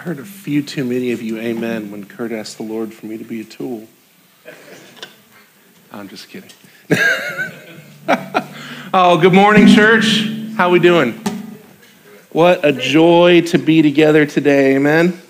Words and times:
I 0.00 0.02
heard 0.02 0.18
a 0.18 0.24
few 0.24 0.62
too 0.62 0.82
many 0.82 1.12
of 1.12 1.20
you 1.20 1.36
amen 1.36 1.90
when 1.90 2.06
Kurt 2.06 2.32
asked 2.32 2.56
the 2.56 2.62
Lord 2.62 2.94
for 2.94 3.04
me 3.04 3.18
to 3.18 3.24
be 3.24 3.42
a 3.42 3.44
tool. 3.44 3.86
I'm 5.92 6.08
just 6.08 6.30
kidding. 6.30 6.48
oh, 8.94 9.18
good 9.20 9.34
morning, 9.34 9.66
church. 9.66 10.26
How 10.56 10.70
we 10.70 10.78
doing? 10.78 11.20
What 12.30 12.64
a 12.64 12.72
joy 12.72 13.42
to 13.48 13.58
be 13.58 13.82
together 13.82 14.24
today, 14.24 14.74
amen. 14.74 15.20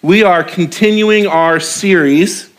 We 0.00 0.22
are 0.22 0.42
continuing 0.42 1.26
our 1.26 1.60
series 1.60 2.50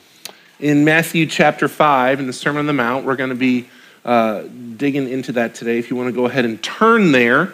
in 0.59 0.85
Matthew 0.85 1.25
chapter 1.25 1.67
5 1.67 2.19
in 2.19 2.27
the 2.27 2.33
Sermon 2.33 2.59
on 2.59 2.65
the 2.67 2.73
Mount. 2.73 3.03
We're 3.03 3.15
going 3.15 3.31
to 3.31 3.35
be 3.35 3.67
uh, 4.05 4.43
digging 4.77 5.09
into 5.09 5.31
that 5.31 5.55
today. 5.55 5.79
If 5.79 5.89
you 5.89 5.95
want 5.95 6.09
to 6.09 6.13
go 6.13 6.27
ahead 6.27 6.45
and 6.45 6.61
turn 6.61 7.13
there. 7.13 7.53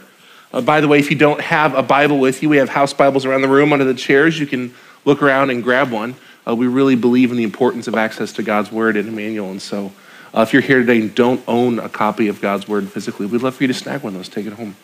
Uh, 0.55 0.61
by 0.61 0.79
the 0.79 0.87
way, 0.87 0.97
if 0.97 1.11
you 1.11 1.17
don't 1.17 1.41
have 1.41 1.75
a 1.75 1.83
Bible 1.83 2.17
with 2.17 2.41
you, 2.41 2.47
we 2.47 2.55
have 2.57 2.69
house 2.69 2.93
Bibles 2.93 3.25
around 3.25 3.41
the 3.41 3.49
room 3.49 3.73
under 3.73 3.83
the 3.83 3.93
chairs. 3.93 4.39
You 4.39 4.47
can 4.47 4.73
look 5.03 5.21
around 5.21 5.49
and 5.49 5.61
grab 5.61 5.91
one. 5.91 6.15
Uh, 6.47 6.55
we 6.55 6.65
really 6.65 6.95
believe 6.95 7.29
in 7.29 7.35
the 7.35 7.43
importance 7.43 7.89
of 7.89 7.95
access 7.95 8.31
to 8.31 8.41
God's 8.41 8.71
Word 8.71 8.95
in 8.95 9.09
Emmanuel. 9.09 9.51
And 9.51 9.61
so 9.61 9.91
uh, 10.33 10.43
if 10.43 10.53
you're 10.53 10.61
here 10.61 10.79
today 10.79 11.01
and 11.01 11.13
don't 11.13 11.43
own 11.45 11.79
a 11.79 11.89
copy 11.89 12.29
of 12.29 12.39
God's 12.39 12.69
Word 12.69 12.89
physically, 12.89 13.25
we'd 13.25 13.41
love 13.41 13.55
for 13.55 13.63
you 13.63 13.67
to 13.67 13.73
snag 13.73 14.01
one 14.01 14.13
of 14.13 14.19
those, 14.19 14.29
take 14.29 14.45
it 14.45 14.53
home. 14.53 14.77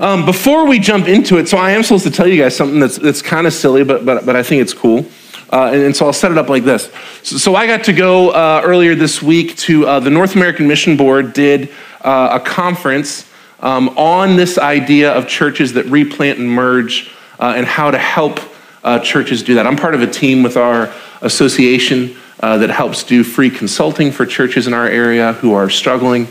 Um, 0.00 0.26
before 0.26 0.66
we 0.66 0.80
jump 0.80 1.06
into 1.06 1.38
it, 1.38 1.48
so 1.48 1.58
I 1.58 1.70
am 1.70 1.84
supposed 1.84 2.04
to 2.04 2.10
tell 2.10 2.26
you 2.26 2.42
guys 2.42 2.56
something 2.56 2.80
that's, 2.80 2.98
that's 2.98 3.22
kind 3.22 3.46
of 3.46 3.52
silly, 3.52 3.84
but, 3.84 4.04
but, 4.04 4.26
but 4.26 4.34
I 4.34 4.42
think 4.42 4.62
it's 4.62 4.74
cool. 4.74 5.06
Uh, 5.52 5.70
and, 5.72 5.82
and, 5.82 5.96
so 5.96 6.06
I'll 6.06 6.12
set 6.12 6.32
it 6.32 6.38
up 6.38 6.48
like 6.48 6.64
this. 6.64 6.92
So, 7.22 7.36
so 7.36 7.54
I 7.54 7.68
got 7.68 7.84
to 7.84 7.92
go 7.92 8.30
uh, 8.30 8.62
earlier 8.64 8.96
this 8.96 9.22
week 9.22 9.56
to 9.58 9.86
uh, 9.86 10.00
the 10.00 10.10
North 10.10 10.34
American 10.34 10.66
Mission 10.66 10.96
Board 10.96 11.34
did 11.34 11.70
uh, 12.00 12.40
a 12.40 12.44
conference 12.44 13.27
um, 13.60 13.88
on 13.90 14.36
this 14.36 14.58
idea 14.58 15.12
of 15.12 15.26
churches 15.26 15.72
that 15.74 15.86
replant 15.86 16.38
and 16.38 16.48
merge 16.48 17.10
uh, 17.38 17.54
and 17.56 17.66
how 17.66 17.90
to 17.90 17.98
help 17.98 18.40
uh, 18.84 18.98
churches 19.00 19.42
do 19.42 19.54
that. 19.54 19.66
I'm 19.66 19.76
part 19.76 19.94
of 19.94 20.02
a 20.02 20.06
team 20.06 20.42
with 20.42 20.56
our 20.56 20.92
association 21.22 22.16
that 22.40 22.70
helps 22.70 23.02
do 23.02 23.24
free 23.24 23.50
consulting 23.50 24.12
for 24.12 24.24
churches 24.24 24.68
in 24.68 24.72
our 24.72 24.86
area 24.86 25.32
who 25.34 25.54
are 25.54 25.68
struggling. 25.68 26.28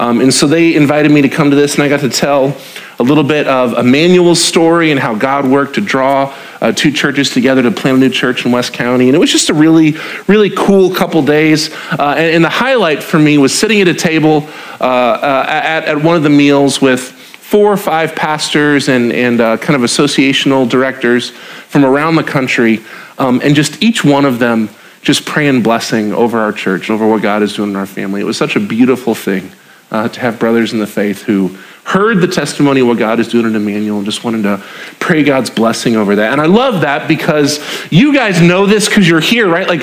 Um, 0.00 0.22
and 0.22 0.32
so 0.32 0.46
they 0.46 0.74
invited 0.74 1.12
me 1.12 1.20
to 1.20 1.28
come 1.28 1.50
to 1.50 1.56
this, 1.56 1.74
and 1.74 1.82
I 1.82 1.88
got 1.90 2.00
to 2.00 2.08
tell 2.08 2.56
a 2.98 3.02
little 3.02 3.24
bit 3.24 3.46
of 3.46 3.76
Emmanuel's 3.76 4.42
story 4.42 4.90
and 4.90 5.00
how 5.00 5.14
God 5.14 5.46
worked 5.46 5.74
to 5.74 5.82
draw 5.82 6.34
uh, 6.60 6.72
two 6.72 6.90
churches 6.90 7.30
together 7.30 7.62
to 7.62 7.70
plant 7.70 7.98
a 7.98 8.00
new 8.00 8.08
church 8.08 8.44
in 8.46 8.52
West 8.52 8.72
County. 8.72 9.06
And 9.06 9.14
it 9.14 9.18
was 9.18 9.30
just 9.30 9.50
a 9.50 9.54
really, 9.54 9.96
really 10.26 10.48
cool 10.50 10.94
couple 10.94 11.22
days. 11.22 11.70
Uh, 11.90 12.14
and, 12.16 12.34
and, 12.34 12.44
the 12.44 12.50
highlight 12.50 13.02
for 13.02 13.18
me 13.18 13.36
was 13.38 13.52
sitting 13.58 13.80
at 13.80 13.88
a 13.88 13.94
table 13.94 14.48
uh, 14.80 14.84
uh 14.84 15.44
at, 15.48 15.84
at 15.84 16.02
one 16.02 16.16
of 16.16 16.22
the 16.22 16.30
meals 16.30 16.80
with 16.80 17.12
four 17.50 17.72
or 17.72 17.76
five 17.76 18.14
pastors 18.14 18.88
and, 18.88 19.12
and 19.12 19.40
uh, 19.40 19.56
kind 19.56 19.74
of 19.74 19.82
associational 19.82 20.68
directors 20.68 21.30
from 21.30 21.84
around 21.84 22.14
the 22.14 22.22
country, 22.22 22.78
um, 23.18 23.40
and 23.42 23.56
just 23.56 23.82
each 23.82 24.04
one 24.04 24.24
of 24.24 24.38
them 24.38 24.68
just 25.02 25.26
praying 25.26 25.62
blessing 25.62 26.12
over 26.12 26.38
our 26.38 26.52
church, 26.52 26.90
over 26.90 27.08
what 27.08 27.22
God 27.22 27.42
is 27.42 27.54
doing 27.54 27.70
in 27.70 27.76
our 27.76 27.86
family. 27.86 28.20
It 28.20 28.24
was 28.24 28.36
such 28.36 28.54
a 28.54 28.60
beautiful 28.60 29.14
thing 29.14 29.50
uh, 29.90 30.08
to 30.08 30.20
have 30.20 30.38
brothers 30.38 30.72
in 30.72 30.78
the 30.78 30.86
faith 30.86 31.22
who 31.22 31.56
heard 31.84 32.20
the 32.20 32.28
testimony 32.28 32.80
of 32.80 32.86
what 32.86 32.98
God 32.98 33.18
is 33.18 33.26
doing 33.26 33.46
in 33.46 33.56
Emmanuel 33.56 33.96
and 33.96 34.06
just 34.06 34.22
wanted 34.22 34.42
to 34.44 34.62
pray 35.00 35.24
God's 35.24 35.50
blessing 35.50 35.96
over 35.96 36.16
that. 36.16 36.32
And 36.32 36.40
I 36.40 36.46
love 36.46 36.82
that 36.82 37.08
because 37.08 37.58
you 37.90 38.14
guys 38.14 38.40
know 38.40 38.66
this 38.66 38.88
because 38.88 39.08
you're 39.08 39.18
here, 39.18 39.48
right? 39.48 39.66
Like, 39.66 39.82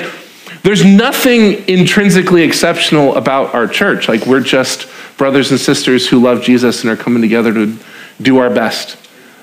there's 0.62 0.84
nothing 0.84 1.68
intrinsically 1.68 2.42
exceptional 2.42 3.16
about 3.16 3.54
our 3.54 3.66
church. 3.66 4.08
Like, 4.08 4.26
we're 4.26 4.40
just 4.40 4.88
brothers 5.16 5.50
and 5.50 5.60
sisters 5.60 6.08
who 6.08 6.20
love 6.20 6.42
Jesus 6.42 6.82
and 6.82 6.90
are 6.90 6.96
coming 6.96 7.22
together 7.22 7.52
to 7.52 7.76
do 8.20 8.38
our 8.38 8.50
best 8.50 8.96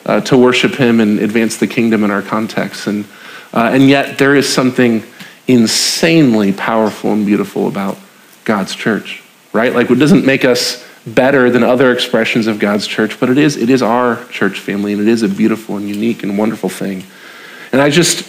uh, 0.06 0.22
to 0.22 0.38
worship 0.38 0.76
Him 0.76 1.00
and 1.00 1.20
advance 1.20 1.58
the 1.58 1.68
kingdom 1.68 2.04
in 2.04 2.12
our 2.12 2.22
context. 2.22 2.88
And, 2.88 3.06
uh, 3.54 3.70
and 3.74 3.90
yet, 3.90 4.18
there 4.18 4.36
is 4.36 4.52
something 4.52 5.04
insanely 5.48 6.52
powerful 6.54 7.14
and 7.14 7.26
beautiful 7.26 7.68
about 7.68 7.98
God's 8.44 8.76
church 8.76 9.24
right? 9.56 9.74
Like 9.74 9.90
it 9.90 9.96
doesn't 9.96 10.26
make 10.26 10.44
us 10.44 10.86
better 11.08 11.50
than 11.50 11.64
other 11.64 11.94
expressions 11.94 12.46
of 12.46 12.60
God's 12.60 12.86
church, 12.86 13.20
but 13.20 13.30
it 13.30 13.38
is 13.38 13.56
it 13.56 13.70
is 13.70 13.82
our 13.82 14.24
church 14.26 14.60
family 14.60 14.92
and 14.92 15.02
it 15.02 15.08
is 15.08 15.24
a 15.24 15.30
beautiful 15.30 15.78
and 15.78 15.88
unique 15.88 16.24
and 16.24 16.38
wonderful 16.38 16.70
thing. 16.70 17.06
And 17.72 17.82
I 17.82 17.90
just 17.90 18.26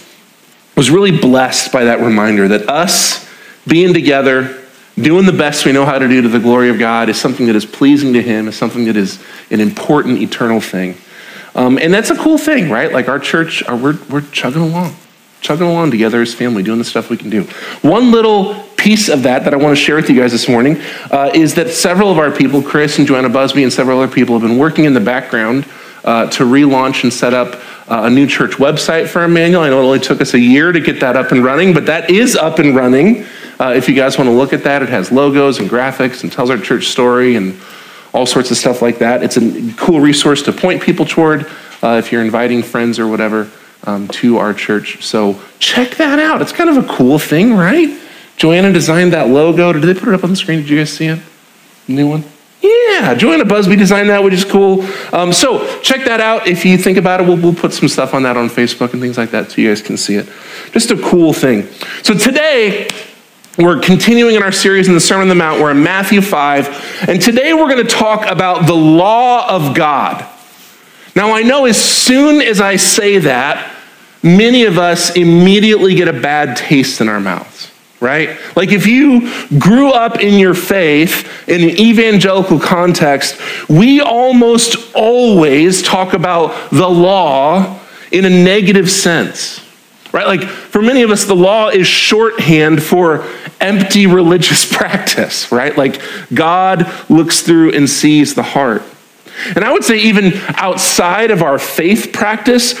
was 0.77 0.89
really 0.89 1.11
blessed 1.11 1.73
by 1.73 1.85
that 1.85 1.99
reminder 1.99 2.47
that 2.47 2.69
us 2.69 3.27
being 3.67 3.93
together, 3.93 4.63
doing 4.95 5.25
the 5.25 5.33
best 5.33 5.65
we 5.65 5.73
know 5.73 5.83
how 5.83 5.99
to 5.99 6.07
do 6.07 6.21
to 6.21 6.29
the 6.29 6.39
glory 6.39 6.69
of 6.69 6.79
God 6.79 7.09
is 7.09 7.19
something 7.19 7.47
that 7.47 7.55
is 7.55 7.65
pleasing 7.65 8.13
to 8.13 8.21
him, 8.21 8.47
is 8.47 8.55
something 8.55 8.85
that 8.85 8.95
is 8.95 9.21
an 9.51 9.59
important 9.59 10.21
eternal 10.21 10.61
thing. 10.61 10.95
Um, 11.55 11.77
and 11.77 11.93
that's 11.93 12.11
a 12.11 12.15
cool 12.15 12.37
thing, 12.37 12.69
right? 12.69 12.93
Like 12.93 13.09
our 13.09 13.19
church, 13.19 13.63
our, 13.63 13.75
we're, 13.75 13.97
we're 14.09 14.21
chugging 14.31 14.61
along 14.61 14.95
chugging 15.41 15.67
along 15.67 15.91
together 15.91 16.21
as 16.21 16.33
family, 16.33 16.63
doing 16.63 16.79
the 16.79 16.85
stuff 16.85 17.09
we 17.09 17.17
can 17.17 17.29
do. 17.29 17.43
One 17.81 18.11
little 18.11 18.55
piece 18.75 19.09
of 19.09 19.23
that 19.23 19.43
that 19.43 19.53
I 19.53 19.57
want 19.57 19.77
to 19.77 19.81
share 19.81 19.95
with 19.95 20.09
you 20.09 20.19
guys 20.19 20.31
this 20.31 20.47
morning 20.49 20.81
uh, 21.11 21.31
is 21.33 21.55
that 21.55 21.69
several 21.69 22.11
of 22.11 22.17
our 22.17 22.31
people, 22.31 22.61
Chris 22.61 22.97
and 22.97 23.07
Joanna 23.07 23.29
Busby 23.29 23.63
and 23.63 23.71
several 23.71 23.99
other 23.99 24.13
people, 24.13 24.37
have 24.37 24.47
been 24.47 24.57
working 24.57 24.85
in 24.85 24.93
the 24.93 24.99
background 24.99 25.65
uh, 26.07 26.25
to 26.29 26.45
relaunch 26.45 27.03
and 27.03 27.11
set 27.11 27.33
up 27.33 27.55
uh, 27.89 28.03
a 28.05 28.09
new 28.09 28.25
church 28.25 28.51
website 28.53 29.07
for 29.07 29.25
Emmanuel. 29.25 29.63
I 29.63 29.69
know 29.69 29.81
it 29.81 29.85
only 29.85 29.99
took 29.99 30.21
us 30.21 30.33
a 30.33 30.39
year 30.39 30.71
to 30.71 30.79
get 30.79 31.01
that 31.01 31.17
up 31.17 31.33
and 31.33 31.43
running, 31.43 31.73
but 31.73 31.85
that 31.87 32.09
is 32.09 32.37
up 32.37 32.59
and 32.59 32.73
running. 32.73 33.25
Uh, 33.59 33.73
if 33.75 33.89
you 33.89 33.95
guys 33.95 34.17
want 34.17 34.29
to 34.29 34.33
look 34.33 34.53
at 34.53 34.63
that, 34.63 34.81
it 34.81 34.87
has 34.87 35.11
logos 35.11 35.59
and 35.59 35.69
graphics 35.69 36.23
and 36.23 36.31
tells 36.31 36.49
our 36.49 36.57
church 36.57 36.87
story 36.87 37.35
and 37.35 37.59
all 38.13 38.25
sorts 38.25 38.51
of 38.51 38.57
stuff 38.57 38.81
like 38.81 38.99
that. 38.99 39.21
It's 39.21 39.35
a 39.35 39.73
cool 39.75 39.99
resource 39.99 40.41
to 40.43 40.53
point 40.53 40.81
people 40.81 41.05
toward 41.05 41.45
uh, 41.83 41.97
if 41.99 42.11
you're 42.11 42.23
inviting 42.23 42.63
friends 42.63 42.99
or 42.99 43.07
whatever 43.07 43.51
um, 43.83 44.07
to 44.09 44.37
our 44.37 44.53
church. 44.53 45.03
So 45.03 45.41
check 45.59 45.91
that 45.95 46.19
out. 46.19 46.41
It's 46.41 46.53
kind 46.53 46.69
of 46.69 46.77
a 46.77 46.87
cool 46.87 47.19
thing, 47.19 47.53
right? 47.53 47.99
Joanna 48.37 48.71
designed 48.71 49.11
that 49.11 49.27
logo. 49.27 49.73
Did 49.73 49.81
they 49.81 49.93
put 49.93 50.07
it 50.07 50.13
up 50.13 50.23
on 50.23 50.29
the 50.29 50.37
screen? 50.37 50.59
Did 50.59 50.69
you 50.69 50.77
guys 50.77 50.93
see 50.93 51.07
it? 51.07 51.19
New 51.87 52.07
one? 52.07 52.23
Yeah, 52.99 53.13
Joanna 53.13 53.45
Busby 53.45 53.75
designed 53.75 54.09
that, 54.09 54.23
which 54.23 54.33
is 54.33 54.43
cool. 54.43 54.81
Um, 55.13 55.31
so 55.31 55.79
check 55.81 56.03
that 56.05 56.19
out. 56.19 56.47
If 56.47 56.65
you 56.65 56.79
think 56.79 56.97
about 56.97 57.21
it, 57.21 57.27
we'll, 57.27 57.37
we'll 57.37 57.53
put 57.53 57.71
some 57.71 57.87
stuff 57.87 58.15
on 58.15 58.23
that 58.23 58.35
on 58.35 58.49
Facebook 58.49 58.93
and 58.93 59.01
things 59.01 59.19
like 59.19 59.29
that 59.29 59.51
so 59.51 59.61
you 59.61 59.69
guys 59.69 59.83
can 59.83 59.97
see 59.97 60.15
it. 60.15 60.27
Just 60.71 60.89
a 60.89 60.97
cool 60.97 61.31
thing. 61.31 61.67
So 62.01 62.15
today, 62.15 62.87
we're 63.55 63.79
continuing 63.79 64.33
in 64.33 64.41
our 64.41 64.51
series 64.51 64.87
in 64.87 64.95
the 64.95 64.99
Sermon 64.99 65.23
on 65.23 65.29
the 65.29 65.35
Mount. 65.35 65.61
We're 65.61 65.69
in 65.71 65.83
Matthew 65.83 66.21
5. 66.21 67.05
And 67.07 67.21
today 67.21 67.53
we're 67.53 67.69
going 67.69 67.85
to 67.85 67.95
talk 67.95 68.25
about 68.25 68.65
the 68.65 68.73
law 68.73 69.47
of 69.47 69.75
God. 69.75 70.27
Now, 71.15 71.33
I 71.33 71.43
know 71.43 71.65
as 71.65 71.79
soon 71.79 72.41
as 72.41 72.59
I 72.59 72.77
say 72.77 73.19
that, 73.19 73.75
many 74.23 74.65
of 74.65 74.79
us 74.79 75.15
immediately 75.15 75.93
get 75.93 76.07
a 76.07 76.19
bad 76.19 76.57
taste 76.57 76.99
in 76.99 77.09
our 77.09 77.19
mouths, 77.19 77.46
right? 77.99 78.37
Like 78.55 78.71
if 78.71 78.85
you 78.85 79.31
grew 79.59 79.91
up 79.91 80.19
in 80.19 80.39
your 80.39 80.53
faith 80.53 81.49
in 81.49 81.61
an 81.61 81.79
evangelical 81.79 82.59
context, 82.59 83.39
we 83.69 84.01
almost 84.01 84.93
always 84.95 85.81
talk 85.81 86.13
about 86.13 86.69
the 86.69 86.87
law 86.87 87.79
in 88.11 88.25
a 88.25 88.29
negative 88.29 88.89
sense. 88.89 89.63
Right? 90.13 90.27
Like 90.27 90.43
for 90.43 90.81
many 90.81 91.01
of 91.01 91.11
us, 91.11 91.25
the 91.25 91.35
law 91.35 91.69
is 91.69 91.85
shorthand 91.87 92.81
for 92.81 93.25
empty 93.59 94.07
religious 94.07 94.71
practice, 94.77 95.51
right? 95.51 95.77
Like 95.77 96.01
God 96.33 96.91
looks 97.09 97.41
through 97.41 97.73
and 97.73 97.89
sees 97.89 98.35
the 98.35 98.43
heart. 98.43 98.83
And 99.55 99.63
I 99.63 99.71
would 99.71 99.83
say, 99.83 99.97
even 99.97 100.33
outside 100.55 101.29
of 101.29 101.43
our 101.43 101.59
faith 101.59 102.11
practice, 102.11 102.73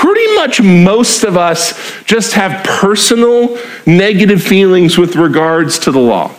pretty 0.00 0.34
much 0.34 0.62
most 0.62 1.24
of 1.24 1.36
us 1.36 1.78
just 2.04 2.32
have 2.32 2.64
personal 2.64 3.58
negative 3.84 4.42
feelings 4.42 4.96
with 4.96 5.14
regards 5.14 5.78
to 5.80 5.92
the 5.92 5.98
law. 5.98 6.34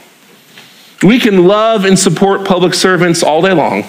We 1.04 1.20
can 1.20 1.46
love 1.46 1.86
and 1.86 1.98
support 1.98 2.44
public 2.44 2.74
servants 2.74 3.22
all 3.22 3.44
day 3.44 3.54
long, 3.54 3.84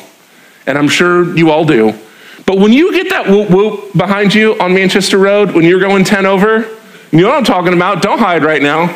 and 0.67 0.77
I'm 0.77 0.89
sure 0.89 1.35
you 1.35 1.51
all 1.51 1.65
do. 1.65 1.99
But 2.45 2.59
when 2.59 2.75
you 2.75 2.93
get 2.93 3.09
that 3.09 3.29
whoop 3.29 3.49
whoop 3.49 3.97
behind 3.97 4.35
you 4.35 4.61
on 4.61 4.75
Manchester 4.75 5.17
Road, 5.17 5.53
when 5.53 5.65
you're 5.65 5.81
going 5.81 6.05
10 6.05 6.27
over, 6.27 6.69
you 7.11 7.23
know 7.23 7.29
what 7.29 7.39
I'm 7.39 7.45
talking 7.45 7.73
about, 7.73 8.03
don't 8.03 8.19
hide 8.19 8.45
right 8.45 8.61
now. 8.61 8.89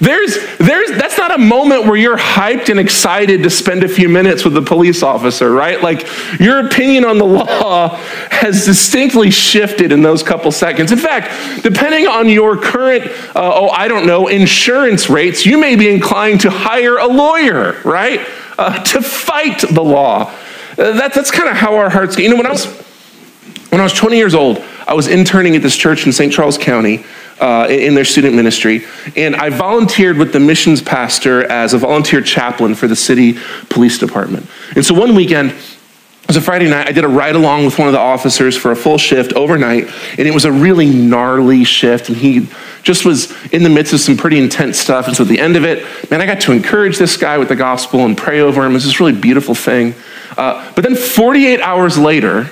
There's, 0.00 0.36
there's, 0.58 0.90
that's 0.90 1.16
not 1.16 1.34
a 1.34 1.38
moment 1.38 1.84
where 1.84 1.96
you're 1.96 2.18
hyped 2.18 2.68
and 2.68 2.78
excited 2.78 3.42
to 3.42 3.50
spend 3.50 3.82
a 3.82 3.88
few 3.88 4.08
minutes 4.08 4.44
with 4.44 4.56
a 4.56 4.62
police 4.62 5.02
officer, 5.02 5.50
right? 5.50 5.80
Like 5.82 6.06
your 6.38 6.66
opinion 6.66 7.04
on 7.04 7.18
the 7.18 7.24
law 7.24 7.96
has 8.30 8.64
distinctly 8.64 9.30
shifted 9.30 9.92
in 9.92 10.02
those 10.02 10.22
couple 10.22 10.52
seconds. 10.52 10.92
In 10.92 10.98
fact, 10.98 11.62
depending 11.62 12.06
on 12.06 12.28
your 12.28 12.56
current, 12.56 13.06
uh, 13.34 13.52
oh, 13.54 13.68
I 13.68 13.88
don't 13.88 14.06
know, 14.06 14.28
insurance 14.28 15.08
rates, 15.08 15.46
you 15.46 15.58
may 15.58 15.76
be 15.76 15.88
inclined 15.88 16.42
to 16.42 16.50
hire 16.50 16.98
a 16.98 17.06
lawyer, 17.06 17.80
right? 17.84 18.20
Uh, 18.58 18.82
to 18.84 19.00
fight 19.00 19.60
the 19.60 19.82
law. 19.82 20.30
Uh, 20.72 20.92
that, 20.92 21.14
that's 21.14 21.30
kind 21.30 21.48
of 21.48 21.56
how 21.56 21.76
our 21.76 21.88
hearts 21.88 22.16
get. 22.16 22.24
You 22.24 22.30
know, 22.30 22.36
when 22.36 22.46
I 22.46 22.52
was 22.52 22.66
when 23.70 23.80
I 23.80 23.84
was 23.84 23.92
20 23.92 24.16
years 24.16 24.34
old, 24.34 24.58
I 24.86 24.94
was 24.94 25.08
interning 25.08 25.56
at 25.56 25.62
this 25.62 25.76
church 25.76 26.06
in 26.06 26.12
St. 26.12 26.32
Charles 26.32 26.56
County 26.56 27.04
uh, 27.40 27.66
in 27.68 27.94
their 27.94 28.04
student 28.04 28.34
ministry. 28.34 28.84
And 29.16 29.36
I 29.36 29.50
volunteered 29.50 30.16
with 30.16 30.32
the 30.32 30.40
missions 30.40 30.80
pastor 30.82 31.44
as 31.50 31.74
a 31.74 31.78
volunteer 31.78 32.22
chaplain 32.22 32.74
for 32.74 32.88
the 32.88 32.96
city 32.96 33.38
police 33.68 33.98
department. 33.98 34.46
And 34.74 34.84
so 34.84 34.94
one 34.94 35.14
weekend, 35.14 35.50
It 35.50 36.30
was 36.30 36.36
a 36.38 36.40
Friday 36.40 36.68
night. 36.68 36.88
I 36.88 36.92
did 36.92 37.04
a 37.04 37.08
ride 37.08 37.36
along 37.36 37.66
with 37.66 37.78
one 37.78 37.86
of 37.86 37.92
the 37.92 38.00
officers 38.00 38.56
for 38.56 38.72
a 38.72 38.76
full 38.76 38.98
shift 38.98 39.32
overnight, 39.34 39.88
and 40.18 40.26
it 40.26 40.34
was 40.34 40.44
a 40.44 40.50
really 40.50 40.90
gnarly 40.90 41.62
shift. 41.62 42.08
And 42.08 42.16
he 42.16 42.48
just 42.82 43.04
was 43.04 43.30
in 43.52 43.62
the 43.62 43.68
midst 43.68 43.92
of 43.92 44.00
some 44.00 44.16
pretty 44.16 44.38
intense 44.38 44.76
stuff. 44.76 45.06
And 45.06 45.16
so 45.16 45.22
at 45.22 45.28
the 45.28 45.38
end 45.38 45.54
of 45.54 45.64
it, 45.64 45.84
man, 46.10 46.20
I 46.20 46.26
got 46.26 46.40
to 46.40 46.52
encourage 46.52 46.98
this 46.98 47.16
guy 47.16 47.38
with 47.38 47.48
the 47.48 47.54
gospel 47.54 48.04
and 48.04 48.18
pray 48.18 48.40
over 48.40 48.64
him. 48.64 48.72
It 48.72 48.74
was 48.74 48.84
this 48.84 48.98
really 48.98 49.12
beautiful 49.12 49.54
thing. 49.54 49.94
Uh, 50.36 50.72
but 50.74 50.82
then 50.82 50.96
48 50.96 51.60
hours 51.60 51.96
later, 51.96 52.50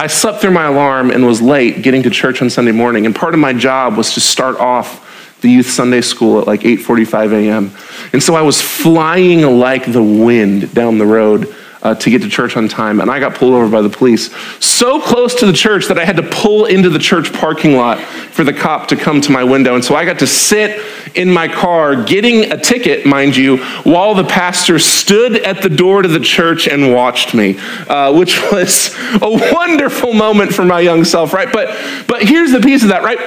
I 0.00 0.06
slept 0.06 0.40
through 0.40 0.52
my 0.52 0.66
alarm 0.66 1.10
and 1.10 1.26
was 1.26 1.42
late 1.42 1.82
getting 1.82 2.04
to 2.04 2.10
church 2.10 2.40
on 2.40 2.48
Sunday 2.50 2.70
morning. 2.70 3.04
And 3.04 3.16
part 3.16 3.34
of 3.34 3.40
my 3.40 3.52
job 3.52 3.96
was 3.96 4.14
to 4.14 4.20
start 4.20 4.56
off 4.60 5.04
the 5.40 5.50
youth 5.50 5.68
Sunday 5.68 6.02
school 6.02 6.40
at 6.40 6.46
like 6.46 6.60
8:45 6.60 7.32
a.m. 7.32 7.72
And 8.12 8.22
so 8.22 8.36
I 8.36 8.42
was 8.42 8.60
flying 8.60 9.42
like 9.58 9.90
the 9.90 10.02
wind 10.02 10.72
down 10.72 10.98
the 10.98 11.06
road 11.06 11.52
uh, 11.82 11.94
to 11.94 12.10
get 12.10 12.22
to 12.22 12.28
church 12.28 12.56
on 12.56 12.68
time, 12.68 13.00
and 13.00 13.10
I 13.10 13.20
got 13.20 13.34
pulled 13.34 13.54
over 13.54 13.68
by 13.68 13.82
the 13.82 13.88
police 13.88 14.34
so 14.64 15.00
close 15.00 15.34
to 15.36 15.46
the 15.46 15.52
church 15.52 15.86
that 15.86 15.98
I 15.98 16.04
had 16.04 16.16
to 16.16 16.22
pull 16.22 16.64
into 16.64 16.90
the 16.90 16.98
church 16.98 17.32
parking 17.32 17.76
lot 17.76 17.98
for 17.98 18.44
the 18.44 18.52
cop 18.52 18.88
to 18.88 18.96
come 18.96 19.20
to 19.22 19.30
my 19.30 19.44
window. 19.44 19.74
And 19.74 19.84
so 19.84 19.94
I 19.94 20.04
got 20.04 20.18
to 20.20 20.26
sit 20.26 20.84
in 21.14 21.30
my 21.30 21.48
car 21.48 22.02
getting 22.04 22.50
a 22.50 22.56
ticket, 22.56 23.06
mind 23.06 23.36
you, 23.36 23.58
while 23.84 24.14
the 24.14 24.24
pastor 24.24 24.78
stood 24.78 25.36
at 25.36 25.62
the 25.62 25.68
door 25.68 26.02
to 26.02 26.08
the 26.08 26.20
church 26.20 26.66
and 26.66 26.92
watched 26.92 27.34
me, 27.34 27.58
uh, 27.88 28.12
which 28.16 28.40
was 28.50 28.94
a 29.22 29.52
wonderful 29.52 30.12
moment 30.12 30.52
for 30.52 30.64
my 30.64 30.80
young 30.80 31.04
self, 31.04 31.32
right? 31.32 31.52
But, 31.52 31.68
but 32.06 32.22
here's 32.22 32.52
the 32.52 32.60
piece 32.60 32.82
of 32.82 32.88
that, 32.88 33.02
right? 33.02 33.18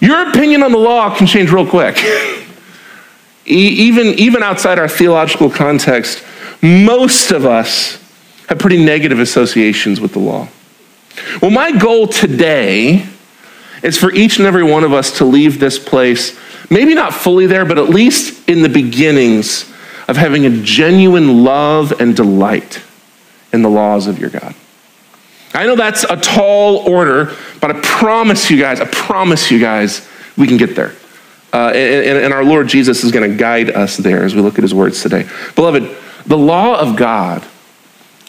Your 0.00 0.28
opinion 0.28 0.62
on 0.62 0.72
the 0.72 0.78
law 0.78 1.16
can 1.16 1.26
change 1.26 1.50
real 1.50 1.66
quick. 1.66 1.96
even, 3.46 4.06
even 4.18 4.42
outside 4.42 4.78
our 4.78 4.88
theological 4.88 5.50
context, 5.50 6.24
most 6.62 7.30
of 7.30 7.44
us 7.44 8.02
have 8.48 8.58
pretty 8.58 8.82
negative 8.84 9.18
associations 9.18 10.00
with 10.00 10.12
the 10.12 10.18
law. 10.18 10.48
Well, 11.40 11.50
my 11.50 11.72
goal 11.72 12.06
today 12.06 13.06
is 13.82 13.98
for 13.98 14.12
each 14.12 14.38
and 14.38 14.46
every 14.46 14.62
one 14.62 14.84
of 14.84 14.92
us 14.92 15.18
to 15.18 15.24
leave 15.24 15.60
this 15.60 15.78
place, 15.78 16.38
maybe 16.70 16.94
not 16.94 17.14
fully 17.14 17.46
there, 17.46 17.64
but 17.64 17.78
at 17.78 17.88
least 17.88 18.48
in 18.48 18.62
the 18.62 18.68
beginnings 18.68 19.70
of 20.08 20.16
having 20.16 20.46
a 20.46 20.62
genuine 20.62 21.44
love 21.44 21.92
and 22.00 22.16
delight 22.16 22.82
in 23.52 23.62
the 23.62 23.70
laws 23.70 24.06
of 24.06 24.18
your 24.18 24.30
God. 24.30 24.54
I 25.54 25.66
know 25.66 25.76
that's 25.76 26.04
a 26.04 26.16
tall 26.16 26.78
order, 26.78 27.32
but 27.60 27.70
I 27.70 27.80
promise 27.80 28.50
you 28.50 28.58
guys, 28.58 28.80
I 28.80 28.86
promise 28.86 29.50
you 29.50 29.60
guys, 29.60 30.08
we 30.36 30.48
can 30.48 30.56
get 30.56 30.74
there. 30.74 30.92
Uh, 31.52 31.68
and, 31.68 32.18
and 32.18 32.34
our 32.34 32.42
Lord 32.42 32.66
Jesus 32.66 33.04
is 33.04 33.12
going 33.12 33.30
to 33.30 33.36
guide 33.36 33.70
us 33.70 33.96
there 33.96 34.24
as 34.24 34.34
we 34.34 34.40
look 34.40 34.58
at 34.58 34.62
his 34.62 34.74
words 34.74 35.00
today. 35.00 35.28
Beloved, 35.54 35.96
the 36.26 36.38
law 36.38 36.78
of 36.78 36.96
God 36.96 37.44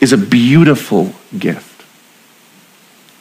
is 0.02 0.14
a 0.14 0.18
beautiful 0.18 1.14
gift. 1.38 1.76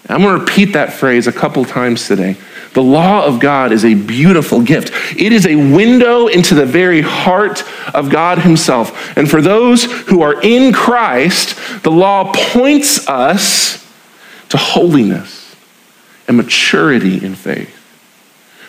I'm 0.09 0.21
going 0.21 0.39
to 0.39 0.45
repeat 0.45 0.75
that 0.75 0.93
phrase 0.93 1.27
a 1.27 1.33
couple 1.33 1.65
times 1.65 2.07
today. 2.07 2.37
The 2.75 2.83
law 2.83 3.25
of 3.25 3.41
God 3.41 3.73
is 3.73 3.85
a 3.85 3.95
beautiful 3.95 4.61
gift. 4.61 4.91
It 5.17 5.33
is 5.33 5.47
a 5.47 5.55
window 5.55 6.27
into 6.27 6.55
the 6.55 6.67
very 6.67 7.01
heart 7.01 7.65
of 7.95 8.11
God 8.11 8.39
Himself. 8.39 9.17
And 9.17 9.31
for 9.31 9.41
those 9.41 9.85
who 9.85 10.23
are 10.23 10.43
in 10.43 10.73
Christ, 10.73 11.57
the 11.83 11.91
law 11.91 12.33
points 12.35 13.09
us 13.09 13.89
to 14.51 14.59
holiness 14.59 15.57
and 16.29 16.37
maturity 16.37 17.25
in 17.25 17.35
faith. 17.35 17.74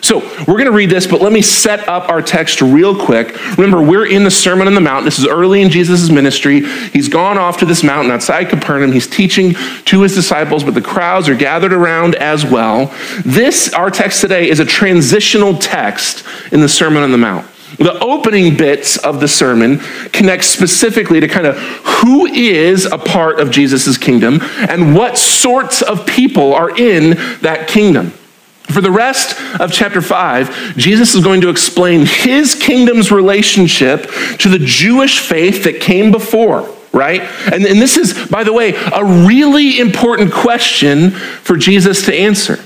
So 0.06 0.20
we're 0.46 0.54
going 0.54 0.66
to 0.66 0.70
read 0.70 0.90
this, 0.90 1.04
but 1.04 1.20
let 1.20 1.32
me 1.32 1.42
set 1.42 1.88
up 1.88 2.08
our 2.08 2.22
text 2.22 2.62
real 2.62 2.94
quick. 2.94 3.34
Remember, 3.58 3.82
we're 3.82 4.06
in 4.06 4.22
the 4.22 4.30
Sermon 4.30 4.68
on 4.68 4.76
the 4.76 4.80
Mount. 4.80 5.04
This 5.04 5.18
is 5.18 5.26
early 5.26 5.62
in 5.62 5.68
Jesus' 5.68 6.08
ministry. 6.10 6.64
He's 6.90 7.08
gone 7.08 7.38
off 7.38 7.58
to 7.58 7.66
this 7.66 7.82
mountain 7.82 8.12
outside 8.12 8.48
Capernaum. 8.48 8.92
He's 8.92 9.08
teaching 9.08 9.54
to 9.86 10.02
his 10.02 10.14
disciples, 10.14 10.62
but 10.62 10.74
the 10.74 10.80
crowds 10.80 11.28
are 11.28 11.34
gathered 11.34 11.72
around 11.72 12.14
as 12.14 12.44
well. 12.44 12.94
This, 13.24 13.74
our 13.74 13.90
text 13.90 14.20
today, 14.20 14.48
is 14.48 14.60
a 14.60 14.64
transitional 14.64 15.58
text 15.58 16.24
in 16.52 16.60
the 16.60 16.68
Sermon 16.68 17.02
on 17.02 17.10
the 17.10 17.18
Mount. 17.18 17.44
The 17.78 17.98
opening 17.98 18.56
bits 18.56 18.98
of 18.98 19.18
the 19.18 19.26
sermon 19.26 19.80
connect 20.12 20.44
specifically 20.44 21.18
to 21.18 21.26
kind 21.26 21.48
of 21.48 21.58
who 21.58 22.26
is 22.26 22.84
a 22.84 22.96
part 22.96 23.40
of 23.40 23.50
Jesus' 23.50 23.98
kingdom 23.98 24.38
and 24.40 24.94
what 24.94 25.18
sorts 25.18 25.82
of 25.82 26.06
people 26.06 26.54
are 26.54 26.70
in 26.70 27.16
that 27.40 27.66
kingdom. 27.66 28.12
For 28.66 28.80
the 28.80 28.90
rest 28.90 29.40
of 29.60 29.72
chapter 29.72 30.02
5, 30.02 30.76
Jesus 30.76 31.14
is 31.14 31.22
going 31.22 31.40
to 31.42 31.48
explain 31.48 32.04
his 32.04 32.54
kingdom's 32.54 33.12
relationship 33.12 34.10
to 34.38 34.48
the 34.48 34.58
Jewish 34.58 35.20
faith 35.20 35.64
that 35.64 35.80
came 35.80 36.10
before, 36.10 36.68
right? 36.92 37.22
And, 37.52 37.64
and 37.64 37.80
this 37.80 37.96
is, 37.96 38.28
by 38.28 38.42
the 38.42 38.52
way, 38.52 38.74
a 38.74 39.04
really 39.04 39.78
important 39.78 40.32
question 40.32 41.10
for 41.10 41.56
Jesus 41.56 42.04
to 42.06 42.14
answer. 42.14 42.58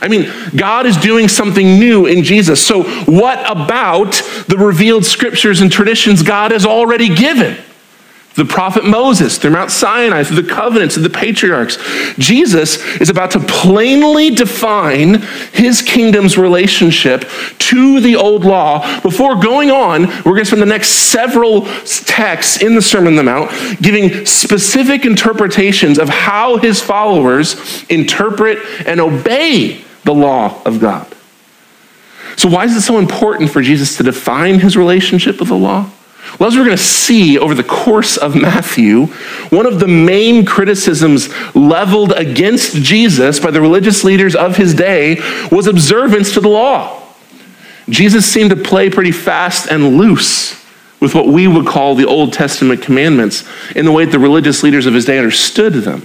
I 0.00 0.06
mean, 0.06 0.32
God 0.54 0.86
is 0.86 0.96
doing 0.96 1.26
something 1.26 1.78
new 1.78 2.06
in 2.06 2.22
Jesus. 2.22 2.64
So, 2.64 2.84
what 3.04 3.40
about 3.50 4.12
the 4.46 4.56
revealed 4.56 5.04
scriptures 5.04 5.60
and 5.60 5.72
traditions 5.72 6.22
God 6.22 6.52
has 6.52 6.64
already 6.64 7.12
given? 7.12 7.56
The 8.38 8.44
prophet 8.44 8.84
Moses, 8.84 9.36
through 9.36 9.50
Mount 9.50 9.70
Sinai, 9.70 10.22
through 10.22 10.40
the 10.40 10.48
covenants 10.48 10.96
of 10.96 11.02
the 11.02 11.10
patriarchs. 11.10 11.76
Jesus 12.18 12.82
is 13.00 13.10
about 13.10 13.32
to 13.32 13.40
plainly 13.40 14.30
define 14.30 15.14
his 15.52 15.82
kingdom's 15.82 16.38
relationship 16.38 17.28
to 17.58 18.00
the 18.00 18.14
old 18.14 18.44
law. 18.44 19.00
Before 19.00 19.34
going 19.34 19.70
on, 19.70 20.06
we're 20.06 20.32
going 20.32 20.38
to 20.38 20.44
spend 20.46 20.62
the 20.62 20.66
next 20.66 20.90
several 21.10 21.66
texts 22.06 22.62
in 22.62 22.76
the 22.76 22.82
Sermon 22.82 23.08
on 23.08 23.16
the 23.16 23.24
Mount 23.24 23.50
giving 23.82 24.24
specific 24.24 25.04
interpretations 25.04 25.98
of 25.98 26.08
how 26.08 26.58
his 26.58 26.80
followers 26.80 27.84
interpret 27.88 28.58
and 28.86 29.00
obey 29.00 29.82
the 30.04 30.14
law 30.14 30.62
of 30.64 30.80
God. 30.80 31.12
So, 32.36 32.48
why 32.48 32.64
is 32.64 32.76
it 32.76 32.82
so 32.82 32.98
important 32.98 33.50
for 33.50 33.62
Jesus 33.62 33.96
to 33.96 34.04
define 34.04 34.60
his 34.60 34.76
relationship 34.76 35.40
with 35.40 35.48
the 35.48 35.56
law? 35.56 35.90
Well, 36.38 36.48
as 36.48 36.56
we're 36.56 36.64
going 36.64 36.76
to 36.76 36.82
see 36.82 37.38
over 37.38 37.54
the 37.54 37.64
course 37.64 38.16
of 38.16 38.36
Matthew, 38.36 39.06
one 39.50 39.66
of 39.66 39.80
the 39.80 39.88
main 39.88 40.44
criticisms 40.44 41.28
leveled 41.54 42.12
against 42.12 42.76
Jesus 42.76 43.40
by 43.40 43.50
the 43.50 43.60
religious 43.60 44.04
leaders 44.04 44.36
of 44.36 44.56
his 44.56 44.74
day 44.74 45.20
was 45.50 45.66
observance 45.66 46.34
to 46.34 46.40
the 46.40 46.48
law. 46.48 47.02
Jesus 47.88 48.26
seemed 48.26 48.50
to 48.50 48.56
play 48.56 48.90
pretty 48.90 49.12
fast 49.12 49.70
and 49.70 49.96
loose 49.96 50.54
with 51.00 51.14
what 51.14 51.26
we 51.28 51.48
would 51.48 51.66
call 51.66 51.94
the 51.94 52.06
Old 52.06 52.32
Testament 52.32 52.82
commandments 52.82 53.48
in 53.74 53.84
the 53.84 53.92
way 53.92 54.04
that 54.04 54.10
the 54.12 54.18
religious 54.18 54.62
leaders 54.62 54.86
of 54.86 54.94
his 54.94 55.04
day 55.04 55.18
understood 55.18 55.72
them. 55.74 56.04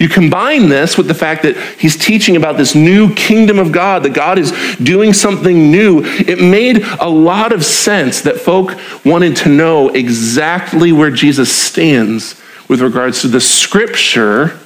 You 0.00 0.08
combine 0.08 0.68
this 0.68 0.96
with 0.96 1.08
the 1.08 1.14
fact 1.14 1.42
that 1.42 1.56
he's 1.78 1.96
teaching 1.96 2.36
about 2.36 2.56
this 2.56 2.74
new 2.74 3.14
kingdom 3.14 3.58
of 3.58 3.72
God, 3.72 4.02
that 4.02 4.14
God 4.14 4.38
is 4.38 4.52
doing 4.82 5.12
something 5.12 5.70
new. 5.70 6.02
It 6.04 6.40
made 6.40 6.82
a 7.00 7.08
lot 7.08 7.52
of 7.52 7.64
sense 7.64 8.22
that 8.22 8.40
folk 8.40 8.76
wanted 9.04 9.36
to 9.38 9.48
know 9.48 9.90
exactly 9.90 10.92
where 10.92 11.10
Jesus 11.10 11.54
stands 11.54 12.40
with 12.68 12.80
regards 12.80 13.20
to 13.22 13.28
the 13.28 13.40
scripture 13.40 14.58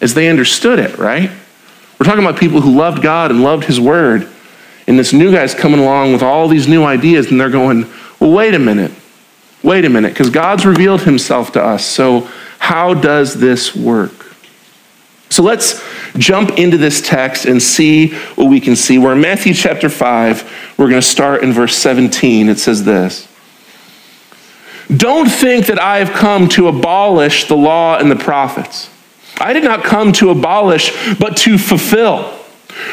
as 0.00 0.14
they 0.14 0.28
understood 0.28 0.78
it, 0.78 0.98
right? 0.98 1.30
We're 1.98 2.06
talking 2.06 2.24
about 2.24 2.38
people 2.38 2.60
who 2.60 2.76
loved 2.76 3.02
God 3.02 3.30
and 3.30 3.42
loved 3.42 3.64
his 3.64 3.80
word. 3.80 4.28
And 4.86 4.98
this 4.98 5.12
new 5.12 5.32
guy's 5.32 5.54
coming 5.54 5.80
along 5.80 6.12
with 6.12 6.22
all 6.22 6.48
these 6.48 6.68
new 6.68 6.84
ideas, 6.84 7.30
and 7.30 7.40
they're 7.40 7.48
going, 7.48 7.90
well, 8.20 8.32
wait 8.32 8.54
a 8.54 8.58
minute. 8.58 8.92
Wait 9.62 9.86
a 9.86 9.88
minute, 9.88 10.12
because 10.12 10.28
God's 10.28 10.66
revealed 10.66 11.02
himself 11.02 11.52
to 11.52 11.62
us. 11.62 11.86
So, 11.86 12.28
how 12.58 12.92
does 12.92 13.34
this 13.34 13.74
work? 13.74 14.23
So 15.34 15.42
let's 15.42 15.82
jump 16.16 16.58
into 16.58 16.76
this 16.76 17.02
text 17.02 17.44
and 17.44 17.60
see 17.60 18.14
what 18.36 18.48
we 18.48 18.60
can 18.60 18.76
see. 18.76 18.98
We're 18.98 19.14
in 19.14 19.20
Matthew 19.20 19.52
chapter 19.52 19.88
5. 19.88 20.74
We're 20.78 20.88
going 20.88 21.00
to 21.00 21.06
start 21.06 21.42
in 21.42 21.52
verse 21.52 21.74
17. 21.74 22.48
It 22.48 22.60
says 22.60 22.84
this 22.84 23.26
Don't 24.96 25.28
think 25.28 25.66
that 25.66 25.80
I 25.80 25.98
have 25.98 26.10
come 26.10 26.48
to 26.50 26.68
abolish 26.68 27.48
the 27.48 27.56
law 27.56 27.98
and 27.98 28.12
the 28.12 28.16
prophets. 28.16 28.88
I 29.40 29.52
did 29.52 29.64
not 29.64 29.82
come 29.82 30.12
to 30.12 30.30
abolish, 30.30 30.92
but 31.18 31.36
to 31.38 31.58
fulfill. 31.58 32.28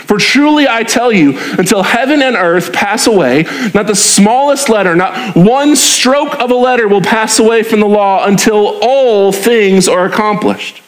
For 0.08 0.18
truly 0.18 0.68
I 0.68 0.82
tell 0.82 1.12
you, 1.12 1.38
until 1.60 1.84
heaven 1.84 2.24
and 2.24 2.36
earth 2.36 2.74
pass 2.74 3.06
away, 3.06 3.44
not 3.76 3.86
the 3.86 3.96
smallest 3.96 4.68
letter, 4.68 4.96
not 4.96 5.36
one 5.36 5.76
stroke 5.76 6.40
of 6.40 6.50
a 6.50 6.56
letter 6.56 6.88
will 6.88 7.02
pass 7.02 7.38
away 7.38 7.62
from 7.62 7.82
the 7.82 7.88
law 7.88 8.26
until 8.26 8.80
all 8.82 9.32
things 9.32 9.88
are 9.88 10.06
accomplished. 10.06 10.82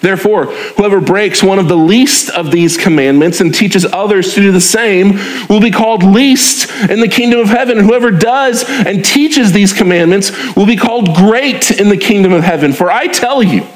Therefore, 0.00 0.46
whoever 0.46 1.00
breaks 1.00 1.42
one 1.42 1.58
of 1.58 1.68
the 1.68 1.76
least 1.76 2.30
of 2.30 2.50
these 2.50 2.76
commandments 2.76 3.40
and 3.40 3.54
teaches 3.54 3.84
others 3.84 4.34
to 4.34 4.40
do 4.40 4.52
the 4.52 4.60
same 4.60 5.18
will 5.48 5.60
be 5.60 5.70
called 5.70 6.02
least 6.02 6.70
in 6.90 7.00
the 7.00 7.08
kingdom 7.08 7.40
of 7.40 7.48
heaven. 7.48 7.78
Whoever 7.78 8.10
does 8.10 8.64
and 8.68 9.04
teaches 9.04 9.52
these 9.52 9.72
commandments 9.72 10.56
will 10.56 10.66
be 10.66 10.76
called 10.76 11.14
great 11.14 11.70
in 11.70 11.88
the 11.88 11.96
kingdom 11.96 12.32
of 12.32 12.44
heaven. 12.44 12.72
For 12.72 12.90
I 12.90 13.06
tell 13.06 13.42
you, 13.42 13.66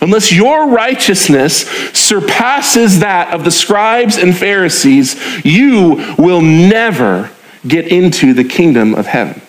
unless 0.00 0.32
your 0.32 0.68
righteousness 0.68 1.68
surpasses 1.92 3.00
that 3.00 3.32
of 3.32 3.44
the 3.44 3.50
scribes 3.50 4.16
and 4.16 4.36
Pharisees, 4.36 5.44
you 5.44 6.14
will 6.18 6.42
never 6.42 7.30
get 7.66 7.88
into 7.88 8.32
the 8.32 8.44
kingdom 8.44 8.94
of 8.94 9.06
heaven. 9.06 9.42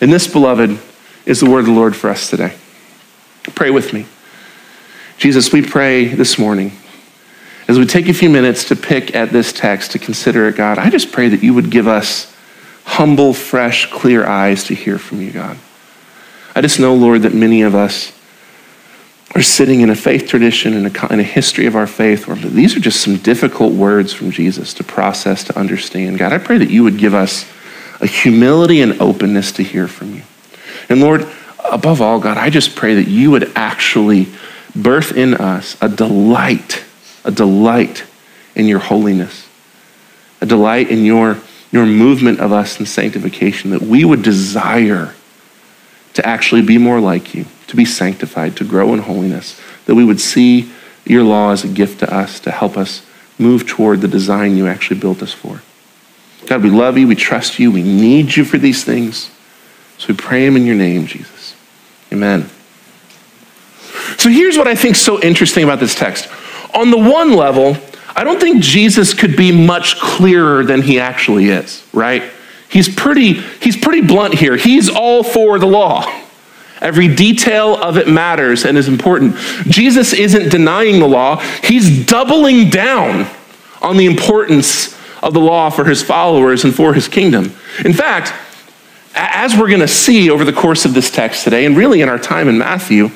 And 0.00 0.12
this, 0.12 0.26
beloved, 0.26 0.78
is 1.26 1.40
the 1.40 1.50
word 1.50 1.60
of 1.60 1.66
the 1.66 1.72
Lord 1.72 1.94
for 1.96 2.10
us 2.10 2.30
today. 2.30 2.54
Pray 3.54 3.70
with 3.70 3.92
me. 3.92 4.06
Jesus, 5.18 5.52
we 5.52 5.62
pray 5.62 6.04
this 6.04 6.38
morning 6.38 6.70
as 7.66 7.76
we 7.76 7.84
take 7.84 8.08
a 8.08 8.14
few 8.14 8.30
minutes 8.30 8.68
to 8.68 8.76
pick 8.76 9.16
at 9.16 9.30
this 9.30 9.52
text, 9.52 9.90
to 9.90 9.98
consider 9.98 10.46
it, 10.46 10.54
God, 10.54 10.78
I 10.78 10.90
just 10.90 11.10
pray 11.10 11.28
that 11.28 11.42
you 11.42 11.54
would 11.54 11.72
give 11.72 11.88
us 11.88 12.32
humble, 12.84 13.34
fresh, 13.34 13.90
clear 13.90 14.24
eyes 14.24 14.62
to 14.64 14.74
hear 14.76 14.96
from 14.96 15.20
you, 15.20 15.32
God. 15.32 15.58
I 16.54 16.60
just 16.60 16.78
know, 16.78 16.94
Lord, 16.94 17.22
that 17.22 17.34
many 17.34 17.62
of 17.62 17.74
us 17.74 18.12
are 19.34 19.42
sitting 19.42 19.80
in 19.80 19.90
a 19.90 19.96
faith 19.96 20.28
tradition 20.28 20.72
and 20.74 20.96
a, 20.96 21.12
in 21.12 21.18
a 21.18 21.24
history 21.24 21.66
of 21.66 21.74
our 21.74 21.88
faith 21.88 22.28
where 22.28 22.36
these 22.36 22.76
are 22.76 22.80
just 22.80 23.00
some 23.00 23.16
difficult 23.16 23.72
words 23.72 24.12
from 24.12 24.30
Jesus 24.30 24.72
to 24.74 24.84
process, 24.84 25.42
to 25.44 25.58
understand. 25.58 26.16
God, 26.16 26.32
I 26.32 26.38
pray 26.38 26.58
that 26.58 26.70
you 26.70 26.84
would 26.84 26.96
give 26.96 27.12
us 27.12 27.44
a 28.00 28.06
humility 28.06 28.82
and 28.82 29.02
openness 29.02 29.50
to 29.52 29.64
hear 29.64 29.88
from 29.88 30.14
you. 30.14 30.22
And 30.88 31.00
Lord, 31.00 31.28
above 31.70 32.00
all, 32.00 32.20
God, 32.20 32.38
I 32.38 32.50
just 32.50 32.76
pray 32.76 32.94
that 32.94 33.08
you 33.08 33.32
would 33.32 33.52
actually 33.56 34.28
birth 34.82 35.16
in 35.16 35.34
us 35.34 35.76
a 35.80 35.88
delight, 35.88 36.84
a 37.24 37.30
delight 37.30 38.04
in 38.54 38.66
your 38.66 38.78
holiness, 38.78 39.48
a 40.40 40.46
delight 40.46 40.88
in 40.88 41.04
your, 41.04 41.38
your 41.70 41.84
movement 41.84 42.40
of 42.40 42.52
us 42.52 42.78
in 42.80 42.86
sanctification, 42.86 43.70
that 43.70 43.82
we 43.82 44.04
would 44.04 44.22
desire 44.22 45.14
to 46.14 46.26
actually 46.26 46.62
be 46.62 46.78
more 46.78 47.00
like 47.00 47.34
you, 47.34 47.44
to 47.66 47.76
be 47.76 47.84
sanctified, 47.84 48.56
to 48.56 48.64
grow 48.64 48.94
in 48.94 49.00
holiness, 49.00 49.60
that 49.86 49.94
we 49.94 50.04
would 50.04 50.20
see 50.20 50.70
your 51.04 51.22
law 51.22 51.50
as 51.50 51.64
a 51.64 51.68
gift 51.68 52.00
to 52.00 52.14
us 52.14 52.40
to 52.40 52.50
help 52.50 52.76
us 52.76 53.04
move 53.38 53.66
toward 53.66 54.00
the 54.00 54.08
design 54.08 54.56
you 54.56 54.66
actually 54.66 54.98
built 54.98 55.22
us 55.22 55.32
for. 55.32 55.62
God, 56.46 56.62
we 56.62 56.70
love 56.70 56.98
you, 56.98 57.06
we 57.06 57.14
trust 57.14 57.58
you, 57.58 57.70
we 57.70 57.82
need 57.82 58.36
you 58.36 58.44
for 58.44 58.58
these 58.58 58.84
things. 58.84 59.30
So 59.98 60.08
we 60.08 60.14
pray 60.16 60.44
them 60.44 60.56
in 60.56 60.64
your 60.64 60.76
name, 60.76 61.06
Jesus. 61.06 61.54
Amen. 62.12 62.48
So 64.18 64.28
here's 64.28 64.58
what 64.58 64.66
I 64.66 64.74
think 64.74 64.96
so 64.96 65.20
interesting 65.22 65.64
about 65.64 65.80
this 65.80 65.94
text. 65.94 66.28
On 66.74 66.90
the 66.90 66.98
one 66.98 67.32
level, 67.32 67.76
I 68.14 68.24
don't 68.24 68.40
think 68.40 68.62
Jesus 68.62 69.14
could 69.14 69.36
be 69.36 69.52
much 69.52 70.00
clearer 70.00 70.64
than 70.64 70.82
he 70.82 70.98
actually 70.98 71.46
is, 71.46 71.86
right? 71.92 72.24
He's 72.68 72.92
pretty, 72.92 73.34
he's 73.34 73.76
pretty 73.76 74.06
blunt 74.06 74.34
here. 74.34 74.56
He's 74.56 74.90
all 74.90 75.22
for 75.22 75.58
the 75.58 75.66
law. 75.66 76.04
Every 76.80 77.08
detail 77.08 77.76
of 77.76 77.96
it 77.96 78.08
matters 78.08 78.64
and 78.64 78.76
is 78.76 78.88
important. 78.88 79.36
Jesus 79.66 80.12
isn't 80.12 80.50
denying 80.50 80.98
the 80.98 81.08
law, 81.08 81.36
he's 81.62 82.04
doubling 82.06 82.70
down 82.70 83.28
on 83.80 83.96
the 83.96 84.06
importance 84.06 84.96
of 85.22 85.32
the 85.32 85.40
law 85.40 85.70
for 85.70 85.84
his 85.84 86.02
followers 86.02 86.64
and 86.64 86.74
for 86.74 86.94
his 86.94 87.08
kingdom. 87.08 87.52
In 87.84 87.92
fact, 87.92 88.32
as 89.14 89.56
we're 89.56 89.68
going 89.68 89.80
to 89.80 89.88
see 89.88 90.30
over 90.30 90.44
the 90.44 90.52
course 90.52 90.84
of 90.84 90.94
this 90.94 91.10
text 91.10 91.44
today, 91.44 91.64
and 91.64 91.76
really 91.76 92.00
in 92.00 92.08
our 92.08 92.18
time 92.18 92.48
in 92.48 92.58
Matthew, 92.58 93.10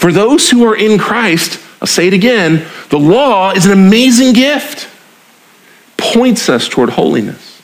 for 0.00 0.10
those 0.10 0.48
who 0.48 0.64
are 0.64 0.74
in 0.74 0.98
Christ, 0.98 1.62
I'll 1.82 1.86
say 1.86 2.06
it 2.06 2.14
again, 2.14 2.66
the 2.88 2.98
law 2.98 3.50
is 3.50 3.66
an 3.66 3.72
amazing 3.72 4.32
gift, 4.32 4.88
points 5.98 6.48
us 6.48 6.68
toward 6.68 6.88
holiness. 6.88 7.60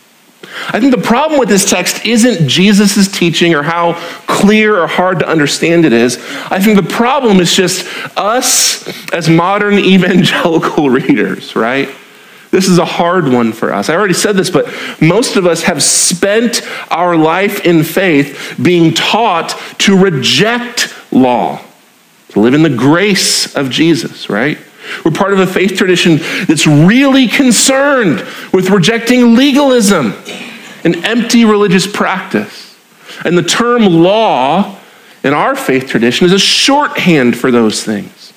I 0.68 0.78
think 0.78 0.94
the 0.94 1.00
problem 1.00 1.40
with 1.40 1.48
this 1.48 1.68
text 1.68 2.04
isn't 2.04 2.46
Jesus' 2.46 3.10
teaching 3.10 3.54
or 3.54 3.62
how 3.62 3.94
clear 4.26 4.78
or 4.78 4.86
hard 4.86 5.20
to 5.20 5.26
understand 5.26 5.86
it 5.86 5.94
is. 5.94 6.18
I 6.50 6.60
think 6.60 6.76
the 6.76 6.90
problem 6.94 7.40
is 7.40 7.56
just 7.56 7.86
us 8.18 8.86
as 9.14 9.30
modern 9.30 9.78
evangelical 9.78 10.90
readers, 10.90 11.56
right? 11.56 11.88
This 12.50 12.68
is 12.68 12.76
a 12.76 12.84
hard 12.84 13.28
one 13.28 13.52
for 13.52 13.72
us. 13.72 13.88
I 13.88 13.94
already 13.94 14.12
said 14.12 14.36
this, 14.36 14.50
but 14.50 14.66
most 15.00 15.36
of 15.36 15.46
us 15.46 15.62
have 15.62 15.82
spent 15.82 16.60
our 16.90 17.16
life 17.16 17.64
in 17.64 17.82
faith 17.82 18.58
being 18.62 18.92
taught 18.92 19.58
to 19.78 19.96
reject 19.96 20.94
law, 21.12 21.62
to 22.36 22.40
live 22.40 22.52
in 22.52 22.62
the 22.62 22.68
grace 22.68 23.56
of 23.56 23.70
Jesus, 23.70 24.28
right? 24.28 24.58
We're 25.02 25.10
part 25.10 25.32
of 25.32 25.38
a 25.38 25.46
faith 25.46 25.74
tradition 25.74 26.18
that's 26.46 26.66
really 26.66 27.28
concerned 27.28 28.20
with 28.52 28.68
rejecting 28.68 29.34
legalism 29.34 30.12
and 30.84 30.96
empty 31.06 31.46
religious 31.46 31.86
practice. 31.86 32.76
And 33.24 33.38
the 33.38 33.42
term 33.42 33.86
law 33.86 34.78
in 35.24 35.32
our 35.32 35.56
faith 35.56 35.88
tradition 35.88 36.26
is 36.26 36.32
a 36.34 36.38
shorthand 36.38 37.38
for 37.38 37.50
those 37.50 37.82
things 37.82 38.34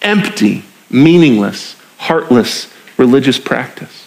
empty, 0.00 0.64
meaningless, 0.88 1.76
heartless 1.98 2.72
religious 2.96 3.38
practice. 3.38 4.05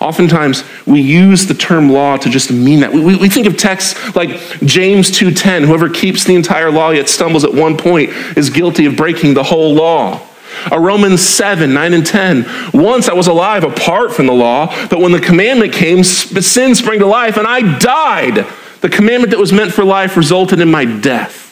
Oftentimes, 0.00 0.62
we 0.86 1.00
use 1.00 1.46
the 1.46 1.54
term 1.54 1.90
law 1.90 2.16
to 2.16 2.30
just 2.30 2.52
mean 2.52 2.80
that. 2.80 2.92
We, 2.92 3.16
we 3.16 3.28
think 3.28 3.46
of 3.46 3.56
texts 3.56 4.14
like 4.14 4.28
James 4.60 5.10
2.10, 5.10 5.66
whoever 5.66 5.88
keeps 5.88 6.24
the 6.24 6.36
entire 6.36 6.70
law 6.70 6.90
yet 6.90 7.08
stumbles 7.08 7.44
at 7.44 7.52
one 7.52 7.76
point 7.76 8.10
is 8.36 8.48
guilty 8.48 8.86
of 8.86 8.96
breaking 8.96 9.34
the 9.34 9.42
whole 9.42 9.74
law. 9.74 10.24
Romans 10.72 11.20
7, 11.22 11.72
9 11.72 11.94
and 11.94 12.06
10. 12.06 12.46
Once 12.72 13.08
I 13.08 13.14
was 13.14 13.26
alive 13.26 13.64
apart 13.64 14.12
from 14.12 14.26
the 14.26 14.32
law, 14.32 14.66
but 14.88 15.00
when 15.00 15.12
the 15.12 15.20
commandment 15.20 15.72
came, 15.72 16.04
sin 16.04 16.74
sprang 16.74 17.00
to 17.00 17.06
life 17.06 17.36
and 17.36 17.46
I 17.46 17.78
died. 17.78 18.46
The 18.80 18.88
commandment 18.88 19.30
that 19.30 19.38
was 19.38 19.52
meant 19.52 19.72
for 19.72 19.84
life 19.84 20.16
resulted 20.16 20.60
in 20.60 20.70
my 20.70 20.84
death. 20.84 21.46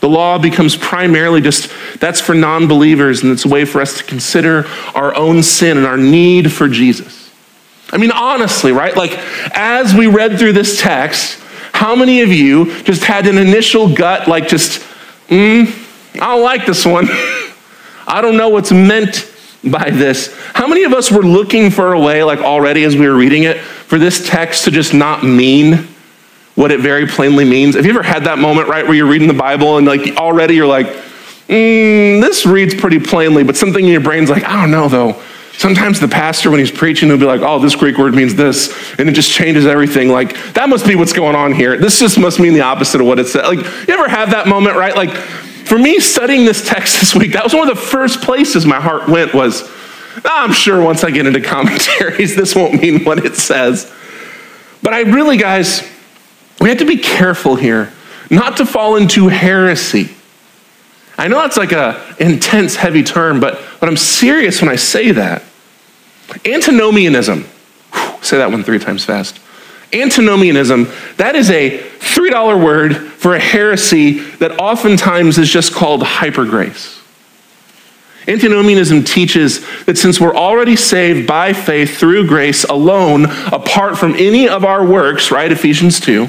The 0.00 0.08
law 0.08 0.38
becomes 0.38 0.76
primarily 0.76 1.40
just 1.40 1.70
that's 1.98 2.20
for 2.20 2.34
non 2.34 2.68
believers, 2.68 3.22
and 3.22 3.32
it's 3.32 3.44
a 3.44 3.48
way 3.48 3.64
for 3.64 3.80
us 3.80 3.98
to 3.98 4.04
consider 4.04 4.66
our 4.94 5.14
own 5.14 5.42
sin 5.42 5.76
and 5.76 5.86
our 5.86 5.96
need 5.96 6.52
for 6.52 6.68
Jesus. 6.68 7.27
I 7.90 7.96
mean, 7.96 8.10
honestly, 8.10 8.72
right? 8.72 8.96
Like, 8.96 9.12
as 9.56 9.94
we 9.94 10.06
read 10.06 10.38
through 10.38 10.52
this 10.52 10.80
text, 10.80 11.40
how 11.72 11.94
many 11.94 12.20
of 12.20 12.28
you 12.30 12.82
just 12.82 13.04
had 13.04 13.26
an 13.26 13.38
initial 13.38 13.94
gut, 13.94 14.28
like, 14.28 14.48
just, 14.48 14.80
mm, 15.28 15.66
I 16.20 16.34
don't 16.34 16.42
like 16.42 16.66
this 16.66 16.84
one? 16.84 17.06
I 18.06 18.20
don't 18.20 18.36
know 18.36 18.48
what's 18.48 18.72
meant 18.72 19.30
by 19.64 19.90
this. 19.90 20.34
How 20.54 20.66
many 20.66 20.84
of 20.84 20.92
us 20.92 21.10
were 21.10 21.22
looking 21.22 21.70
for 21.70 21.92
a 21.92 22.00
way, 22.00 22.22
like 22.24 22.38
already 22.40 22.84
as 22.84 22.96
we 22.96 23.06
were 23.06 23.16
reading 23.16 23.42
it, 23.42 23.58
for 23.58 23.98
this 23.98 24.26
text 24.28 24.64
to 24.64 24.70
just 24.70 24.94
not 24.94 25.24
mean 25.24 25.88
what 26.54 26.70
it 26.70 26.80
very 26.80 27.06
plainly 27.06 27.44
means? 27.44 27.74
Have 27.74 27.84
you 27.84 27.90
ever 27.90 28.02
had 28.02 28.24
that 28.24 28.38
moment, 28.38 28.68
right, 28.68 28.84
where 28.84 28.94
you're 28.94 29.06
reading 29.06 29.28
the 29.28 29.34
Bible 29.34 29.78
and 29.78 29.86
like 29.86 30.16
already 30.16 30.54
you're 30.54 30.66
like, 30.66 30.86
mm, 30.86 32.20
this 32.20 32.46
reads 32.46 32.74
pretty 32.74 32.98
plainly, 32.98 33.44
but 33.44 33.56
something 33.56 33.84
in 33.84 33.90
your 33.90 34.00
brain's 34.00 34.30
like, 34.30 34.44
I 34.44 34.60
don't 34.60 34.70
know 34.70 34.88
though. 34.88 35.22
Sometimes 35.58 35.98
the 35.98 36.06
pastor, 36.06 36.52
when 36.52 36.60
he's 36.60 36.70
preaching, 36.70 37.08
he'll 37.08 37.18
be 37.18 37.24
like, 37.24 37.40
oh, 37.40 37.58
this 37.58 37.74
Greek 37.74 37.98
word 37.98 38.14
means 38.14 38.36
this, 38.36 38.72
and 38.96 39.08
it 39.08 39.12
just 39.12 39.28
changes 39.28 39.66
everything. 39.66 40.08
Like, 40.08 40.54
that 40.54 40.68
must 40.68 40.86
be 40.86 40.94
what's 40.94 41.12
going 41.12 41.34
on 41.34 41.52
here. 41.52 41.76
This 41.76 41.98
just 41.98 42.16
must 42.16 42.38
mean 42.38 42.54
the 42.54 42.60
opposite 42.60 43.00
of 43.00 43.08
what 43.08 43.18
it 43.18 43.26
said. 43.26 43.44
Like, 43.44 43.58
you 43.58 43.92
ever 43.92 44.08
have 44.08 44.30
that 44.30 44.46
moment, 44.46 44.76
right? 44.76 44.94
Like, 44.94 45.10
for 45.10 45.76
me, 45.76 45.98
studying 45.98 46.44
this 46.44 46.64
text 46.64 47.00
this 47.00 47.12
week, 47.12 47.32
that 47.32 47.42
was 47.42 47.54
one 47.54 47.68
of 47.68 47.76
the 47.76 47.82
first 47.82 48.22
places 48.22 48.66
my 48.66 48.78
heart 48.80 49.08
went 49.08 49.34
was, 49.34 49.64
ah, 50.24 50.44
I'm 50.44 50.52
sure 50.52 50.80
once 50.80 51.02
I 51.02 51.10
get 51.10 51.26
into 51.26 51.40
commentaries, 51.40 52.36
this 52.36 52.54
won't 52.54 52.80
mean 52.80 53.02
what 53.02 53.26
it 53.26 53.34
says. 53.34 53.92
But 54.80 54.94
I 54.94 55.00
really, 55.00 55.38
guys, 55.38 55.82
we 56.60 56.68
have 56.68 56.78
to 56.78 56.86
be 56.86 56.98
careful 56.98 57.56
here 57.56 57.92
not 58.30 58.58
to 58.58 58.64
fall 58.64 58.94
into 58.94 59.26
heresy. 59.26 60.14
I 61.16 61.26
know 61.26 61.38
that's 61.38 61.56
like 61.56 61.72
a 61.72 62.00
intense, 62.20 62.76
heavy 62.76 63.02
term, 63.02 63.40
but, 63.40 63.60
but 63.80 63.88
I'm 63.88 63.96
serious 63.96 64.62
when 64.62 64.70
I 64.70 64.76
say 64.76 65.10
that. 65.10 65.42
Antinomianism, 66.44 67.44
whew, 67.92 68.22
say 68.22 68.38
that 68.38 68.50
one 68.50 68.64
three 68.64 68.78
times 68.78 69.04
fast. 69.04 69.40
Antinomianism, 69.92 70.86
that 71.16 71.34
is 71.34 71.50
a 71.50 71.78
$3 71.78 72.62
word 72.62 72.94
for 72.96 73.34
a 73.34 73.38
heresy 73.38 74.18
that 74.36 74.58
oftentimes 74.60 75.38
is 75.38 75.48
just 75.48 75.72
called 75.72 76.02
hypergrace. 76.02 76.98
Antinomianism 78.28 79.04
teaches 79.04 79.64
that 79.86 79.96
since 79.96 80.20
we're 80.20 80.36
already 80.36 80.76
saved 80.76 81.26
by 81.26 81.54
faith 81.54 81.96
through 81.96 82.26
grace 82.26 82.64
alone, 82.64 83.24
apart 83.46 83.96
from 83.96 84.14
any 84.16 84.46
of 84.46 84.66
our 84.66 84.84
works, 84.84 85.30
right, 85.30 85.50
Ephesians 85.50 85.98
2, 86.00 86.28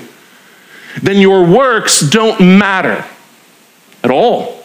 then 1.01 1.17
your 1.17 1.45
works 1.45 1.99
don't 1.99 2.39
matter 2.39 3.05
at 4.01 4.09
all. 4.09 4.63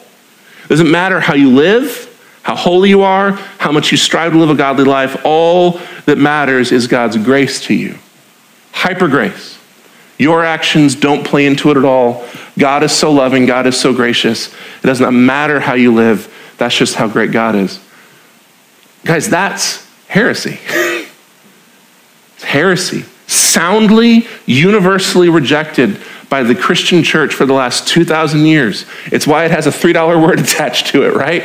It 0.65 0.69
doesn't 0.69 0.91
matter 0.91 1.19
how 1.19 1.35
you 1.35 1.51
live, 1.51 2.14
how 2.45 2.55
holy 2.55 2.91
you 2.91 3.01
are, 3.01 3.33
how 3.59 3.73
much 3.73 3.91
you 3.91 3.97
strive 3.97 4.33
to 4.33 4.39
live 4.39 4.51
a 4.51 4.55
godly 4.55 4.85
life. 4.85 5.17
All 5.25 5.81
that 6.05 6.19
matters 6.19 6.73
is 6.73 6.87
God's 6.87 7.17
grace 7.17 7.59
to 7.63 7.75
you. 7.75 7.99
Hyper 8.71 9.09
grace. 9.09 9.59
Your 10.19 10.45
actions 10.45 10.95
don't 10.95 11.27
play 11.27 11.47
into 11.47 11.71
it 11.71 11.79
at 11.79 11.87
all. 11.87 12.27
God 12.59 12.83
is 12.83 12.93
so 12.93 13.11
loving, 13.11 13.47
God 13.47 13.67
is 13.67 13.81
so 13.81 13.95
gracious. 13.95 14.53
It 14.83 14.87
does 14.87 15.01
not 15.01 15.15
matter 15.15 15.59
how 15.59 15.73
you 15.73 15.95
live, 15.95 16.31
that's 16.59 16.77
just 16.77 16.97
how 16.97 17.09
great 17.09 17.33
God 17.33 17.55
is. 17.55 17.81
Guys, 19.07 19.29
that's 19.31 19.91
heresy. 20.07 20.59
it's 22.35 22.45
heresy. 22.45 23.07
Soundly, 23.27 24.27
universally 24.45 25.31
rejected 25.31 25.99
by 26.29 26.43
the 26.43 26.55
Christian 26.55 27.03
church 27.03 27.33
for 27.33 27.47
the 27.47 27.55
last 27.55 27.89
2,000 27.89 28.45
years. 28.45 28.85
It's 29.07 29.27
why 29.27 29.47
it 29.47 29.51
has 29.51 29.67
a 29.67 29.71
$3 29.71 30.23
word 30.23 30.41
attached 30.41 30.89
to 30.89 31.05
it, 31.05 31.15
right? 31.15 31.45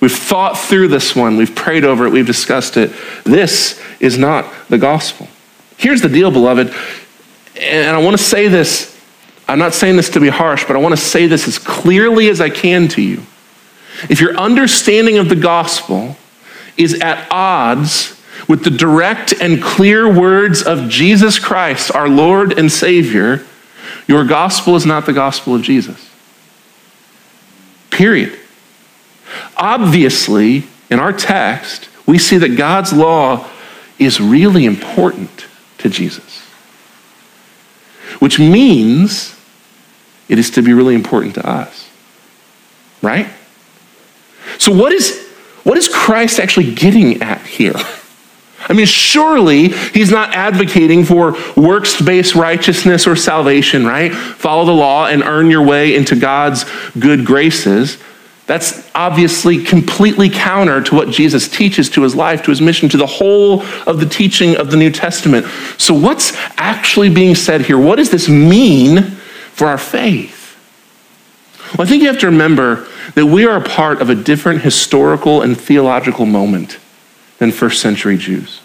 We've 0.00 0.12
thought 0.12 0.56
through 0.56 0.88
this 0.88 1.16
one, 1.16 1.36
we've 1.36 1.54
prayed 1.54 1.84
over 1.84 2.06
it, 2.06 2.12
we've 2.12 2.26
discussed 2.26 2.76
it. 2.76 2.92
This 3.24 3.82
is 3.98 4.16
not 4.16 4.46
the 4.68 4.78
gospel. 4.78 5.28
Here's 5.76 6.02
the 6.02 6.08
deal, 6.08 6.30
beloved, 6.30 6.72
and 7.60 7.96
I 7.96 8.02
want 8.02 8.16
to 8.16 8.22
say 8.22 8.48
this. 8.48 8.96
I'm 9.48 9.58
not 9.58 9.74
saying 9.74 9.96
this 9.96 10.10
to 10.10 10.20
be 10.20 10.28
harsh, 10.28 10.64
but 10.66 10.76
I 10.76 10.78
want 10.78 10.92
to 10.92 11.00
say 11.00 11.26
this 11.26 11.48
as 11.48 11.58
clearly 11.58 12.28
as 12.28 12.40
I 12.40 12.50
can 12.50 12.88
to 12.88 13.02
you. 13.02 13.22
if 14.08 14.20
your 14.20 14.36
understanding 14.36 15.18
of 15.18 15.28
the 15.28 15.36
gospel 15.36 16.16
is 16.76 17.00
at 17.00 17.26
odds 17.32 18.20
with 18.46 18.62
the 18.62 18.70
direct 18.70 19.32
and 19.40 19.60
clear 19.62 20.12
words 20.12 20.62
of 20.62 20.88
Jesus 20.88 21.38
Christ, 21.38 21.92
our 21.92 22.08
Lord 22.08 22.56
and 22.56 22.70
Savior, 22.70 23.44
your 24.06 24.24
gospel 24.24 24.76
is 24.76 24.86
not 24.86 25.06
the 25.06 25.12
gospel 25.12 25.54
of 25.54 25.62
Jesus. 25.62 26.08
Period. 27.90 28.38
Obviously, 29.56 30.64
in 30.90 30.98
our 30.98 31.12
text, 31.12 31.88
we 32.06 32.18
see 32.18 32.38
that 32.38 32.56
God's 32.56 32.92
law 32.92 33.48
is 33.98 34.20
really 34.20 34.64
important 34.64 35.46
to 35.78 35.88
Jesus, 35.88 36.40
which 38.18 38.38
means 38.38 39.38
it 40.28 40.38
is 40.38 40.50
to 40.50 40.62
be 40.62 40.72
really 40.72 40.94
important 40.94 41.34
to 41.34 41.48
us. 41.48 41.88
Right? 43.02 43.28
So, 44.58 44.72
what 44.72 44.92
is, 44.92 45.28
what 45.64 45.76
is 45.78 45.88
Christ 45.88 46.40
actually 46.40 46.74
getting 46.74 47.22
at 47.22 47.44
here? 47.46 47.74
I 48.68 48.72
mean, 48.74 48.86
surely 48.86 49.68
he's 49.68 50.10
not 50.10 50.34
advocating 50.34 51.04
for 51.04 51.36
works 51.56 52.00
based 52.00 52.34
righteousness 52.34 53.06
or 53.06 53.16
salvation, 53.16 53.86
right? 53.86 54.12
Follow 54.12 54.64
the 54.64 54.72
law 54.72 55.06
and 55.06 55.22
earn 55.22 55.50
your 55.50 55.62
way 55.62 55.94
into 55.94 56.16
God's 56.16 56.64
good 56.98 57.24
graces. 57.24 57.98
That's 58.48 58.90
obviously 58.94 59.62
completely 59.62 60.30
counter 60.30 60.80
to 60.80 60.94
what 60.94 61.10
Jesus 61.10 61.48
teaches 61.48 61.90
to 61.90 62.02
his 62.02 62.16
life, 62.16 62.42
to 62.44 62.50
his 62.50 62.62
mission, 62.62 62.88
to 62.88 62.96
the 62.96 63.06
whole 63.06 63.62
of 63.86 64.00
the 64.00 64.06
teaching 64.06 64.56
of 64.56 64.70
the 64.70 64.76
New 64.78 64.90
Testament. 64.90 65.44
So, 65.76 65.92
what's 65.92 66.32
actually 66.56 67.10
being 67.10 67.34
said 67.34 67.60
here? 67.60 67.78
What 67.78 67.96
does 67.96 68.10
this 68.10 68.26
mean 68.26 69.02
for 69.52 69.66
our 69.66 69.76
faith? 69.76 70.56
Well, 71.76 71.86
I 71.86 71.90
think 71.90 72.02
you 72.02 72.08
have 72.08 72.20
to 72.20 72.26
remember 72.26 72.86
that 73.14 73.26
we 73.26 73.44
are 73.44 73.58
a 73.58 73.62
part 73.62 74.00
of 74.00 74.08
a 74.08 74.14
different 74.14 74.62
historical 74.62 75.42
and 75.42 75.60
theological 75.60 76.24
moment 76.24 76.78
than 77.36 77.52
first 77.52 77.82
century 77.82 78.16
Jews. 78.16 78.62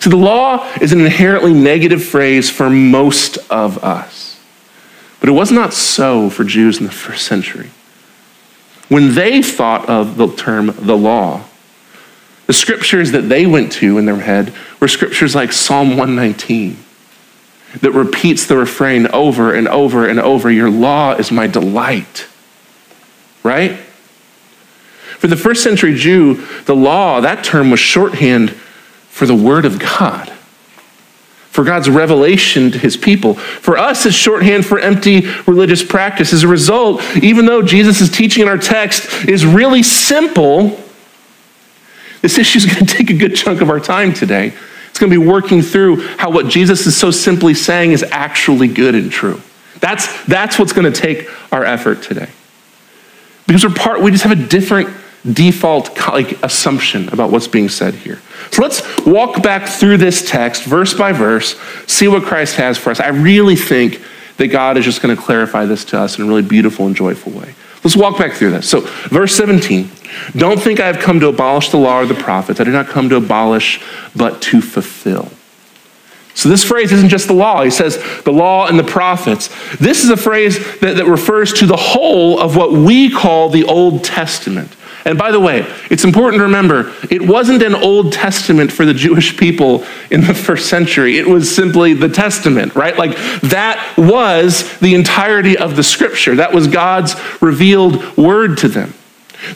So 0.00 0.10
the 0.10 0.16
law 0.16 0.70
is 0.82 0.92
an 0.92 1.00
inherently 1.00 1.54
negative 1.54 2.04
phrase 2.04 2.50
for 2.50 2.68
most 2.68 3.38
of 3.48 3.82
us. 3.82 4.38
But 5.18 5.30
it 5.30 5.32
was 5.32 5.50
not 5.50 5.72
so 5.72 6.28
for 6.28 6.44
Jews 6.44 6.78
in 6.78 6.84
the 6.84 6.92
first 6.92 7.24
century. 7.26 7.70
When 8.88 9.14
they 9.14 9.42
thought 9.42 9.88
of 9.88 10.16
the 10.16 10.28
term 10.34 10.74
the 10.78 10.96
law, 10.96 11.44
the 12.46 12.54
scriptures 12.54 13.12
that 13.12 13.28
they 13.28 13.44
went 13.46 13.72
to 13.72 13.98
in 13.98 14.06
their 14.06 14.20
head 14.20 14.54
were 14.80 14.88
scriptures 14.88 15.34
like 15.34 15.52
Psalm 15.52 15.90
119 15.90 16.78
that 17.82 17.92
repeats 17.92 18.46
the 18.46 18.56
refrain 18.56 19.06
over 19.08 19.54
and 19.54 19.68
over 19.68 20.08
and 20.08 20.18
over 20.18 20.50
Your 20.50 20.70
law 20.70 21.12
is 21.12 21.30
my 21.30 21.46
delight. 21.46 22.26
Right? 23.42 23.72
For 25.18 25.26
the 25.26 25.36
first 25.36 25.62
century 25.62 25.94
Jew, 25.94 26.46
the 26.64 26.76
law, 26.76 27.20
that 27.20 27.44
term 27.44 27.70
was 27.70 27.80
shorthand 27.80 28.50
for 29.10 29.26
the 29.26 29.34
Word 29.34 29.64
of 29.64 29.78
God, 29.78 30.32
for 31.58 31.64
God's 31.64 31.90
revelation 31.90 32.70
to 32.70 32.78
his 32.78 32.96
people. 32.96 33.34
For 33.34 33.76
us, 33.76 34.06
it's 34.06 34.14
shorthand 34.14 34.64
for 34.64 34.78
empty 34.78 35.22
religious 35.44 35.82
practice. 35.82 36.32
As 36.32 36.44
a 36.44 36.46
result, 36.46 37.02
even 37.16 37.46
though 37.46 37.62
Jesus' 37.62 38.00
is 38.00 38.12
teaching 38.12 38.42
in 38.42 38.48
our 38.48 38.58
text 38.58 39.26
is 39.28 39.44
really 39.44 39.82
simple, 39.82 40.80
this 42.22 42.38
issue 42.38 42.58
is 42.58 42.64
going 42.64 42.76
to 42.86 42.94
take 42.94 43.10
a 43.10 43.14
good 43.14 43.34
chunk 43.34 43.60
of 43.60 43.70
our 43.70 43.80
time 43.80 44.12
today. 44.14 44.52
It's 44.88 45.00
going 45.00 45.10
to 45.10 45.20
be 45.20 45.26
working 45.26 45.60
through 45.60 46.06
how 46.16 46.30
what 46.30 46.46
Jesus 46.46 46.86
is 46.86 46.96
so 46.96 47.10
simply 47.10 47.54
saying 47.54 47.90
is 47.90 48.04
actually 48.04 48.68
good 48.68 48.94
and 48.94 49.10
true. 49.10 49.42
That's, 49.80 50.06
that's 50.26 50.60
what's 50.60 50.72
going 50.72 50.92
to 50.92 50.96
take 50.96 51.28
our 51.52 51.64
effort 51.64 52.04
today. 52.04 52.28
Because 53.48 53.64
we're 53.64 53.74
part, 53.74 54.00
we 54.00 54.12
just 54.12 54.22
have 54.22 54.38
a 54.38 54.46
different 54.46 54.90
default 55.32 55.96
like, 56.08 56.42
assumption 56.42 57.08
about 57.10 57.30
what's 57.30 57.48
being 57.48 57.68
said 57.68 57.94
here. 57.94 58.20
So 58.50 58.62
let's 58.62 58.82
walk 59.04 59.42
back 59.42 59.68
through 59.68 59.98
this 59.98 60.28
text, 60.28 60.64
verse 60.64 60.94
by 60.94 61.12
verse, 61.12 61.58
see 61.86 62.08
what 62.08 62.22
Christ 62.22 62.56
has 62.56 62.78
for 62.78 62.90
us. 62.90 63.00
I 63.00 63.08
really 63.08 63.56
think 63.56 64.02
that 64.38 64.48
God 64.48 64.76
is 64.76 64.84
just 64.84 65.02
going 65.02 65.14
to 65.14 65.20
clarify 65.20 65.66
this 65.66 65.84
to 65.86 66.00
us 66.00 66.18
in 66.18 66.24
a 66.24 66.28
really 66.28 66.42
beautiful 66.42 66.86
and 66.86 66.96
joyful 66.96 67.32
way. 67.32 67.54
Let's 67.84 67.96
walk 67.96 68.18
back 68.18 68.32
through 68.32 68.50
this. 68.50 68.68
So, 68.68 68.80
verse 69.08 69.34
17 69.34 69.90
Don't 70.36 70.60
think 70.60 70.80
I 70.80 70.86
have 70.86 70.98
come 70.98 71.20
to 71.20 71.28
abolish 71.28 71.70
the 71.70 71.76
law 71.76 72.00
or 72.00 72.06
the 72.06 72.14
prophets. 72.14 72.60
I 72.60 72.64
did 72.64 72.72
not 72.72 72.88
come 72.88 73.08
to 73.10 73.16
abolish, 73.16 73.80
but 74.16 74.42
to 74.42 74.60
fulfill. 74.60 75.30
So, 76.34 76.48
this 76.48 76.64
phrase 76.64 76.92
isn't 76.92 77.08
just 77.08 77.26
the 77.26 77.34
law. 77.34 77.62
He 77.62 77.70
says 77.70 78.02
the 78.24 78.32
law 78.32 78.66
and 78.66 78.78
the 78.78 78.84
prophets. 78.84 79.48
This 79.76 80.04
is 80.04 80.10
a 80.10 80.16
phrase 80.16 80.58
that, 80.80 80.96
that 80.96 81.06
refers 81.06 81.52
to 81.54 81.66
the 81.66 81.76
whole 81.76 82.40
of 82.40 82.56
what 82.56 82.72
we 82.72 83.10
call 83.10 83.48
the 83.48 83.64
Old 83.64 84.04
Testament. 84.04 84.76
And 85.04 85.16
by 85.16 85.30
the 85.30 85.40
way, 85.40 85.66
it's 85.90 86.04
important 86.04 86.40
to 86.40 86.44
remember 86.44 86.94
it 87.10 87.22
wasn't 87.22 87.62
an 87.62 87.74
Old 87.74 88.12
Testament 88.12 88.72
for 88.72 88.84
the 88.84 88.94
Jewish 88.94 89.36
people 89.36 89.86
in 90.10 90.22
the 90.22 90.34
first 90.34 90.68
century. 90.68 91.18
It 91.18 91.26
was 91.26 91.54
simply 91.54 91.94
the 91.94 92.08
Testament, 92.08 92.74
right? 92.74 92.96
Like 92.96 93.16
that 93.42 93.94
was 93.96 94.78
the 94.80 94.94
entirety 94.94 95.56
of 95.56 95.76
the 95.76 95.82
scripture. 95.82 96.36
That 96.36 96.52
was 96.52 96.66
God's 96.66 97.14
revealed 97.40 98.16
word 98.16 98.58
to 98.58 98.68
them. 98.68 98.94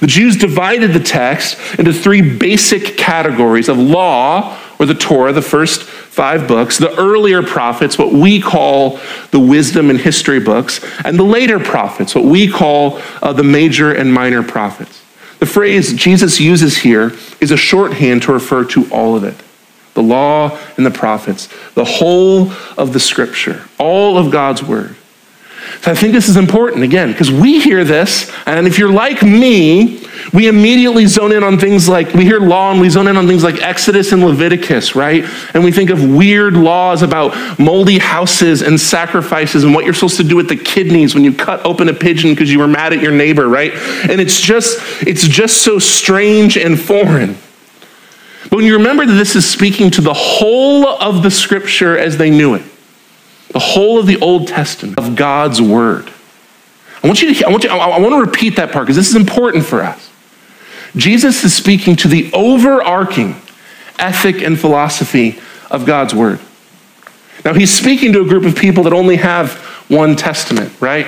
The 0.01 0.07
Jews 0.07 0.37
divided 0.37 0.93
the 0.93 1.01
text 1.01 1.59
into 1.79 1.93
three 1.93 2.37
basic 2.37 2.97
categories 2.97 3.69
of 3.69 3.79
law, 3.79 4.59
or 4.79 4.87
the 4.87 4.95
Torah, 4.95 5.33
the 5.33 5.43
first 5.43 5.83
five 5.83 6.47
books, 6.47 6.79
the 6.79 6.95
earlier 6.97 7.43
prophets, 7.43 7.99
what 7.99 8.13
we 8.13 8.41
call 8.41 9.01
the 9.31 9.41
wisdom 9.41 9.91
and 9.91 9.99
history 9.99 10.41
books, 10.41 10.81
and 11.05 11.19
the 11.19 11.25
later 11.25 11.59
prophets, 11.59 12.15
what 12.15 12.25
we 12.25 12.49
call 12.49 13.01
uh, 13.23 13.33
the 13.33 13.43
major 13.43 13.93
and 13.93 14.13
minor 14.13 14.43
prophets. 14.43 15.02
The 15.43 15.47
phrase 15.47 15.93
Jesus 15.93 16.39
uses 16.39 16.79
here 16.79 17.13
is 17.41 17.51
a 17.51 17.57
shorthand 17.57 18.23
to 18.23 18.33
refer 18.33 18.65
to 18.67 18.89
all 18.93 19.17
of 19.17 19.25
it. 19.25 19.35
The 19.95 20.01
law 20.01 20.57
and 20.77 20.87
the 20.87 20.91
prophets, 20.93 21.49
the 21.75 21.85
whole 21.85 22.53
of 22.79 22.93
the 22.93 23.01
scripture, 23.01 23.65
all 23.77 24.19
of 24.19 24.31
God's 24.31 24.63
word. 24.63 24.95
So 25.81 25.91
I 25.91 25.95
think 25.95 26.13
this 26.13 26.29
is 26.29 26.37
important 26.37 26.85
again, 26.85 27.13
because 27.13 27.31
we 27.31 27.61
hear 27.61 27.85
this, 27.85 28.31
and 28.47 28.67
if 28.67 28.79
you're 28.79 28.93
like 28.93 29.23
me, 29.23 30.07
we 30.33 30.47
immediately 30.47 31.07
zone 31.07 31.33
in 31.33 31.43
on 31.43 31.59
things 31.59 31.89
like, 31.89 32.15
we 32.15 32.25
hear 32.25 32.39
law 32.39 32.71
and 32.71 32.81
we 32.81 32.89
zone 32.89 33.09
in 33.09 33.17
on 33.17 33.27
things 33.27 33.43
like 33.43 33.61
Exodus 33.61 34.13
and 34.13 34.25
Leviticus, 34.25 34.95
right? 34.95 35.25
And 35.55 35.65
we 35.65 35.73
think 35.73 35.91
of 35.91 36.05
weird 36.09 36.55
laws 36.55 37.03
about 37.03 37.59
moldy 37.59 37.99
houses 37.99 38.63
and 38.63 38.81
sacrifices 38.81 39.65
and 39.65 39.75
what 39.75 39.85
you're 39.85 39.95
supposed 39.95 40.19
to 40.19 40.25
do 40.25 40.37
with 40.37 40.49
the 40.49 40.57
kidneys 40.57 41.15
when 41.15 41.25
you 41.25 41.33
cut 41.33 41.65
open 41.67 41.89
a 41.89 41.95
pigeon 41.95 42.31
because 42.31 42.53
you 42.53 42.61
were 42.61 42.69
mad 42.69 42.93
at 42.93 43.03
your 43.03 43.13
neighbor, 43.13 43.49
right? 43.49 43.73
And 44.09 44.21
it's 44.21 44.41
just, 44.41 44.79
it's 45.03 45.27
just 45.27 45.63
so 45.63 45.79
strange 45.79 46.57
and 46.57 46.79
foreign. 46.79 47.37
But 48.45 48.57
when 48.57 48.65
you 48.65 48.77
remember 48.77 49.07
that 49.07 49.15
this 49.15 49.35
is 49.35 49.49
speaking 49.49 49.91
to 49.93 50.01
the 50.01 50.15
whole 50.15 50.87
of 50.87 51.23
the 51.23 51.31
scripture 51.31 51.99
as 51.99 52.17
they 52.17 52.31
knew 52.31 52.55
it, 52.55 52.63
the 53.53 53.59
whole 53.59 53.99
of 53.99 54.07
the 54.07 54.19
Old 54.21 54.49
Testament 54.49 54.99
of 54.99 55.17
God's 55.17 55.61
Word. 55.61 56.11
I 57.03 57.07
want 57.07 57.21
you 57.21 57.35
to, 57.35 57.47
I 57.47 57.51
want, 57.51 57.65
you, 57.65 57.71
I 57.71 57.99
want 57.99 58.13
to 58.13 58.21
repeat 58.21 58.57
that 58.57 58.73
part 58.73 58.87
because 58.87 58.97
this 58.97 59.09
is 59.09 59.17
important 59.17 59.65
for 59.65 59.83
us. 59.83 60.11
Jesus 60.97 61.43
is 61.45 61.55
speaking 61.55 61.97
to 61.97 62.09
the 62.09 62.31
overarching 62.33 63.37
ethic 63.99 64.43
and 64.43 64.59
philosophy 64.59 65.39
of 65.71 65.87
God's 65.87 66.15
Word. 66.15 66.41
Now, 67.45 67.55
he's 67.55 67.73
speaking 67.73 68.13
to 68.13 68.21
a 68.21 68.25
group 68.25 68.45
of 68.45 68.57
people 68.57 68.85
that 68.85 68.93
only 68.93 69.17
have 69.17 69.55
one 69.89 70.15
testament, 70.17 70.73
right? 70.81 71.07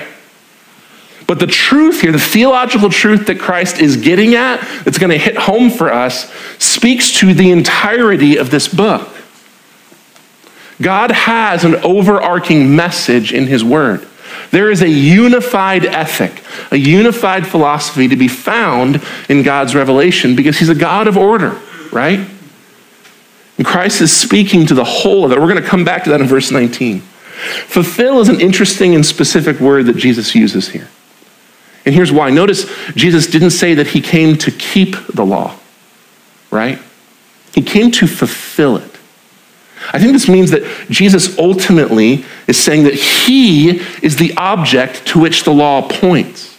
But 1.26 1.38
the 1.38 1.46
truth 1.46 2.00
here, 2.00 2.12
the 2.12 2.18
theological 2.18 2.90
truth 2.90 3.26
that 3.26 3.38
Christ 3.38 3.78
is 3.78 3.96
getting 3.96 4.34
at, 4.34 4.60
that's 4.84 4.98
going 4.98 5.10
to 5.10 5.18
hit 5.18 5.36
home 5.36 5.70
for 5.70 5.92
us, 5.92 6.30
speaks 6.58 7.12
to 7.20 7.32
the 7.32 7.50
entirety 7.50 8.36
of 8.36 8.50
this 8.50 8.68
book. 8.68 9.13
God 10.80 11.10
has 11.10 11.64
an 11.64 11.76
overarching 11.76 12.74
message 12.74 13.32
in 13.32 13.46
His 13.46 13.62
Word. 13.64 14.06
There 14.50 14.70
is 14.70 14.82
a 14.82 14.88
unified 14.88 15.84
ethic, 15.84 16.42
a 16.70 16.76
unified 16.76 17.46
philosophy 17.46 18.08
to 18.08 18.16
be 18.16 18.28
found 18.28 19.02
in 19.28 19.42
God's 19.42 19.74
revelation 19.74 20.34
because 20.36 20.58
He's 20.58 20.68
a 20.68 20.74
God 20.74 21.06
of 21.06 21.16
order, 21.16 21.60
right? 21.92 22.28
And 23.56 23.66
Christ 23.66 24.00
is 24.00 24.16
speaking 24.16 24.66
to 24.66 24.74
the 24.74 24.84
whole 24.84 25.24
of 25.24 25.32
it. 25.32 25.38
We're 25.38 25.48
going 25.48 25.62
to 25.62 25.68
come 25.68 25.84
back 25.84 26.04
to 26.04 26.10
that 26.10 26.20
in 26.20 26.26
verse 26.26 26.50
19. 26.50 27.00
Fulfill 27.00 28.20
is 28.20 28.28
an 28.28 28.40
interesting 28.40 28.94
and 28.94 29.04
specific 29.04 29.60
word 29.60 29.86
that 29.86 29.96
Jesus 29.96 30.34
uses 30.34 30.68
here. 30.68 30.88
And 31.84 31.94
here's 31.94 32.10
why. 32.10 32.30
Notice 32.30 32.64
Jesus 32.94 33.26
didn't 33.26 33.50
say 33.50 33.74
that 33.74 33.88
he 33.88 34.00
came 34.00 34.36
to 34.38 34.50
keep 34.50 34.96
the 35.08 35.24
law, 35.24 35.56
right? 36.50 36.80
He 37.52 37.62
came 37.62 37.90
to 37.92 38.06
fulfill 38.06 38.76
it. 38.78 38.93
I 39.92 39.98
think 39.98 40.12
this 40.12 40.28
means 40.28 40.50
that 40.50 40.62
Jesus 40.88 41.38
ultimately 41.38 42.24
is 42.46 42.58
saying 42.58 42.84
that 42.84 42.94
he 42.94 43.80
is 44.02 44.16
the 44.16 44.34
object 44.36 45.06
to 45.08 45.20
which 45.20 45.44
the 45.44 45.52
law 45.52 45.86
points. 45.86 46.56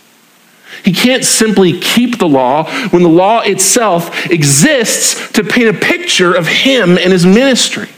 He 0.84 0.94
can't 0.94 1.26
simply 1.26 1.80
keep 1.80 2.20
the 2.20 2.28
law 2.28 2.70
when 2.90 3.02
the 3.02 3.10
law 3.10 3.42
itself 3.42 4.30
exists 4.30 5.32
to 5.32 5.44
paint 5.44 5.76
a 5.76 5.80
picture 5.80 6.34
of 6.34 6.48
him 6.48 6.98
and 6.98 7.12
his 7.12 7.26
ministry. 7.26 7.90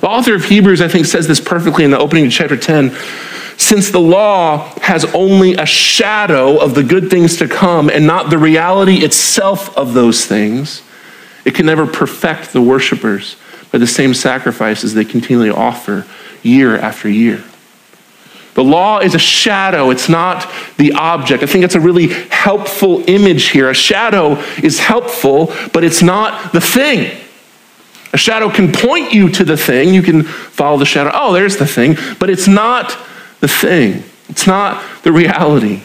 The 0.00 0.08
author 0.08 0.34
of 0.34 0.44
Hebrews, 0.44 0.82
I 0.82 0.88
think, 0.88 1.06
says 1.06 1.26
this 1.26 1.40
perfectly 1.40 1.84
in 1.84 1.90
the 1.90 1.98
opening 1.98 2.26
of 2.26 2.32
chapter 2.32 2.56
10 2.56 2.94
since 3.56 3.90
the 3.90 4.00
law 4.00 4.72
has 4.80 5.04
only 5.14 5.52
a 5.52 5.66
shadow 5.66 6.56
of 6.56 6.74
the 6.74 6.82
good 6.82 7.10
things 7.10 7.36
to 7.36 7.46
come 7.46 7.90
and 7.90 8.06
not 8.06 8.30
the 8.30 8.38
reality 8.38 9.04
itself 9.04 9.76
of 9.76 9.92
those 9.92 10.24
things, 10.24 10.82
it 11.44 11.54
can 11.54 11.66
never 11.66 11.86
perfect 11.86 12.54
the 12.54 12.62
worshipers 12.62 13.36
by 13.72 13.78
the 13.78 13.86
same 13.86 14.14
sacrifices 14.14 14.94
they 14.94 15.04
continually 15.04 15.50
offer 15.50 16.06
year 16.42 16.76
after 16.76 17.08
year. 17.08 17.42
The 18.54 18.64
law 18.64 18.98
is 18.98 19.14
a 19.14 19.18
shadow, 19.18 19.90
it's 19.90 20.08
not 20.08 20.50
the 20.76 20.92
object. 20.94 21.42
I 21.42 21.46
think 21.46 21.64
it's 21.64 21.76
a 21.76 21.80
really 21.80 22.08
helpful 22.08 23.08
image 23.08 23.48
here. 23.50 23.70
A 23.70 23.74
shadow 23.74 24.34
is 24.62 24.80
helpful, 24.80 25.52
but 25.72 25.84
it's 25.84 26.02
not 26.02 26.52
the 26.52 26.60
thing. 26.60 27.16
A 28.12 28.18
shadow 28.18 28.50
can 28.50 28.72
point 28.72 29.12
you 29.12 29.28
to 29.30 29.44
the 29.44 29.56
thing. 29.56 29.94
You 29.94 30.02
can 30.02 30.24
follow 30.24 30.78
the 30.78 30.84
shadow. 30.84 31.10
Oh, 31.14 31.32
there's 31.32 31.58
the 31.58 31.66
thing. 31.66 31.96
But 32.18 32.28
it's 32.28 32.48
not 32.48 32.98
the 33.38 33.48
thing, 33.48 34.02
it's 34.28 34.46
not 34.46 34.82
the 35.02 35.12
reality. 35.12 35.82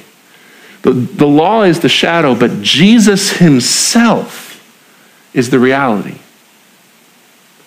The, 0.81 0.91
the 0.91 1.27
law 1.27 1.63
is 1.63 1.79
the 1.79 1.89
shadow, 1.89 2.35
but 2.35 2.61
Jesus 2.61 3.37
himself 3.37 4.61
is 5.33 5.49
the 5.49 5.57
reality. 5.59 6.19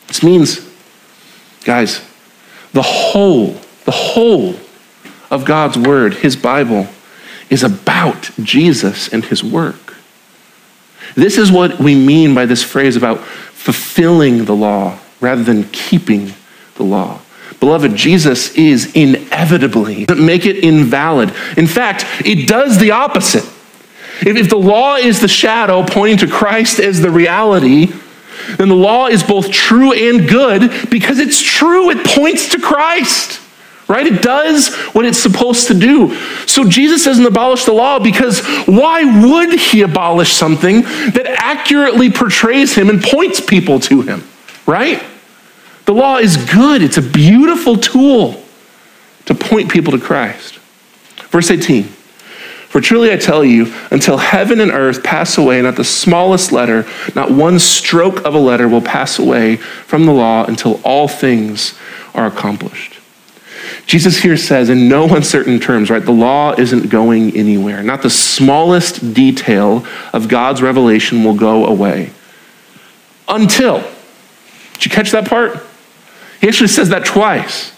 This 0.09 0.23
means, 0.23 0.69
guys, 1.65 2.03
the 2.73 2.83
whole, 2.83 3.57
the 3.85 3.93
whole 3.93 4.55
of 5.31 5.45
God's 5.45 5.79
Word, 5.79 6.15
His 6.15 6.35
Bible, 6.35 6.89
is 7.51 7.63
about 7.63 8.31
Jesus 8.43 9.09
and 9.09 9.25
His 9.25 9.45
work. 9.45 9.95
This 11.15 11.39
is 11.39 11.53
what 11.53 11.79
we 11.79 11.95
mean 11.95 12.35
by 12.35 12.47
this 12.47 12.63
phrase 12.63 12.97
about 12.97 13.21
fulfilling 13.21 14.45
the 14.45 14.55
law 14.55 14.99
rather 15.21 15.43
than 15.43 15.65
keeping 15.71 16.33
the 16.77 16.83
law. 16.83 17.21
Beloved, 17.61 17.97
Jesus 17.97 18.55
is 18.55 18.95
inevitably, 18.95 20.07
make 20.17 20.47
it 20.47 20.63
invalid. 20.63 21.35
In 21.57 21.67
fact, 21.67 22.07
it 22.25 22.47
does 22.47 22.79
the 22.79 22.93
opposite. 22.93 23.45
If 24.21 24.49
the 24.49 24.59
law 24.59 24.97
is 24.97 25.21
the 25.21 25.29
shadow 25.29 25.85
pointing 25.85 26.19
to 26.19 26.29
Christ 26.29 26.79
as 26.79 27.01
the 27.01 27.11
reality, 27.11 27.93
then 28.57 28.69
the 28.69 28.75
law 28.75 29.07
is 29.07 29.23
both 29.23 29.51
true 29.51 29.93
and 29.93 30.29
good 30.29 30.91
because 30.91 31.19
it's 31.19 31.41
true. 31.41 31.91
It 31.91 32.07
points 32.07 32.51
to 32.51 32.61
Christ, 32.61 33.41
right? 33.89 34.07
It 34.07 34.23
does 34.23 34.75
what 34.93 35.05
it's 35.05 35.19
supposed 35.19 35.69
to 35.69 35.75
do. 35.75 36.15
So 36.47 36.65
Jesus 36.65 37.05
doesn't 37.05 37.27
abolish 37.27 37.65
the 37.65 37.73
law 37.73 37.99
because 37.99 38.45
why 38.67 39.05
would 39.05 39.59
he 39.59 39.83
abolish 39.83 40.33
something 40.33 40.83
that 40.83 41.27
accurately 41.39 42.11
portrays 42.11 42.75
him 42.75 42.89
and 42.89 43.03
points 43.03 43.41
people 43.41 43.81
to 43.81 44.03
him, 44.03 44.27
right? 44.67 45.03
The 45.87 45.95
law 45.95 46.19
is 46.19 46.37
good, 46.37 46.83
it's 46.83 46.99
a 46.99 47.03
beautiful 47.03 47.77
tool 47.77 48.43
to 49.27 49.35
point 49.35 49.71
people 49.71 49.93
to 49.93 49.99
Christ. 49.99 50.59
Verse 51.31 51.51
18 51.51 51.95
For 52.69 52.83
truly 52.83 53.11
I 53.11 53.17
tell 53.17 53.45
you, 53.45 53.73
until 53.91 54.19
heaven 54.19 54.61
and 54.61 54.71
earth 54.71 55.03
pass 55.03 55.39
away, 55.39 55.63
not 55.63 55.77
the 55.77 55.85
smallest 55.85 56.53
letter, 56.53 56.87
not 57.15 57.31
one 57.31 57.59
stroke 57.59 58.25
of 58.27 58.35
a 58.35 58.39
letter 58.39 58.69
will 58.69 58.83
pass 58.83 59.19
away 59.19 59.57
from 59.57 60.05
the 60.05 60.13
law 60.13 60.45
until 60.45 60.79
all 60.85 61.09
things 61.09 61.79
are 62.15 62.27
accomplished. 62.27 62.99
Jesus 63.87 64.19
here 64.19 64.37
says, 64.37 64.69
in 64.69 64.87
no 64.87 65.09
uncertain 65.15 65.59
terms, 65.59 65.89
right, 65.89 66.05
the 66.05 66.13
law 66.13 66.53
isn't 66.53 66.91
going 66.91 67.35
anywhere. 67.35 67.83
Not 67.83 68.03
the 68.03 68.11
smallest 68.11 69.15
detail 69.15 69.87
of 70.13 70.29
God's 70.29 70.61
revelation 70.61 71.25
will 71.25 71.35
go 71.35 71.65
away. 71.65 72.13
Until. 73.27 73.79
Did 74.75 74.85
you 74.85 74.91
catch 74.91 75.11
that 75.13 75.27
part? 75.27 75.59
He 76.43 76.49
actually 76.49 76.69
says 76.69 76.91
that 76.91 77.07
twice. 77.07 77.73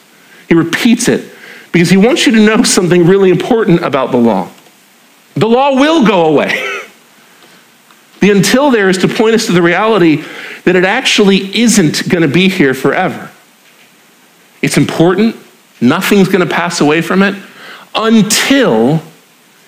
He 0.48 0.54
repeats 0.54 1.06
it 1.08 1.32
because 1.70 1.90
he 1.90 1.96
wants 1.96 2.26
you 2.26 2.32
to 2.32 2.44
know 2.44 2.64
something 2.64 3.06
really 3.06 3.30
important 3.30 3.84
about 3.84 4.10
the 4.10 4.18
law. 4.18 4.50
The 5.34 5.48
law 5.48 5.74
will 5.74 6.06
go 6.06 6.26
away. 6.26 6.66
The 8.20 8.28
until 8.28 8.70
there 8.70 8.90
is 8.90 8.98
to 8.98 9.08
point 9.08 9.34
us 9.34 9.46
to 9.46 9.52
the 9.52 9.62
reality 9.62 10.22
that 10.64 10.76
it 10.76 10.84
actually 10.84 11.58
isn't 11.58 12.06
going 12.06 12.20
to 12.20 12.28
be 12.28 12.50
here 12.50 12.74
forever. 12.74 13.30
It's 14.60 14.76
important. 14.76 15.36
Nothing's 15.80 16.28
going 16.28 16.46
to 16.46 16.54
pass 16.54 16.82
away 16.82 17.00
from 17.00 17.22
it 17.22 17.34
until 17.94 19.02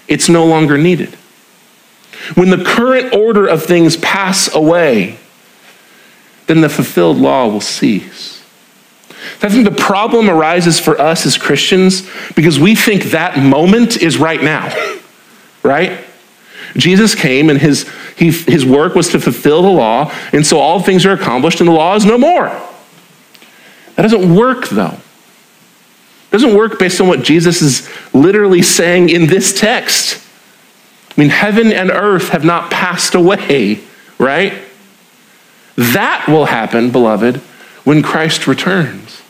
it's 0.07 0.29
no 0.29 0.45
longer 0.45 0.77
needed. 0.77 1.15
When 2.35 2.51
the 2.51 2.63
current 2.63 3.15
order 3.15 3.47
of 3.47 3.65
things 3.65 3.97
pass 3.97 4.55
away, 4.55 5.19
then 6.47 6.61
the 6.61 6.69
fulfilled 6.69 7.17
law 7.17 7.49
will 7.49 7.61
cease. 7.61 8.45
I 9.43 9.49
think 9.49 9.65
the 9.65 9.71
problem 9.71 10.29
arises 10.29 10.79
for 10.79 11.01
us 11.01 11.27
as 11.27 11.39
Christians 11.39 12.09
because 12.35 12.61
we 12.61 12.75
think 12.75 13.05
that 13.05 13.39
moment 13.39 13.97
is 13.97 14.19
right 14.19 14.43
now, 14.43 14.69
right? 15.63 16.05
Jesus 16.77 17.15
came 17.15 17.51
and 17.51 17.59
his, 17.59 17.91
he, 18.17 18.31
his 18.31 18.65
work 18.65 18.95
was 18.95 19.11
to 19.11 19.21
fulfill 19.21 19.63
the 19.63 19.69
law, 19.69 20.13
and 20.33 20.47
so 20.47 20.59
all 20.59 20.81
things 20.81 21.05
are 21.05 21.13
accomplished 21.13 21.61
and 21.61 21.69
the 21.69 21.73
law 21.73 21.95
is 21.95 22.05
no 22.05 22.19
more. 22.19 22.49
That 23.97 24.03
doesn't 24.03 24.35
work, 24.35 24.69
though. 24.69 24.97
It 24.97 26.31
doesn't 26.31 26.55
work 26.55 26.79
based 26.79 27.01
on 27.01 27.09
what 27.09 27.23
Jesus 27.23 27.61
is 27.61 27.91
literally 28.15 28.63
saying 28.63 29.11
in 29.11 29.27
this 29.27 29.59
text. 29.59 30.23
I 31.11 31.21
mean, 31.21 31.29
heaven 31.29 31.73
and 31.73 31.91
earth 31.91 32.31
have 32.31 32.45
not 32.45 32.71
passed 32.71 33.15
away, 33.15 33.81
right? 34.19 34.55
That 35.77 36.25
will 36.27 36.47
happen, 36.47 36.91
beloved, 36.91 37.37
when 37.85 38.03
Christ 38.03 38.47
returns 38.47 39.21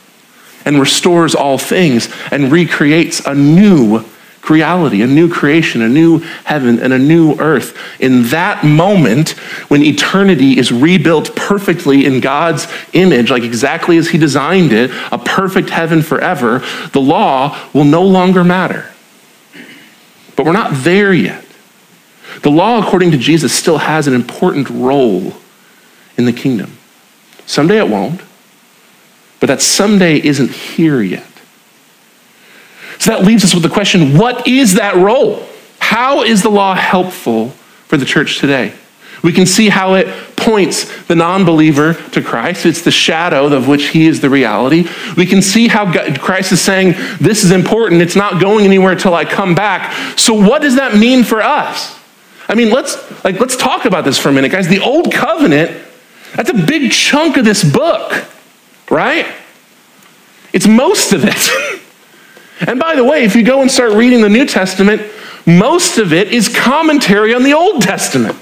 and 0.63 0.79
restores 0.79 1.35
all 1.35 1.57
things 1.57 2.13
and 2.31 2.51
recreates 2.51 3.25
a 3.25 3.35
new 3.35 4.05
reality, 4.49 5.01
a 5.01 5.07
new 5.07 5.29
creation, 5.29 5.81
a 5.81 5.89
new 5.89 6.19
heaven, 6.43 6.79
and 6.79 6.93
a 6.93 6.99
new 6.99 7.35
earth. 7.39 7.77
In 7.99 8.23
that 8.29 8.63
moment, 8.63 9.31
when 9.69 9.83
eternity 9.83 10.57
is 10.57 10.71
rebuilt 10.71 11.35
perfectly 11.35 12.05
in 12.05 12.19
God's 12.19 12.67
image, 12.93 13.31
like 13.31 13.43
exactly 13.43 13.97
as 13.97 14.09
He 14.09 14.17
designed 14.17 14.71
it, 14.71 14.91
a 15.11 15.17
perfect 15.17 15.69
heaven 15.69 16.01
forever, 16.01 16.63
the 16.91 17.01
law 17.01 17.57
will 17.73 17.85
no 17.85 18.03
longer 18.03 18.43
matter. 18.43 18.89
But 20.35 20.45
we're 20.45 20.53
not 20.53 20.71
there 20.83 21.13
yet. 21.13 21.45
The 22.41 22.51
law, 22.51 22.85
according 22.85 23.11
to 23.11 23.17
Jesus, 23.17 23.53
still 23.53 23.77
has 23.77 24.07
an 24.07 24.13
important 24.13 24.69
role 24.69 25.33
in 26.17 26.25
the 26.25 26.33
kingdom. 26.33 26.77
Someday 27.45 27.77
it 27.77 27.89
won't. 27.89 28.21
But 29.39 29.47
that 29.47 29.61
someday 29.61 30.21
isn't 30.21 30.51
here 30.51 31.01
yet. 31.01 31.32
So 32.99 33.11
that 33.11 33.23
leaves 33.23 33.43
us 33.43 33.53
with 33.53 33.63
the 33.63 33.69
question 33.69 34.17
what 34.17 34.47
is 34.47 34.75
that 34.75 34.95
role? 34.95 35.47
How 35.79 36.23
is 36.23 36.43
the 36.43 36.49
law 36.49 36.75
helpful 36.75 37.49
for 37.87 37.97
the 37.97 38.05
church 38.05 38.39
today? 38.39 38.73
We 39.21 39.31
can 39.31 39.45
see 39.45 39.69
how 39.69 39.93
it 39.93 40.07
points 40.35 41.05
the 41.05 41.15
non 41.15 41.45
believer 41.45 41.93
to 42.11 42.21
Christ. 42.21 42.65
It's 42.65 42.81
the 42.81 42.91
shadow 42.91 43.45
of 43.53 43.67
which 43.67 43.89
he 43.89 44.07
is 44.07 44.19
the 44.19 44.29
reality. 44.29 44.87
We 45.15 45.25
can 45.25 45.41
see 45.41 45.69
how 45.69 45.91
God, 45.91 46.19
Christ 46.19 46.51
is 46.51 46.61
saying, 46.61 46.95
This 47.21 47.43
is 47.43 47.51
important. 47.51 48.01
It's 48.01 48.17
not 48.17 48.41
going 48.41 48.65
anywhere 48.65 48.95
till 48.95 49.13
I 49.13 49.23
come 49.23 49.55
back. 49.55 50.19
So, 50.19 50.33
what 50.33 50.61
does 50.61 50.75
that 50.75 50.95
mean 50.95 51.23
for 51.23 51.41
us? 51.41 51.97
I 52.49 52.55
mean, 52.55 52.69
let's, 52.69 52.97
like, 53.23 53.39
let's 53.39 53.55
talk 53.55 53.85
about 53.85 54.03
this 54.03 54.19
for 54.19 54.27
a 54.27 54.33
minute, 54.33 54.51
guys. 54.51 54.67
The 54.67 54.81
Old 54.81 55.13
Covenant, 55.13 55.71
that's 56.35 56.49
a 56.49 56.53
big 56.53 56.91
chunk 56.91 57.37
of 57.37 57.45
this 57.45 57.63
book 57.63 58.27
right? 58.93 59.25
It's 60.53 60.67
most 60.67 61.13
of 61.13 61.25
it. 61.25 61.81
and 62.61 62.79
by 62.79 62.95
the 62.95 63.03
way, 63.03 63.23
if 63.23 63.35
you 63.35 63.43
go 63.43 63.61
and 63.61 63.69
start 63.69 63.93
reading 63.93 64.21
the 64.21 64.29
New 64.29 64.45
Testament, 64.45 65.01
most 65.45 65.97
of 65.97 66.13
it 66.13 66.31
is 66.31 66.53
commentary 66.53 67.33
on 67.33 67.43
the 67.43 67.53
Old 67.53 67.81
Testament. 67.81 68.37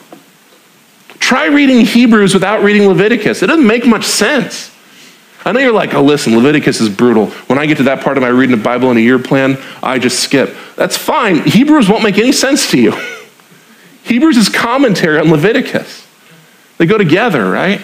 Try 1.19 1.45
reading 1.47 1.86
Hebrews 1.86 2.34
without 2.34 2.63
reading 2.63 2.88
Leviticus. 2.88 3.41
It 3.41 3.47
doesn't 3.47 3.65
make 3.65 3.86
much 3.86 4.06
sense. 4.06 4.71
I 5.43 5.52
know 5.52 5.60
you're 5.60 5.71
like, 5.71 5.93
oh, 5.93 6.04
listen, 6.04 6.36
Leviticus 6.36 6.82
is 6.82 6.89
brutal. 6.89 7.28
When 7.47 7.58
I 7.58 7.65
get 7.65 7.78
to 7.78 7.84
that 7.84 8.04
part 8.04 8.17
of 8.17 8.21
my 8.21 8.30
reading 8.30 8.56
the 8.56 8.63
Bible 8.63 8.91
in 8.91 8.97
a 8.97 9.00
year 9.00 9.17
plan, 9.17 9.58
I 9.82 9.97
just 9.97 10.19
skip. 10.19 10.56
That's 10.76 10.97
fine. 10.97 11.41
Hebrews 11.43 11.89
won't 11.89 12.04
make 12.04 12.17
any 12.17 12.32
sense 12.32 12.69
to 12.71 12.80
you. 12.80 12.93
Hebrews 14.04 14.38
is 14.38 14.50
commentary 14.50 15.19
on 15.19 15.32
Leviticus. 15.32 16.08
They 16.78 16.86
go 16.86 16.97
together, 16.97 17.50
right? 17.50 17.82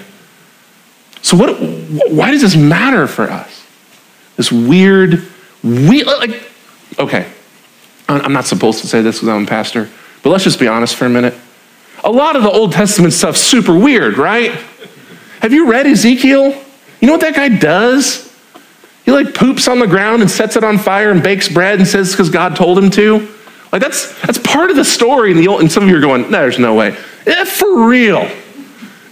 So 1.21 1.35
what, 1.35 1.59
why 2.11 2.31
does 2.31 2.41
this 2.41 2.55
matter 2.55 3.07
for 3.07 3.23
us? 3.23 3.65
This 4.35 4.51
weird, 4.51 5.27
weird, 5.67 6.08
uh, 6.08 6.17
like, 6.19 6.43
okay, 6.99 7.32
I'm 8.10 8.34
not 8.34 8.45
supposed 8.45 8.82
to 8.82 8.88
say 8.88 9.01
this 9.01 9.17
because 9.17 9.30
I'm 9.30 9.43
a 9.43 9.47
pastor, 9.47 9.89
but 10.23 10.30
let's 10.30 10.43
just 10.43 10.60
be 10.60 10.67
honest 10.67 10.95
for 10.95 11.06
a 11.06 11.10
minute. 11.10 11.34
A 12.03 12.12
lot 12.12 12.36
of 12.36 12.43
the 12.43 12.49
Old 12.49 12.71
Testament 12.71 13.13
stuff's 13.13 13.41
super 13.41 13.77
weird, 13.77 14.17
right? 14.17 14.51
Have 15.41 15.53
you 15.53 15.69
read 15.69 15.88
Ezekiel? 15.88 16.63
You 17.01 17.08
know 17.08 17.13
what 17.13 17.21
that 17.21 17.36
guy 17.36 17.49
does? 17.49 18.34
He 19.06 19.12
like 19.12 19.34
poops 19.34 19.67
on 19.67 19.80
the 19.80 19.88
ground 19.88 20.21
and 20.21 20.30
sets 20.30 20.56
it 20.56 20.63
on 20.63 20.77
fire 20.77 21.12
and 21.12 21.23
bakes 21.23 21.47
bread 21.47 21.80
and 21.80 21.88
says 21.88 22.12
because 22.12 22.30
God 22.30 22.56
told 22.56 22.77
him 22.77 22.89
to. 22.91 23.27
Like 23.71 23.82
that's 23.82 24.19
that's 24.21 24.38
part 24.38 24.69
of 24.69 24.75
the 24.75 24.86
story 24.86 25.32
in 25.32 25.38
the 25.38 25.47
old. 25.47 25.62
And 25.62 25.71
some 25.71 25.84
of 25.84 25.89
you 25.89 25.97
are 25.97 26.01
going, 26.01 26.32
"There's 26.32 26.60
no 26.60 26.75
way." 26.75 26.97
Yeah, 27.25 27.43
for 27.43 27.88
real. 27.88 28.30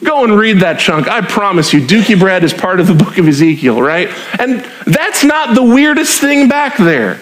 Go 0.04 0.24
and 0.24 0.38
read 0.38 0.60
that 0.60 0.80
chunk. 0.80 1.08
I 1.08 1.22
promise 1.22 1.74
you, 1.74 1.82
Dookie 1.82 2.20
bread 2.20 2.44
is 2.44 2.54
part 2.54 2.80
of 2.80 2.88
the 2.88 2.94
book 2.94 3.18
of 3.18 3.28
Ezekiel, 3.28 3.82
right? 3.82 4.10
And 4.40 4.62
that's 4.86 5.24
not 5.24 5.56
the 5.56 5.64
weirdest 5.64 6.20
thing 6.20 6.50
back 6.50 6.78
there. 6.78 7.20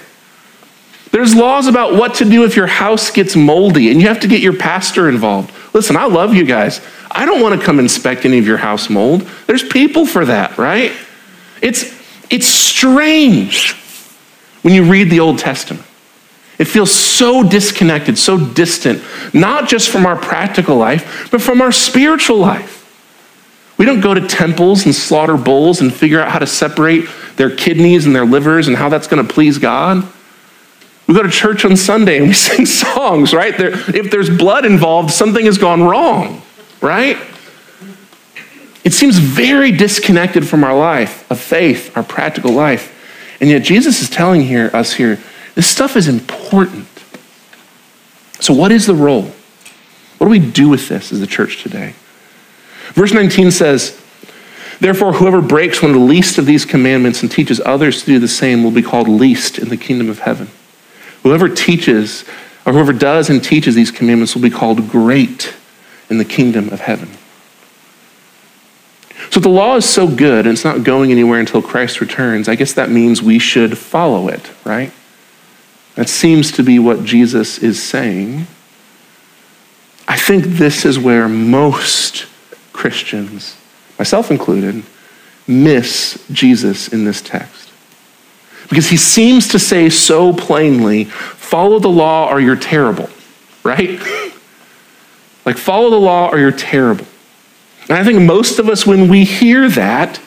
There's 1.12 1.36
laws 1.36 1.68
about 1.68 1.94
what 1.94 2.16
to 2.16 2.26
do 2.26 2.44
if 2.44 2.56
your 2.56 2.66
house 2.66 3.12
gets 3.12 3.36
moldy 3.36 3.92
and 3.92 4.02
you 4.02 4.08
have 4.08 4.22
to 4.22 4.28
get 4.28 4.42
your 4.42 4.58
pastor 4.58 5.08
involved. 5.08 5.54
Listen, 5.74 5.96
I 5.96 6.06
love 6.06 6.34
you 6.34 6.44
guys. 6.44 6.82
I 7.12 7.26
don't 7.26 7.40
want 7.40 7.60
to 7.60 7.64
come 7.64 7.80
inspect 7.80 8.26
any 8.26 8.40
of 8.40 8.48
your 8.48 8.58
house 8.58 8.90
mold. 8.90 9.22
There's 9.46 9.62
people 9.62 10.08
for 10.08 10.26
that, 10.26 10.58
right? 10.58 10.92
It's, 11.62 11.84
it's 12.32 12.48
strange 12.48 13.74
when 14.64 14.74
you 14.74 14.90
read 14.90 15.12
the 15.12 15.20
Old 15.20 15.38
Testament. 15.38 15.86
It 16.60 16.66
feels 16.66 16.92
so 16.92 17.44
disconnected, 17.44 18.18
so 18.18 18.38
distant, 18.38 19.04
not 19.34 19.68
just 19.68 19.90
from 19.90 20.06
our 20.06 20.16
practical 20.16 20.76
life, 20.76 21.30
but 21.32 21.42
from 21.42 21.62
our 21.62 21.72
spiritual 21.72 22.38
life. 22.38 22.80
We 23.78 23.86
don't 23.86 24.02
go 24.02 24.14
to 24.14 24.26
temples 24.28 24.86
and 24.86 24.94
slaughter 24.94 25.36
bulls 25.36 25.82
and 25.82 25.94
figure 25.94 26.22
out 26.22 26.32
how 26.32 26.40
to 26.40 26.48
separate 26.48 27.06
their 27.36 27.54
kidneys 27.54 28.06
and 28.06 28.16
their 28.16 28.26
livers 28.26 28.68
and 28.68 28.78
how 28.78 28.90
that's 28.90 29.08
going 29.08 29.26
to 29.26 29.34
please 29.34 29.58
God. 29.58 30.08
We 31.08 31.16
go 31.16 31.24
to 31.24 31.30
church 31.30 31.66
on 31.66 31.76
Sunday 31.76 32.18
and 32.18 32.28
we 32.28 32.34
sing 32.34 32.66
songs, 32.66 33.34
right? 33.34 33.58
There, 33.58 33.72
if 33.96 34.12
there's 34.12 34.30
blood 34.30 34.66
involved, 34.66 35.12
something 35.12 35.46
has 35.46 35.58
gone 35.58 35.84
wrong, 35.84 36.42
right? 36.82 37.18
It 38.84 38.94
seems 38.94 39.18
very 39.18 39.72
disconnected 39.72 40.48
from 40.48 40.64
our 40.64 40.78
life 40.78 41.30
of 41.32 41.40
faith, 41.40 41.96
our 41.98 42.04
practical 42.04 42.52
life. 42.52 42.92
And 43.42 43.50
yet 43.50 43.64
Jesus 43.64 44.02
is 44.02 44.10
telling 44.10 44.42
here, 44.42 44.70
us 44.74 44.94
here, 44.94 45.20
this 45.56 45.68
stuff 45.68 45.96
is 45.96 46.08
important. 46.08 46.88
So, 48.40 48.54
what 48.54 48.72
is 48.72 48.86
the 48.86 48.96
role? 48.96 49.32
What 50.18 50.28
do 50.28 50.30
we 50.30 50.40
do 50.40 50.70
with 50.70 50.88
this 50.90 51.12
as 51.12 51.20
the 51.20 51.28
church 51.28 51.62
today? 51.64 51.96
Verse 52.94 53.14
19 53.14 53.52
says, 53.52 54.00
Therefore, 54.80 55.14
whoever 55.14 55.42
breaks 55.42 55.82
one 55.82 55.92
of 55.92 55.98
the 55.98 56.06
least 56.06 56.38
of 56.38 56.46
these 56.46 56.66
commandments 56.66 57.22
and 57.22 57.32
teaches 57.32 57.62
others 57.66 58.02
to 58.02 58.06
do 58.06 58.20
the 58.20 58.28
same 58.28 58.64
will 58.64 58.72
be 58.72 58.82
called 58.82 59.08
least 59.08 59.60
in 59.60 59.70
the 59.70 59.78
kingdom 59.78 60.10
of 60.10 60.20
heaven. 60.20 60.50
Whoever 61.24 61.48
teaches, 61.48 62.26
or 62.66 62.74
whoever 62.74 62.94
does 62.94 63.30
and 63.30 63.44
teaches 63.44 63.76
these 63.76 63.92
commandments 63.92 64.36
will 64.36 64.42
be 64.42 64.50
called 64.50 64.90
great 64.90 65.56
in 66.10 66.18
the 66.18 66.26
kingdom 66.26 66.70
of 66.70 66.82
heaven. 66.82 67.10
So 69.30 69.40
the 69.40 69.50
law 69.50 69.78
is 69.78 69.90
so 69.90 70.08
good 70.08 70.46
and 70.46 70.54
it's 70.54 70.66
not 70.66 70.84
going 70.84 71.12
anywhere 71.12 71.40
until 71.40 71.62
Christ 71.62 72.02
returns. 72.02 72.48
I 72.48 72.56
guess 72.56 72.74
that 72.74 72.92
means 72.92 73.24
we 73.24 73.40
should 73.40 73.78
follow 73.78 74.28
it, 74.28 74.52
right? 74.64 74.92
That 75.96 76.10
seems 76.10 76.52
to 76.54 76.64
be 76.64 76.80
what 76.80 77.04
Jesus 77.04 77.60
is 77.60 77.82
saying. 77.82 78.48
I 80.08 80.18
think 80.18 80.46
this 80.46 80.86
is 80.86 80.98
where 81.00 81.28
most 81.28 82.26
Christians, 82.74 83.56
myself 83.98 84.32
included, 84.32 84.84
miss 85.48 86.26
Jesus 86.32 86.88
in 86.88 87.06
this 87.06 87.22
text. 87.22 87.72
Because 88.70 88.90
he 88.90 88.98
seems 88.98 89.50
to 89.50 89.60
say 89.60 89.90
so 89.90 90.34
plainly 90.34 91.06
follow 91.06 91.80
the 91.80 91.90
law 91.90 92.30
or 92.32 92.40
you're 92.40 92.56
terrible, 92.56 93.10
right? 93.64 94.00
like, 95.46 95.58
follow 95.58 95.90
the 95.90 96.00
law 96.00 96.30
or 96.30 96.40
you're 96.40 96.52
terrible. 96.52 97.06
And 97.90 97.98
I 97.98 98.04
think 98.04 98.22
most 98.22 98.60
of 98.60 98.70
us, 98.70 98.86
when 98.88 99.10
we 99.10 99.26
hear 99.26 99.70
that, 99.70 100.20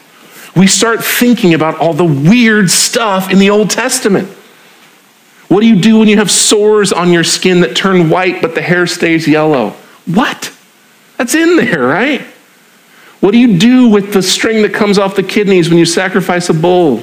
we 0.55 0.66
start 0.66 1.05
thinking 1.05 1.55
about 1.55 1.79
all 1.79 1.92
the 1.92 2.05
weird 2.05 2.70
stuff 2.70 3.31
in 3.31 3.38
the 3.38 3.50
Old 3.50 3.70
Testament. 3.70 4.29
What 5.48 5.61
do 5.61 5.66
you 5.66 5.80
do 5.80 5.98
when 5.98 6.09
you 6.09 6.16
have 6.16 6.30
sores 6.30 6.92
on 6.92 7.12
your 7.12 7.24
skin 7.24 7.61
that 7.61 7.76
turn 7.76 8.11
white 8.11 8.42
but 8.42 8.54
the 8.54 8.62
hair 8.62 8.87
stays 8.87 9.28
yellow? 9.28 9.70
What? 10.06 10.52
That's 11.16 11.35
in 11.35 11.56
there, 11.56 11.82
right? 11.82 12.22
What 13.20 13.30
do 13.30 13.38
you 13.38 13.59
do 13.59 13.88
with 13.88 14.12
the 14.12 14.22
string 14.22 14.62
that 14.62 14.74
comes 14.74 14.98
off 14.98 15.16
the 15.16 15.22
kidneys 15.22 15.68
when 15.68 15.78
you 15.78 15.87
sacrifice 15.87 16.48
a 16.48 16.54
bull? 16.54 17.02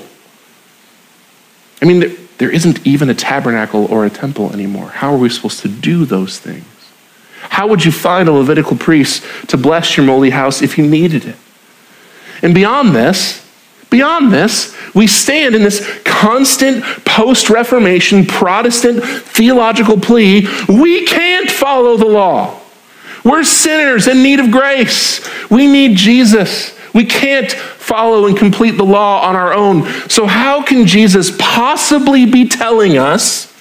I 1.81 1.85
mean, 1.85 1.99
there, 1.99 2.11
there 2.37 2.51
isn't 2.51 2.85
even 2.85 3.09
a 3.09 3.15
tabernacle 3.15 3.85
or 3.85 4.05
a 4.05 4.09
temple 4.09 4.53
anymore. 4.53 4.89
How 4.89 5.13
are 5.13 5.17
we 5.17 5.29
supposed 5.29 5.61
to 5.61 5.67
do 5.67 6.05
those 6.05 6.39
things? 6.39 6.65
How 7.41 7.67
would 7.67 7.83
you 7.83 7.91
find 7.91 8.29
a 8.29 8.31
Levitical 8.31 8.77
priest 8.77 9.23
to 9.49 9.57
bless 9.57 9.97
your 9.97 10.05
moldy 10.05 10.29
house 10.29 10.61
if 10.61 10.77
you 10.77 10.87
needed 10.87 11.25
it? 11.25 11.35
And 12.41 12.53
beyond 12.53 12.95
this, 12.95 13.42
Beyond 13.93 14.33
this, 14.33 14.75
we 14.95 15.05
stand 15.05 15.53
in 15.53 15.61
this 15.61 15.87
constant 16.03 16.83
post 17.05 17.51
Reformation 17.51 18.25
Protestant 18.25 19.03
theological 19.03 19.99
plea 19.99 20.47
we 20.67 21.05
can't 21.05 21.51
follow 21.51 21.95
the 21.95 22.07
law. 22.07 22.59
We're 23.23 23.43
sinners 23.43 24.07
in 24.07 24.23
need 24.23 24.39
of 24.39 24.49
grace. 24.49 25.21
We 25.51 25.67
need 25.67 25.95
Jesus. 25.95 26.75
We 26.95 27.05
can't 27.05 27.51
follow 27.51 28.25
and 28.25 28.35
complete 28.35 28.77
the 28.77 28.83
law 28.83 29.27
on 29.27 29.35
our 29.35 29.53
own. 29.53 29.85
So, 30.09 30.25
how 30.25 30.63
can 30.63 30.87
Jesus 30.87 31.29
possibly 31.37 32.25
be 32.25 32.47
telling 32.47 32.97
us 32.97 33.55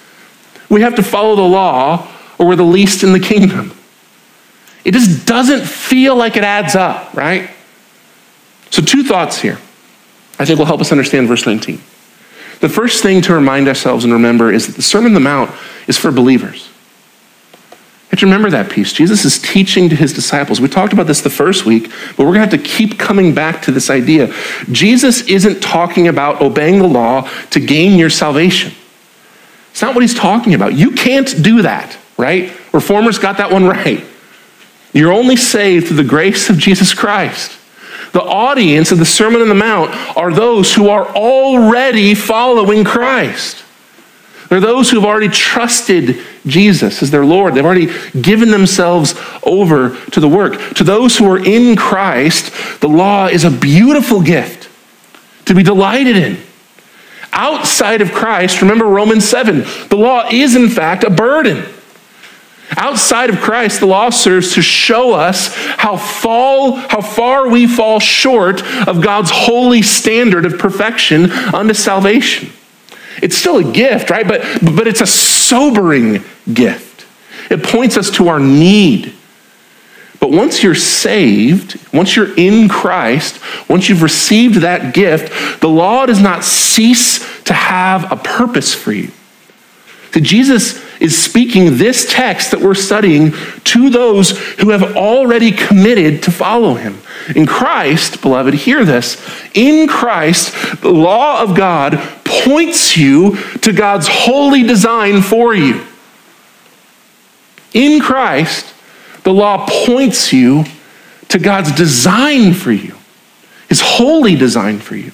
we 0.70 0.80
have 0.80 0.94
to 0.94 1.02
follow 1.02 1.36
the 1.36 1.42
law 1.42 2.10
or 2.38 2.46
we're 2.46 2.56
the 2.56 2.62
least 2.62 3.02
in 3.02 3.12
the 3.12 3.20
kingdom? 3.20 3.76
It 4.82 4.92
just 4.92 5.26
doesn't 5.26 5.66
feel 5.66 6.16
like 6.16 6.38
it 6.38 6.42
adds 6.42 6.74
up, 6.74 7.12
right? 7.12 7.50
So, 8.70 8.80
two 8.80 9.04
thoughts 9.04 9.38
here. 9.38 9.58
I 10.42 10.44
think 10.44 10.58
will 10.58 10.66
help 10.66 10.80
us 10.80 10.90
understand 10.90 11.28
verse 11.28 11.46
19. 11.46 11.76
The 12.58 12.68
first 12.68 13.00
thing 13.00 13.22
to 13.22 13.32
remind 13.32 13.68
ourselves 13.68 14.02
and 14.02 14.12
remember 14.12 14.52
is 14.52 14.66
that 14.66 14.74
the 14.74 14.82
Sermon 14.82 15.10
on 15.10 15.14
the 15.14 15.20
Mount 15.20 15.52
is 15.86 15.96
for 15.96 16.10
believers. 16.10 16.68
Have 18.10 18.18
to 18.18 18.26
remember 18.26 18.50
that 18.50 18.68
piece. 18.68 18.92
Jesus 18.92 19.24
is 19.24 19.40
teaching 19.40 19.88
to 19.90 19.94
his 19.94 20.12
disciples. 20.12 20.60
We 20.60 20.66
talked 20.66 20.92
about 20.92 21.06
this 21.06 21.20
the 21.20 21.30
first 21.30 21.64
week, 21.64 21.90
but 22.16 22.26
we're 22.26 22.34
going 22.34 22.48
to 22.48 22.56
have 22.56 22.60
to 22.60 22.68
keep 22.68 22.98
coming 22.98 23.32
back 23.36 23.62
to 23.62 23.70
this 23.70 23.88
idea. 23.88 24.34
Jesus 24.72 25.22
isn't 25.28 25.62
talking 25.62 26.08
about 26.08 26.42
obeying 26.42 26.80
the 26.80 26.88
law 26.88 27.30
to 27.50 27.60
gain 27.60 27.96
your 27.96 28.10
salvation. 28.10 28.72
It's 29.70 29.80
not 29.80 29.94
what 29.94 30.02
he's 30.02 30.12
talking 30.12 30.54
about. 30.54 30.74
You 30.74 30.90
can't 30.90 31.40
do 31.40 31.62
that, 31.62 31.96
right? 32.18 32.52
Reformers 32.72 33.20
got 33.20 33.36
that 33.36 33.52
one 33.52 33.64
right. 33.68 34.04
You're 34.92 35.12
only 35.12 35.36
saved 35.36 35.86
through 35.86 35.98
the 35.98 36.04
grace 36.04 36.50
of 36.50 36.58
Jesus 36.58 36.94
Christ. 36.94 37.56
The 38.12 38.22
audience 38.22 38.92
of 38.92 38.98
the 38.98 39.06
Sermon 39.06 39.40
on 39.40 39.48
the 39.48 39.54
Mount 39.54 39.90
are 40.16 40.32
those 40.32 40.74
who 40.74 40.88
are 40.88 41.06
already 41.06 42.14
following 42.14 42.84
Christ. 42.84 43.64
They're 44.48 44.60
those 44.60 44.90
who 44.90 45.00
have 45.00 45.06
already 45.06 45.30
trusted 45.30 46.18
Jesus 46.46 47.02
as 47.02 47.10
their 47.10 47.24
Lord. 47.24 47.54
They've 47.54 47.64
already 47.64 47.90
given 48.20 48.50
themselves 48.50 49.14
over 49.42 49.98
to 50.10 50.20
the 50.20 50.28
work. 50.28 50.74
To 50.74 50.84
those 50.84 51.16
who 51.16 51.26
are 51.30 51.42
in 51.42 51.74
Christ, 51.74 52.52
the 52.80 52.88
law 52.88 53.28
is 53.28 53.44
a 53.44 53.50
beautiful 53.50 54.20
gift 54.20 54.68
to 55.46 55.54
be 55.54 55.62
delighted 55.62 56.16
in. 56.16 56.38
Outside 57.32 58.02
of 58.02 58.12
Christ, 58.12 58.60
remember 58.60 58.84
Romans 58.84 59.26
7, 59.26 59.60
the 59.88 59.96
law 59.96 60.28
is 60.30 60.54
in 60.54 60.68
fact 60.68 61.02
a 61.02 61.08
burden. 61.08 61.64
Outside 62.76 63.30
of 63.30 63.40
Christ, 63.40 63.80
the 63.80 63.86
law 63.86 64.10
serves 64.10 64.54
to 64.54 64.62
show 64.62 65.12
us 65.12 65.54
how, 65.54 65.96
fall, 65.96 66.76
how 66.76 67.00
far 67.00 67.48
we 67.48 67.66
fall 67.66 68.00
short 68.00 68.62
of 68.88 69.02
God's 69.02 69.30
holy 69.30 69.82
standard 69.82 70.46
of 70.46 70.58
perfection 70.58 71.30
unto 71.30 71.74
salvation. 71.74 72.50
It's 73.22 73.36
still 73.36 73.58
a 73.58 73.72
gift, 73.72 74.10
right? 74.10 74.26
But, 74.26 74.42
but 74.62 74.86
it's 74.86 75.00
a 75.00 75.06
sobering 75.06 76.24
gift. 76.52 77.06
It 77.50 77.62
points 77.62 77.96
us 77.96 78.10
to 78.12 78.28
our 78.28 78.40
need. 78.40 79.12
But 80.18 80.30
once 80.30 80.62
you're 80.62 80.74
saved, 80.74 81.78
once 81.92 82.16
you're 82.16 82.32
in 82.36 82.68
Christ, 82.68 83.40
once 83.68 83.88
you've 83.88 84.02
received 84.02 84.60
that 84.60 84.94
gift, 84.94 85.60
the 85.60 85.68
law 85.68 86.06
does 86.06 86.20
not 86.20 86.44
cease 86.44 87.42
to 87.42 87.52
have 87.52 88.10
a 88.10 88.16
purpose 88.16 88.72
for 88.72 88.92
you. 88.92 89.10
So 90.12 90.20
Jesus 90.20 90.80
is 91.02 91.18
speaking 91.18 91.76
this 91.76 92.06
text 92.08 92.52
that 92.52 92.60
we're 92.60 92.74
studying 92.74 93.32
to 93.64 93.90
those 93.90 94.38
who 94.60 94.70
have 94.70 94.96
already 94.96 95.50
committed 95.50 96.22
to 96.22 96.30
follow 96.30 96.74
him. 96.74 97.02
In 97.34 97.44
Christ, 97.44 98.22
beloved, 98.22 98.54
hear 98.54 98.84
this. 98.84 99.20
In 99.54 99.88
Christ, 99.88 100.80
the 100.80 100.92
law 100.92 101.42
of 101.42 101.56
God 101.56 101.98
points 102.24 102.96
you 102.96 103.36
to 103.62 103.72
God's 103.72 104.06
holy 104.08 104.62
design 104.62 105.22
for 105.22 105.54
you. 105.54 105.84
In 107.74 108.00
Christ, 108.00 108.72
the 109.24 109.32
law 109.32 109.66
points 109.68 110.32
you 110.32 110.64
to 111.28 111.38
God's 111.38 111.72
design 111.72 112.54
for 112.54 112.70
you, 112.70 112.96
his 113.68 113.80
holy 113.80 114.36
design 114.36 114.78
for 114.78 114.94
you. 114.94 115.10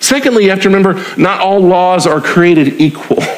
Secondly, 0.00 0.44
you 0.44 0.50
have 0.50 0.62
to 0.62 0.68
remember 0.68 1.04
not 1.18 1.40
all 1.40 1.60
laws 1.60 2.06
are 2.06 2.22
created 2.22 2.80
equal. 2.80 3.18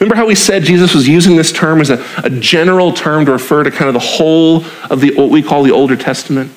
Remember 0.00 0.16
how 0.16 0.26
we 0.26 0.34
said 0.34 0.62
Jesus 0.64 0.94
was 0.94 1.06
using 1.06 1.36
this 1.36 1.52
term 1.52 1.80
as 1.80 1.90
a, 1.90 2.04
a 2.18 2.30
general 2.30 2.92
term 2.92 3.26
to 3.26 3.32
refer 3.32 3.62
to 3.62 3.70
kind 3.70 3.88
of 3.88 3.94
the 3.94 4.00
whole 4.00 4.64
of 4.90 5.00
the, 5.00 5.14
what 5.14 5.30
we 5.30 5.42
call 5.42 5.62
the 5.62 5.70
Older 5.72 5.96
Testament? 5.96 6.52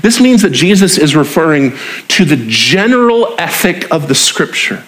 This 0.00 0.20
means 0.20 0.42
that 0.42 0.50
Jesus 0.50 0.98
is 0.98 1.14
referring 1.14 1.76
to 2.08 2.24
the 2.24 2.42
general 2.48 3.34
ethic 3.38 3.90
of 3.92 4.08
the 4.08 4.14
scripture, 4.14 4.84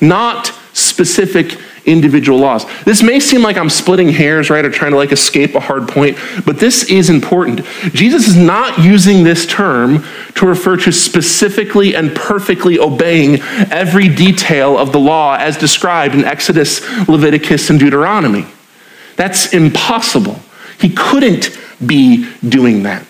not 0.00 0.52
specific 0.72 1.58
individual 1.86 2.38
laws. 2.38 2.66
This 2.84 3.02
may 3.02 3.20
seem 3.20 3.42
like 3.42 3.56
I'm 3.56 3.70
splitting 3.70 4.08
hairs, 4.08 4.50
right, 4.50 4.64
or 4.64 4.70
trying 4.70 4.92
to 4.92 4.96
like 4.96 5.12
escape 5.12 5.54
a 5.54 5.60
hard 5.60 5.88
point, 5.88 6.18
but 6.44 6.58
this 6.58 6.90
is 6.90 7.10
important. 7.10 7.64
Jesus 7.92 8.28
is 8.28 8.36
not 8.36 8.78
using 8.78 9.24
this 9.24 9.46
term 9.46 10.04
to 10.34 10.46
refer 10.46 10.76
to 10.78 10.92
specifically 10.92 11.94
and 11.94 12.14
perfectly 12.14 12.78
obeying 12.78 13.40
every 13.70 14.08
detail 14.08 14.78
of 14.78 14.92
the 14.92 15.00
law 15.00 15.36
as 15.36 15.56
described 15.56 16.14
in 16.14 16.24
Exodus, 16.24 16.80
Leviticus, 17.08 17.70
and 17.70 17.78
Deuteronomy. 17.78 18.46
That's 19.16 19.52
impossible. 19.52 20.38
He 20.80 20.90
couldn't 20.90 21.56
be 21.84 22.28
doing 22.46 22.82
that. 22.84 23.06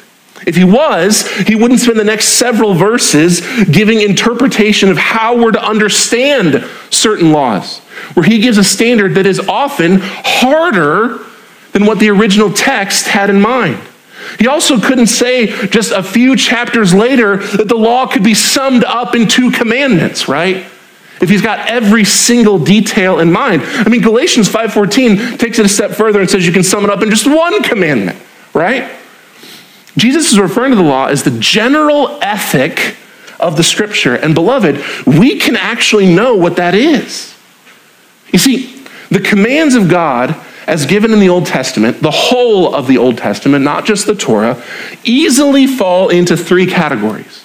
If 0.46 0.56
he 0.56 0.64
was, 0.64 1.28
he 1.46 1.54
wouldn't 1.54 1.80
spend 1.80 1.98
the 1.98 2.04
next 2.04 2.26
several 2.38 2.74
verses 2.74 3.40
giving 3.66 4.00
interpretation 4.00 4.90
of 4.90 4.98
how 4.98 5.36
we're 5.36 5.52
to 5.52 5.64
understand 5.64 6.68
certain 6.90 7.32
laws, 7.32 7.78
where 8.14 8.26
he 8.26 8.40
gives 8.40 8.58
a 8.58 8.64
standard 8.64 9.14
that 9.14 9.26
is 9.26 9.40
often 9.40 10.00
harder 10.02 11.20
than 11.72 11.86
what 11.86 11.98
the 11.98 12.10
original 12.10 12.52
text 12.52 13.06
had 13.06 13.30
in 13.30 13.40
mind. 13.40 13.78
He 14.38 14.46
also 14.46 14.80
couldn't 14.80 15.06
say 15.06 15.46
just 15.68 15.92
a 15.92 16.02
few 16.02 16.36
chapters 16.36 16.92
later 16.92 17.38
that 17.38 17.68
the 17.68 17.76
law 17.76 18.06
could 18.06 18.24
be 18.24 18.34
summed 18.34 18.84
up 18.84 19.14
in 19.14 19.28
two 19.28 19.50
commandments, 19.50 20.28
right? 20.28 20.66
If 21.20 21.28
he's 21.28 21.42
got 21.42 21.68
every 21.68 22.04
single 22.04 22.58
detail 22.58 23.20
in 23.20 23.30
mind. 23.30 23.62
I 23.62 23.88
mean, 23.88 24.02
Galatians 24.02 24.48
5:14 24.48 25.38
takes 25.38 25.58
it 25.58 25.66
a 25.66 25.68
step 25.68 25.92
further 25.92 26.20
and 26.20 26.28
says 26.28 26.46
you 26.46 26.52
can 26.52 26.64
sum 26.64 26.84
it 26.84 26.90
up 26.90 27.02
in 27.02 27.10
just 27.10 27.26
one 27.26 27.62
commandment, 27.62 28.18
right? 28.52 28.90
Jesus 29.96 30.32
is 30.32 30.38
referring 30.38 30.70
to 30.70 30.76
the 30.76 30.82
law 30.82 31.06
as 31.06 31.22
the 31.22 31.38
general 31.38 32.18
ethic 32.20 32.96
of 33.38 33.56
the 33.56 33.62
scripture. 33.62 34.14
And 34.16 34.34
beloved, 34.34 34.82
we 35.06 35.38
can 35.38 35.56
actually 35.56 36.12
know 36.12 36.34
what 36.34 36.56
that 36.56 36.74
is. 36.74 37.36
You 38.32 38.38
see, 38.38 38.84
the 39.10 39.20
commands 39.20 39.74
of 39.74 39.88
God, 39.88 40.34
as 40.66 40.86
given 40.86 41.12
in 41.12 41.20
the 41.20 41.28
Old 41.28 41.46
Testament, 41.46 42.00
the 42.00 42.10
whole 42.10 42.74
of 42.74 42.86
the 42.86 42.98
Old 42.98 43.18
Testament, 43.18 43.64
not 43.64 43.84
just 43.84 44.06
the 44.06 44.14
Torah, 44.14 44.62
easily 45.04 45.66
fall 45.66 46.08
into 46.08 46.36
three 46.36 46.66
categories. 46.66 47.43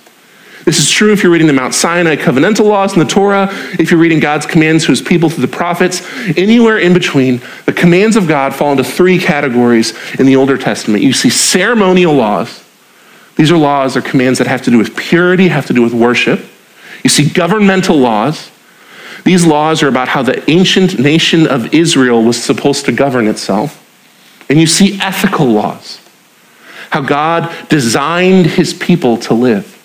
This 0.69 0.81
is 0.81 0.91
true 0.91 1.11
if 1.11 1.23
you're 1.23 1.31
reading 1.31 1.47
the 1.47 1.53
Mount 1.53 1.73
Sinai 1.73 2.15
covenantal 2.15 2.65
laws 2.65 2.93
in 2.93 2.99
the 2.99 3.05
Torah, 3.05 3.47
if 3.79 3.89
you're 3.89 3.99
reading 3.99 4.19
God's 4.19 4.45
commands 4.45 4.85
to 4.85 4.91
his 4.91 5.01
people 5.01 5.27
through 5.27 5.41
the 5.41 5.51
prophets, 5.51 6.07
anywhere 6.37 6.77
in 6.77 6.93
between, 6.93 7.41
the 7.65 7.73
commands 7.73 8.15
of 8.15 8.27
God 8.27 8.53
fall 8.53 8.69
into 8.73 8.83
three 8.83 9.17
categories 9.17 9.97
in 10.19 10.27
the 10.27 10.35
Older 10.35 10.59
Testament. 10.59 11.03
You 11.03 11.11
see 11.11 11.31
ceremonial 11.31 12.13
laws. 12.13 12.63
These 13.35 13.51
are 13.51 13.57
laws 13.57 13.97
or 13.97 14.03
commands 14.03 14.37
that 14.37 14.45
have 14.45 14.61
to 14.61 14.69
do 14.69 14.77
with 14.77 14.95
purity, 14.95 15.47
have 15.47 15.65
to 15.65 15.73
do 15.73 15.81
with 15.81 15.95
worship. 15.95 16.39
You 17.03 17.09
see 17.09 17.27
governmental 17.27 17.97
laws. 17.97 18.51
These 19.25 19.47
laws 19.47 19.81
are 19.81 19.87
about 19.87 20.09
how 20.09 20.21
the 20.21 20.47
ancient 20.51 20.99
nation 20.99 21.47
of 21.47 21.73
Israel 21.73 22.23
was 22.23 22.39
supposed 22.39 22.85
to 22.85 22.91
govern 22.91 23.27
itself. 23.27 23.83
And 24.51 24.59
you 24.59 24.67
see 24.67 24.99
ethical 25.01 25.47
laws, 25.47 25.99
how 26.91 27.01
God 27.01 27.51
designed 27.69 28.45
his 28.45 28.71
people 28.71 29.17
to 29.17 29.33
live. 29.33 29.77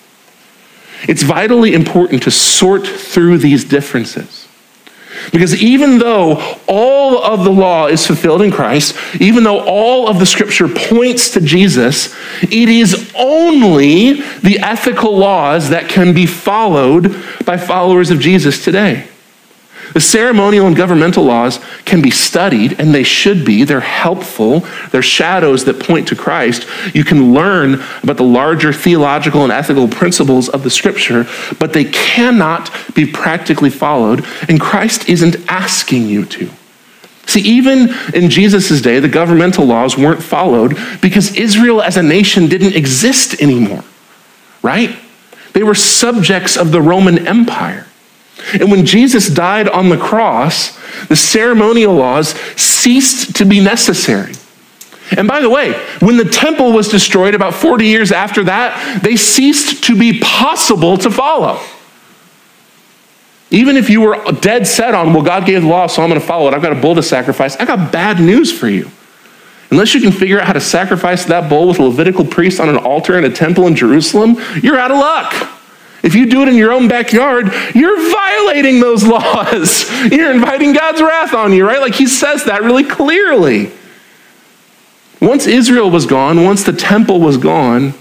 It's 1.07 1.23
vitally 1.23 1.73
important 1.73 2.23
to 2.23 2.31
sort 2.31 2.87
through 2.87 3.39
these 3.39 3.63
differences. 3.63 4.47
Because 5.31 5.61
even 5.61 5.97
though 5.97 6.57
all 6.67 7.23
of 7.23 7.43
the 7.43 7.51
law 7.51 7.87
is 7.87 8.05
fulfilled 8.05 8.41
in 8.41 8.51
Christ, 8.51 8.95
even 9.19 9.43
though 9.43 9.61
all 9.61 10.07
of 10.07 10.19
the 10.19 10.25
scripture 10.25 10.67
points 10.67 11.29
to 11.31 11.41
Jesus, 11.41 12.13
it 12.43 12.69
is 12.69 13.11
only 13.15 14.21
the 14.41 14.59
ethical 14.59 15.17
laws 15.17 15.69
that 15.69 15.89
can 15.89 16.13
be 16.13 16.25
followed 16.25 17.15
by 17.45 17.57
followers 17.57 18.11
of 18.11 18.19
Jesus 18.19 18.63
today. 18.63 19.07
The 19.95 20.01
ceremonial 20.01 20.67
and 20.67 20.75
governmental 20.75 21.23
laws 21.23 21.61
can 21.85 22.01
be 22.01 22.11
studied, 22.11 22.81
and 22.81 22.93
they 22.93 23.03
should 23.03 23.45
be. 23.45 23.63
They're 23.63 23.79
helpful. 23.79 24.59
They're 24.91 25.01
shadows 25.01 25.63
that 25.63 25.79
point 25.79 26.09
to 26.09 26.17
Christ. 26.17 26.67
You 26.93 27.05
can 27.05 27.33
learn 27.33 27.81
about 28.03 28.17
the 28.17 28.25
larger 28.25 28.73
theological 28.73 29.43
and 29.43 29.53
ethical 29.53 29.87
principles 29.87 30.49
of 30.49 30.63
the 30.63 30.69
scripture, 30.69 31.25
but 31.59 31.71
they 31.71 31.85
cannot 31.85 32.69
be 32.93 33.05
practically 33.05 33.69
followed, 33.69 34.25
and 34.49 34.59
Christ 34.59 35.07
isn't 35.07 35.37
asking 35.47 36.07
you 36.07 36.25
to. 36.25 36.51
See, 37.25 37.39
even 37.39 37.87
in 38.13 38.29
Jesus' 38.29 38.81
day, 38.81 38.99
the 38.99 39.07
governmental 39.07 39.65
laws 39.65 39.97
weren't 39.97 40.21
followed 40.21 40.77
because 41.01 41.37
Israel 41.37 41.81
as 41.81 41.95
a 41.95 42.03
nation 42.03 42.49
didn't 42.49 42.75
exist 42.75 43.41
anymore, 43.41 43.85
right? 44.61 44.93
They 45.53 45.63
were 45.63 45.73
subjects 45.73 46.57
of 46.57 46.73
the 46.73 46.81
Roman 46.81 47.25
Empire. 47.25 47.84
And 48.53 48.71
when 48.71 48.85
Jesus 48.85 49.29
died 49.29 49.67
on 49.67 49.89
the 49.89 49.97
cross, 49.97 50.77
the 51.07 51.15
ceremonial 51.15 51.93
laws 51.93 52.29
ceased 52.59 53.35
to 53.37 53.45
be 53.45 53.59
necessary. 53.59 54.33
And 55.11 55.27
by 55.27 55.41
the 55.41 55.49
way, 55.49 55.73
when 55.99 56.17
the 56.17 56.25
temple 56.25 56.71
was 56.71 56.89
destroyed 56.89 57.35
about 57.35 57.53
40 57.53 57.85
years 57.85 58.11
after 58.11 58.43
that, 58.45 59.01
they 59.03 59.15
ceased 59.15 59.83
to 59.85 59.97
be 59.97 60.19
possible 60.19 60.97
to 60.97 61.11
follow. 61.11 61.59
Even 63.51 63.77
if 63.77 63.89
you 63.89 64.01
were 64.01 64.17
dead 64.41 64.65
set 64.65 64.95
on, 64.95 65.13
well, 65.13 65.23
God 65.23 65.45
gave 65.45 65.61
the 65.61 65.67
law, 65.67 65.87
so 65.87 66.01
I'm 66.01 66.09
going 66.09 66.19
to 66.19 66.25
follow 66.25 66.47
it. 66.47 66.53
I've 66.53 66.61
got 66.61 66.71
a 66.71 66.81
bull 66.81 66.95
to 66.95 67.03
sacrifice. 67.03 67.55
I 67.57 67.65
got 67.65 67.91
bad 67.91 68.19
news 68.19 68.51
for 68.51 68.67
you. 68.67 68.89
Unless 69.71 69.93
you 69.93 70.01
can 70.01 70.11
figure 70.11 70.39
out 70.39 70.47
how 70.47 70.53
to 70.53 70.61
sacrifice 70.61 71.25
that 71.25 71.49
bull 71.49 71.67
with 71.67 71.79
a 71.79 71.83
Levitical 71.83 72.25
priest 72.25 72.59
on 72.59 72.69
an 72.69 72.77
altar 72.77 73.17
in 73.17 73.23
a 73.23 73.29
temple 73.29 73.67
in 73.67 73.75
Jerusalem, 73.75 74.35
you're 74.61 74.77
out 74.77 74.91
of 74.91 74.97
luck. 74.97 75.54
If 76.05 76.13
you 76.13 76.27
do 76.27 76.43
it 76.43 76.47
in 76.47 76.55
your 76.55 76.71
own 76.71 76.87
backyard, 76.87 77.51
you're 77.73 78.11
violating 78.11 78.79
those 78.79 79.03
laws. 79.07 79.89
You're 80.11 80.31
inviting 80.31 80.71
God's 80.71 81.01
wrath 81.01 81.33
on 81.33 81.51
you, 81.51 81.65
right? 81.67 81.81
Like 81.81 81.95
he 81.95 82.05
says 82.05 82.45
that 82.45 82.61
really 82.61 82.83
clearly. 82.83 83.71
Once 85.19 85.47
Israel 85.47 85.89
was 85.89 86.05
gone, 86.05 86.43
once 86.43 86.63
the 86.63 86.73
temple 86.73 87.19
was 87.19 87.37
gone, 87.37 87.95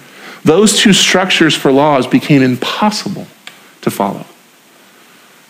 those 0.44 0.78
two 0.78 0.92
structures 0.92 1.56
for 1.56 1.72
laws 1.72 2.06
became 2.06 2.42
impossible 2.42 3.26
to 3.80 3.90
follow 3.90 4.26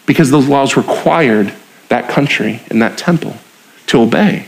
because 0.06 0.30
those 0.30 0.46
laws 0.46 0.76
required 0.76 1.52
that 1.88 2.08
country 2.08 2.60
and 2.70 2.80
that 2.80 2.96
temple 2.96 3.34
to 3.86 4.00
obey. 4.00 4.46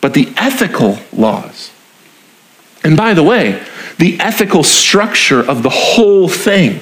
But 0.00 0.14
the 0.14 0.32
ethical 0.36 0.98
laws, 1.12 1.70
and 2.84 2.96
by 2.96 3.14
the 3.14 3.22
way, 3.22 3.62
the 3.98 4.18
ethical 4.20 4.62
structure 4.62 5.40
of 5.40 5.62
the 5.62 5.70
whole 5.70 6.28
thing 6.28 6.80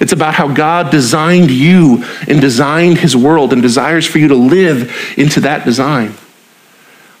it's 0.00 0.12
about 0.12 0.34
how 0.34 0.52
God 0.52 0.90
designed 0.90 1.50
you 1.50 2.04
and 2.26 2.40
designed 2.40 2.98
his 2.98 3.16
world 3.16 3.52
and 3.52 3.62
desires 3.62 4.06
for 4.06 4.18
you 4.18 4.28
to 4.28 4.34
live 4.34 5.14
into 5.16 5.40
that 5.40 5.64
design. 5.64 6.14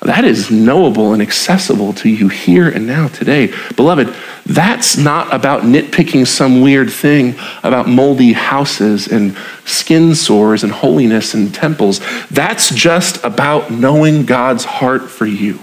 That 0.02 0.24
is 0.24 0.50
knowable 0.50 1.14
and 1.14 1.22
accessible 1.22 1.94
to 1.94 2.10
you 2.10 2.28
here 2.28 2.68
and 2.68 2.86
now 2.86 3.08
today. 3.08 3.54
Beloved, 3.74 4.14
that's 4.44 4.98
not 4.98 5.32
about 5.32 5.62
nitpicking 5.62 6.26
some 6.26 6.60
weird 6.60 6.92
thing 6.92 7.36
about 7.62 7.88
moldy 7.88 8.34
houses 8.34 9.08
and 9.08 9.34
skin 9.64 10.14
sores 10.14 10.62
and 10.62 10.72
holiness 10.72 11.32
and 11.32 11.54
temples. 11.54 12.00
That's 12.28 12.68
just 12.68 13.24
about 13.24 13.70
knowing 13.70 14.26
God's 14.26 14.64
heart 14.64 15.08
for 15.08 15.24
you. 15.24 15.60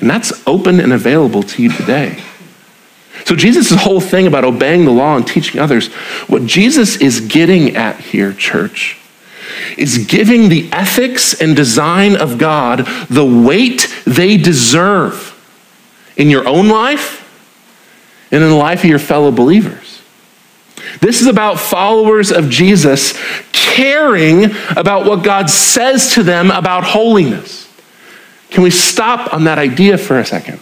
And 0.00 0.10
that's 0.10 0.46
open 0.46 0.80
and 0.80 0.92
available 0.92 1.42
to 1.42 1.62
you 1.62 1.70
today. 1.70 2.22
So, 3.24 3.34
Jesus' 3.34 3.70
whole 3.70 4.00
thing 4.00 4.26
about 4.26 4.44
obeying 4.44 4.84
the 4.84 4.92
law 4.92 5.16
and 5.16 5.26
teaching 5.26 5.60
others, 5.60 5.88
what 6.28 6.44
Jesus 6.44 6.96
is 6.96 7.20
getting 7.20 7.74
at 7.74 7.98
here, 7.98 8.32
church, 8.32 8.98
is 9.76 10.06
giving 10.06 10.48
the 10.48 10.70
ethics 10.70 11.40
and 11.40 11.56
design 11.56 12.16
of 12.16 12.38
God 12.38 12.86
the 13.08 13.24
weight 13.24 13.88
they 14.04 14.36
deserve 14.36 15.32
in 16.16 16.30
your 16.30 16.46
own 16.46 16.68
life 16.68 17.22
and 18.30 18.42
in 18.42 18.50
the 18.50 18.56
life 18.56 18.84
of 18.84 18.90
your 18.90 18.98
fellow 18.98 19.30
believers. 19.30 20.02
This 21.00 21.20
is 21.20 21.26
about 21.26 21.58
followers 21.58 22.30
of 22.32 22.48
Jesus 22.48 23.18
caring 23.52 24.46
about 24.76 25.06
what 25.06 25.24
God 25.24 25.50
says 25.50 26.14
to 26.14 26.22
them 26.22 26.50
about 26.50 26.84
holiness. 26.84 27.65
Can 28.50 28.62
we 28.62 28.70
stop 28.70 29.32
on 29.34 29.44
that 29.44 29.58
idea 29.58 29.98
for 29.98 30.18
a 30.18 30.24
second? 30.24 30.60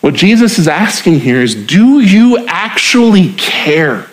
What 0.00 0.14
Jesus 0.14 0.58
is 0.58 0.66
asking 0.66 1.20
here 1.20 1.42
is 1.42 1.54
do 1.54 2.00
you 2.00 2.46
actually 2.48 3.32
care 3.34 4.06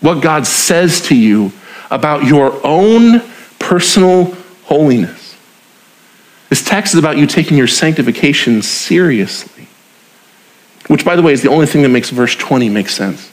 what 0.00 0.22
God 0.22 0.46
says 0.46 1.02
to 1.02 1.16
you 1.16 1.52
about 1.90 2.24
your 2.24 2.58
own 2.66 3.20
personal 3.58 4.36
holiness? 4.64 5.36
This 6.48 6.64
text 6.64 6.94
is 6.94 6.98
about 6.98 7.18
you 7.18 7.26
taking 7.26 7.56
your 7.56 7.68
sanctification 7.68 8.62
seriously, 8.62 9.68
which, 10.88 11.04
by 11.04 11.14
the 11.14 11.22
way, 11.22 11.32
is 11.32 11.42
the 11.42 11.50
only 11.50 11.66
thing 11.66 11.82
that 11.82 11.90
makes 11.90 12.10
verse 12.10 12.34
20 12.34 12.68
make 12.70 12.88
sense. 12.88 13.30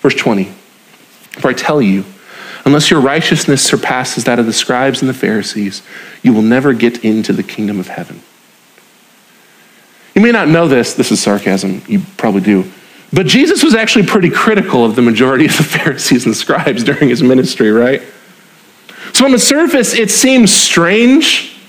Verse 0.00 0.14
20 0.14 0.44
For 1.32 1.48
I 1.48 1.52
tell 1.52 1.80
you, 1.82 2.04
unless 2.70 2.88
your 2.88 3.00
righteousness 3.00 3.62
surpasses 3.62 4.22
that 4.24 4.38
of 4.38 4.46
the 4.46 4.52
scribes 4.52 5.02
and 5.02 5.08
the 5.08 5.14
Pharisees, 5.14 5.82
you 6.22 6.32
will 6.32 6.40
never 6.42 6.72
get 6.72 7.04
into 7.04 7.32
the 7.32 7.42
kingdom 7.42 7.80
of 7.80 7.88
heaven. 7.88 8.22
You 10.14 10.22
may 10.22 10.30
not 10.30 10.46
know 10.46 10.68
this, 10.68 10.94
this 10.94 11.10
is 11.10 11.20
sarcasm, 11.20 11.82
you 11.88 12.00
probably 12.16 12.42
do. 12.42 12.70
But 13.12 13.26
Jesus 13.26 13.64
was 13.64 13.74
actually 13.74 14.06
pretty 14.06 14.30
critical 14.30 14.84
of 14.84 14.94
the 14.94 15.02
majority 15.02 15.46
of 15.46 15.56
the 15.56 15.62
Pharisees 15.78 16.26
and 16.26 16.36
scribes 16.36 16.84
during 16.84 17.08
his 17.08 17.24
ministry, 17.24 17.72
right? 17.72 18.02
So, 19.14 19.24
on 19.24 19.32
the 19.32 19.38
surface, 19.40 19.92
it 19.92 20.08
seems 20.08 20.52
strange 20.52 21.60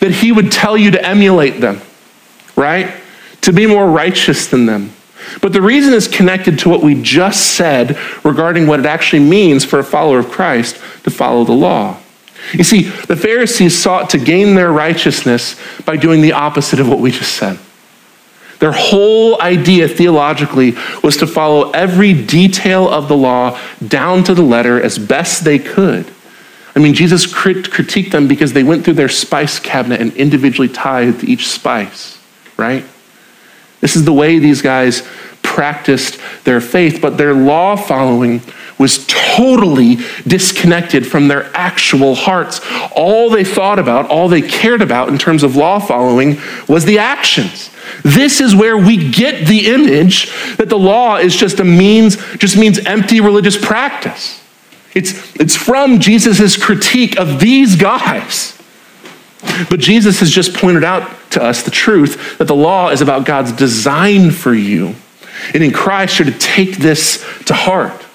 that 0.00 0.10
he 0.10 0.30
would 0.30 0.52
tell 0.52 0.76
you 0.76 0.90
to 0.90 1.02
emulate 1.02 1.58
them, 1.62 1.80
right? 2.54 2.94
To 3.42 3.52
be 3.54 3.66
more 3.66 3.90
righteous 3.90 4.48
than 4.48 4.66
them. 4.66 4.92
But 5.40 5.52
the 5.52 5.62
reason 5.62 5.92
is 5.94 6.08
connected 6.08 6.58
to 6.60 6.68
what 6.68 6.82
we 6.82 7.00
just 7.00 7.54
said 7.54 7.98
regarding 8.24 8.66
what 8.66 8.80
it 8.80 8.86
actually 8.86 9.22
means 9.22 9.64
for 9.64 9.78
a 9.78 9.84
follower 9.84 10.18
of 10.18 10.30
Christ 10.30 10.76
to 11.04 11.10
follow 11.10 11.44
the 11.44 11.52
law. 11.52 11.98
You 12.52 12.64
see, 12.64 12.82
the 12.82 13.16
Pharisees 13.16 13.78
sought 13.78 14.10
to 14.10 14.18
gain 14.18 14.54
their 14.54 14.72
righteousness 14.72 15.60
by 15.84 15.96
doing 15.96 16.20
the 16.20 16.32
opposite 16.32 16.80
of 16.80 16.88
what 16.88 16.98
we 16.98 17.10
just 17.10 17.34
said. 17.34 17.58
Their 18.58 18.72
whole 18.72 19.40
idea 19.40 19.88
theologically 19.88 20.74
was 21.02 21.16
to 21.18 21.26
follow 21.26 21.70
every 21.70 22.12
detail 22.12 22.88
of 22.88 23.08
the 23.08 23.16
law 23.16 23.58
down 23.86 24.22
to 24.24 24.34
the 24.34 24.42
letter 24.42 24.80
as 24.80 24.98
best 24.98 25.44
they 25.44 25.58
could. 25.58 26.10
I 26.76 26.78
mean, 26.78 26.94
Jesus 26.94 27.32
crit- 27.32 27.70
critiqued 27.70 28.10
them 28.10 28.28
because 28.28 28.52
they 28.52 28.62
went 28.62 28.84
through 28.84 28.94
their 28.94 29.08
spice 29.08 29.58
cabinet 29.58 30.00
and 30.00 30.12
individually 30.14 30.68
tithed 30.68 31.24
each 31.24 31.48
spice, 31.48 32.18
right? 32.56 32.84
This 33.80 33.96
is 33.96 34.04
the 34.04 34.12
way 34.12 34.38
these 34.38 34.62
guys 34.62 35.06
practiced 35.42 36.20
their 36.44 36.60
faith, 36.60 37.00
but 37.00 37.16
their 37.16 37.34
law 37.34 37.76
following 37.76 38.40
was 38.78 39.06
totally 39.06 39.98
disconnected 40.26 41.06
from 41.06 41.28
their 41.28 41.50
actual 41.54 42.14
hearts. 42.14 42.60
All 42.94 43.28
they 43.28 43.44
thought 43.44 43.78
about, 43.78 44.08
all 44.08 44.28
they 44.28 44.42
cared 44.42 44.80
about 44.80 45.08
in 45.08 45.18
terms 45.18 45.42
of 45.42 45.56
law 45.56 45.78
following 45.78 46.38
was 46.66 46.84
the 46.84 46.98
actions. 46.98 47.70
This 48.02 48.40
is 48.40 48.54
where 48.54 48.78
we 48.78 49.10
get 49.10 49.46
the 49.46 49.66
image 49.66 50.30
that 50.56 50.68
the 50.68 50.78
law 50.78 51.16
is 51.16 51.36
just 51.36 51.60
a 51.60 51.64
means, 51.64 52.16
just 52.36 52.56
means 52.56 52.78
empty 52.86 53.20
religious 53.20 53.58
practice. 53.62 54.42
It's, 54.94 55.36
it's 55.36 55.56
from 55.56 56.00
Jesus' 56.00 56.56
critique 56.56 57.18
of 57.18 57.40
these 57.40 57.76
guys. 57.76 58.59
But 59.42 59.80
Jesus 59.80 60.20
has 60.20 60.30
just 60.30 60.54
pointed 60.54 60.84
out 60.84 61.10
to 61.32 61.42
us 61.42 61.62
the 61.62 61.70
truth 61.70 62.38
that 62.38 62.44
the 62.44 62.54
law 62.54 62.90
is 62.90 63.00
about 63.00 63.24
God's 63.24 63.52
design 63.52 64.30
for 64.30 64.54
you. 64.54 64.94
And 65.54 65.62
in 65.62 65.72
Christ, 65.72 66.18
you're 66.18 66.30
to 66.30 66.38
take 66.38 66.76
this 66.76 67.24
to 67.46 67.54
heart. 67.54 68.06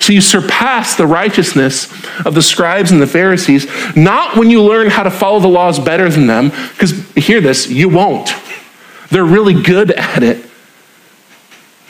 So 0.00 0.12
you 0.12 0.20
surpass 0.20 0.96
the 0.96 1.06
righteousness 1.06 1.92
of 2.24 2.34
the 2.34 2.42
scribes 2.42 2.90
and 2.90 3.02
the 3.02 3.06
Pharisees, 3.06 3.66
not 3.96 4.36
when 4.36 4.50
you 4.50 4.62
learn 4.62 4.88
how 4.88 5.02
to 5.02 5.10
follow 5.10 5.40
the 5.40 5.48
laws 5.48 5.78
better 5.78 6.08
than 6.08 6.26
them, 6.26 6.50
because 6.50 7.08
hear 7.14 7.40
this, 7.40 7.68
you 7.68 7.88
won't. 7.88 8.30
They're 9.10 9.24
really 9.24 9.60
good 9.60 9.90
at 9.90 10.22
it. 10.22 10.44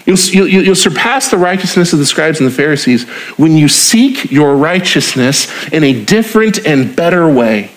You'll, 0.07 0.19
you'll, 0.19 0.49
you'll, 0.49 0.75
surpass 0.75 1.31
the 1.31 1.39
righteousness 1.39 1.95
of 1.95 1.99
the 1.99 2.05
scribes 2.05 2.39
and 2.39 2.47
the 2.47 2.55
Pharisees 2.55 3.09
when 3.39 3.57
you 3.57 3.69
seek 3.69 4.31
your 4.31 4.55
righteousness 4.55 5.67
in 5.69 5.83
a 5.83 6.05
different 6.05 6.67
and 6.67 6.95
better 6.95 7.27
way. 7.27 7.71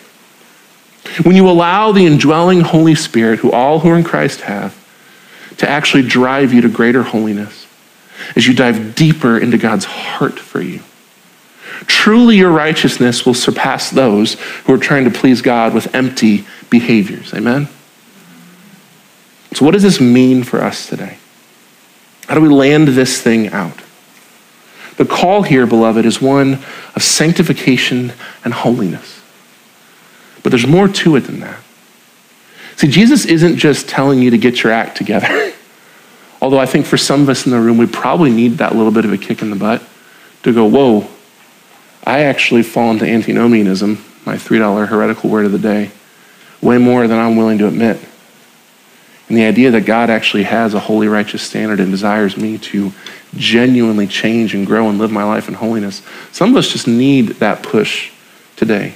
When 1.24 1.36
you 1.36 1.50
allow 1.50 1.92
the 1.92 2.06
indwelling 2.06 2.62
Holy 2.62 2.96
Spirit, 2.96 3.40
who 3.40 3.52
all 3.52 3.80
who 3.80 3.90
are 3.90 3.98
in 3.98 4.04
Christ 4.04 4.42
have, 4.42 4.76
to 5.58 5.70
actually 5.70 6.04
drive 6.04 6.54
you 6.54 6.62
to 6.62 6.70
greater 6.70 7.04
holiness 7.04 7.68
as 8.36 8.48
you 8.48 8.54
dive 8.54 8.96
deeper 8.96 9.38
into 9.38 9.58
God's 9.58 9.86
heart 9.86 10.40
for 10.40 10.62
you. 10.62 10.82
Truly, 11.86 12.38
your 12.38 12.52
righteousness 12.52 13.26
will 13.26 13.34
surpass 13.34 13.90
those 13.90 14.34
who 14.66 14.74
are 14.74 14.78
trying 14.78 15.06
to 15.06 15.12
please 15.12 15.42
God 15.42 15.74
with 15.74 15.94
empty 15.94 16.46
behaviors. 16.70 17.34
Amen? 17.34 17.68
So, 19.54 19.66
what 19.66 19.72
does 19.72 19.84
this 19.84 20.02
mean 20.02 20.44
for 20.44 20.62
us 20.62 20.88
today? 20.88 21.18
How 22.28 22.36
do 22.36 22.42
we 22.42 22.50
land 22.50 22.90
this 22.90 23.22
thing 23.22 23.48
out? 23.50 23.82
The 24.98 25.06
call 25.06 25.44
here, 25.44 25.66
beloved, 25.66 26.06
is 26.06 26.22
one 26.22 26.60
of 26.96 27.04
sanctification 27.04 28.14
and 28.44 28.54
holiness. 28.54 29.17
But 30.48 30.52
there's 30.52 30.66
more 30.66 30.88
to 30.88 31.18
it 31.18 31.26
than 31.26 31.42
that. 31.42 31.60
See, 32.78 32.88
Jesus 32.88 33.26
isn't 33.26 33.58
just 33.58 33.90
telling 33.90 34.22
you 34.22 34.32
to 34.32 34.38
get 34.38 34.64
your 34.64 34.72
act 34.72 34.96
together. 34.96 35.52
Although 36.42 36.58
I 36.58 36.66
think 36.66 36.86
for 36.86 36.96
some 36.96 37.22
of 37.22 37.28
us 37.28 37.46
in 37.46 37.52
the 37.52 37.60
room, 37.60 37.78
we 37.78 37.86
probably 37.86 38.32
need 38.32 38.60
that 38.60 38.74
little 38.74 38.94
bit 38.94 39.04
of 39.04 39.12
a 39.12 39.18
kick 39.18 39.42
in 39.42 39.50
the 39.50 39.58
butt 39.58 39.84
to 40.44 40.54
go, 40.54 40.66
whoa, 40.66 41.10
I 42.06 42.22
actually 42.22 42.64
fall 42.64 42.92
into 42.92 43.06
antinomianism, 43.06 44.02
my 44.26 44.36
$3 44.36 44.88
heretical 44.88 45.30
word 45.30 45.46
of 45.46 45.52
the 45.52 45.60
day, 45.60 45.92
way 46.62 46.78
more 46.78 47.10
than 47.10 47.20
I'm 47.20 47.36
willing 47.36 47.58
to 47.58 47.68
admit. 47.68 48.00
And 49.28 49.38
the 49.38 49.44
idea 49.44 49.72
that 49.72 49.82
God 49.82 50.10
actually 50.10 50.44
has 50.44 50.74
a 50.74 50.80
holy, 50.80 51.10
righteous 51.10 51.42
standard 51.42 51.82
and 51.82 51.92
desires 51.92 52.38
me 52.38 52.58
to 52.60 52.94
genuinely 53.36 54.08
change 54.08 54.56
and 54.56 54.66
grow 54.66 54.88
and 54.88 54.98
live 54.98 55.12
my 55.12 55.26
life 55.26 55.50
in 55.50 55.56
holiness. 55.56 56.02
Some 56.32 56.52
of 56.52 56.56
us 56.56 56.70
just 56.70 56.88
need 56.88 57.32
that 57.42 57.64
push 57.64 58.12
today. 58.56 58.94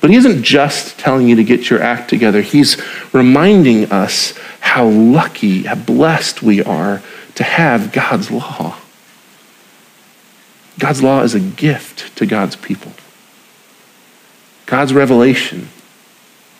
But 0.00 0.10
he 0.10 0.16
isn't 0.16 0.42
just 0.42 0.98
telling 0.98 1.28
you 1.28 1.36
to 1.36 1.44
get 1.44 1.68
your 1.68 1.82
act 1.82 2.08
together, 2.08 2.40
he's 2.40 2.82
reminding 3.12 3.92
us 3.92 4.36
how 4.60 4.86
lucky, 4.86 5.64
how 5.64 5.74
blessed 5.74 6.42
we 6.42 6.62
are 6.62 7.02
to 7.34 7.44
have 7.44 7.92
God's 7.92 8.30
law. 8.30 8.76
God's 10.78 11.02
law 11.02 11.22
is 11.22 11.34
a 11.34 11.40
gift 11.40 12.16
to 12.16 12.26
God's 12.26 12.56
people. 12.56 12.92
God's 14.66 14.94
revelation, 14.94 15.68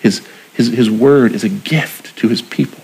his 0.01 0.26
his, 0.61 0.68
his 0.68 0.91
word 0.91 1.32
is 1.32 1.43
a 1.43 1.49
gift 1.49 2.16
to 2.18 2.28
his 2.28 2.43
people. 2.43 2.82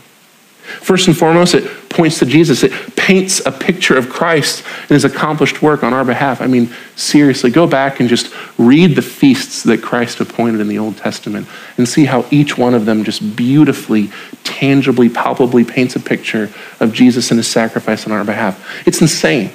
First 0.66 1.08
and 1.08 1.16
foremost, 1.16 1.54
it 1.54 1.88
points 1.88 2.18
to 2.18 2.26
Jesus. 2.26 2.62
It 2.62 2.96
paints 2.96 3.44
a 3.44 3.52
picture 3.52 3.96
of 3.96 4.08
Christ 4.08 4.64
and 4.82 4.90
his 4.90 5.04
accomplished 5.04 5.62
work 5.62 5.82
on 5.82 5.92
our 5.92 6.04
behalf. 6.04 6.40
I 6.40 6.46
mean, 6.46 6.70
seriously, 6.96 7.50
go 7.50 7.66
back 7.66 8.00
and 8.00 8.08
just 8.08 8.34
read 8.58 8.96
the 8.96 9.02
feasts 9.02 9.62
that 9.62 9.82
Christ 9.82 10.20
appointed 10.20 10.60
in 10.60 10.68
the 10.68 10.78
Old 10.78 10.96
Testament 10.96 11.48
and 11.78 11.88
see 11.88 12.04
how 12.04 12.26
each 12.30 12.58
one 12.58 12.74
of 12.74 12.84
them 12.84 13.04
just 13.04 13.36
beautifully, 13.36 14.10
tangibly, 14.44 15.08
palpably 15.08 15.64
paints 15.64 15.96
a 15.96 16.00
picture 16.00 16.50
of 16.80 16.92
Jesus 16.92 17.30
and 17.30 17.38
his 17.38 17.48
sacrifice 17.48 18.06
on 18.06 18.12
our 18.12 18.24
behalf. 18.24 18.86
It's 18.86 19.00
insane 19.00 19.52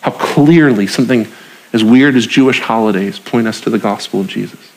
how 0.00 0.12
clearly 0.12 0.86
something 0.86 1.26
as 1.72 1.82
weird 1.82 2.14
as 2.14 2.26
Jewish 2.26 2.60
holidays 2.60 3.18
point 3.18 3.48
us 3.48 3.60
to 3.62 3.70
the 3.70 3.78
gospel 3.78 4.20
of 4.20 4.28
Jesus. 4.28 4.72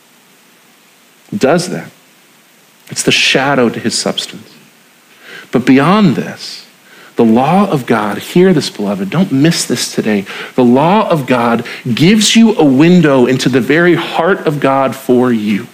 It 1.31 1.39
does 1.39 1.69
that. 1.69 1.91
It's 2.89 3.03
the 3.03 3.11
shadow 3.11 3.69
to 3.69 3.79
his 3.79 3.97
substance. 3.97 4.56
But 5.51 5.65
beyond 5.65 6.15
this, 6.15 6.67
the 7.15 7.25
law 7.25 7.69
of 7.69 7.85
God, 7.87 8.19
hear 8.19 8.53
this, 8.53 8.69
beloved, 8.69 9.09
don't 9.09 9.31
miss 9.31 9.65
this 9.65 9.93
today. 9.93 10.25
The 10.55 10.63
law 10.63 11.09
of 11.09 11.25
God 11.25 11.67
gives 11.91 12.35
you 12.35 12.55
a 12.55 12.63
window 12.63 13.25
into 13.25 13.49
the 13.49 13.61
very 13.61 13.95
heart 13.95 14.45
of 14.45 14.59
God 14.59 14.95
for 14.95 15.31
you. 15.31 15.67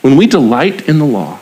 When 0.00 0.16
we 0.16 0.26
delight 0.26 0.88
in 0.88 0.98
the 0.98 1.04
law, 1.04 1.40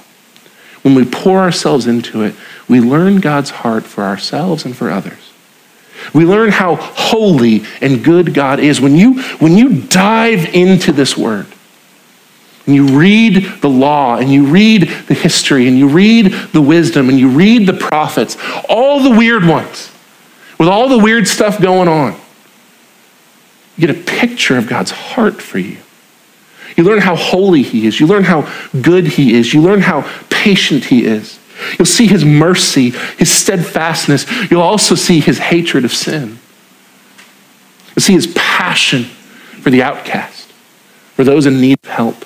when 0.83 0.95
we 0.95 1.07
pour 1.07 1.39
ourselves 1.39 1.87
into 1.87 2.22
it, 2.22 2.35
we 2.68 2.81
learn 2.81 3.20
God's 3.20 3.51
heart 3.51 3.85
for 3.85 4.05
ourselves 4.05 4.66
and 4.66 4.77
for 4.77 4.91
others. 4.91 5.33
We 6.12 6.27
learn 6.27 6.51
how 6.51 6.75
holy 6.77 7.64
and 7.81 8.05
good 8.05 8.35
God 8.35 8.61
is. 8.61 8.81
When 8.81 8.95
you, 8.95 9.22
when 9.39 9.57
you 9.57 9.81
dive 9.81 10.55
into 10.55 10.93
this 10.93 11.16
word, 11.16 11.47
and 12.66 12.74
you 12.74 12.98
read 12.98 13.44
the 13.60 13.68
law 13.68 14.16
and 14.16 14.32
you 14.32 14.46
read 14.46 14.82
the 15.06 15.14
history 15.14 15.68
and 15.68 15.78
you 15.78 15.88
read 15.88 16.32
the 16.52 16.62
wisdom 16.62 17.08
and 17.08 17.18
you 17.18 17.28
read 17.28 17.66
the 17.66 17.74
prophets, 17.74 18.36
all 18.68 19.02
the 19.02 19.10
weird 19.10 19.44
ones, 19.44 19.90
with 20.58 20.68
all 20.68 20.88
the 20.88 20.98
weird 20.98 21.28
stuff 21.28 21.60
going 21.60 21.88
on, 21.88 22.12
you 23.76 23.86
get 23.86 23.90
a 23.90 24.02
picture 24.02 24.56
of 24.56 24.66
God's 24.66 24.92
heart 24.92 25.42
for 25.42 25.58
you. 25.58 25.78
You 26.76 26.84
learn 26.84 27.00
how 27.00 27.16
holy 27.16 27.62
He 27.62 27.86
is. 27.86 28.00
You 28.00 28.06
learn 28.06 28.24
how 28.24 28.50
good 28.80 29.06
He 29.06 29.34
is. 29.34 29.52
You 29.52 29.60
learn 29.60 29.80
how 29.80 30.10
patient 30.30 30.86
He 30.86 31.04
is. 31.04 31.38
You'll 31.78 31.86
see 31.86 32.06
His 32.06 32.24
mercy, 32.24 32.90
His 32.90 33.30
steadfastness. 33.30 34.26
You'll 34.50 34.62
also 34.62 34.94
see 34.94 35.20
His 35.20 35.38
hatred 35.38 35.84
of 35.84 35.92
sin. 35.92 36.38
You'll 37.94 38.02
see 38.02 38.14
His 38.14 38.32
passion 38.34 39.04
for 39.04 39.70
the 39.70 39.82
outcast, 39.82 40.50
for 41.14 41.24
those 41.24 41.46
in 41.46 41.60
need 41.60 41.78
of 41.84 41.90
help 41.90 42.24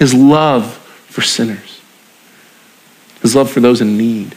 his 0.00 0.12
love 0.14 0.74
for 1.06 1.22
sinners, 1.22 1.80
his 3.22 3.36
love 3.36 3.48
for 3.48 3.60
those 3.60 3.80
in 3.80 3.96
need. 3.96 4.34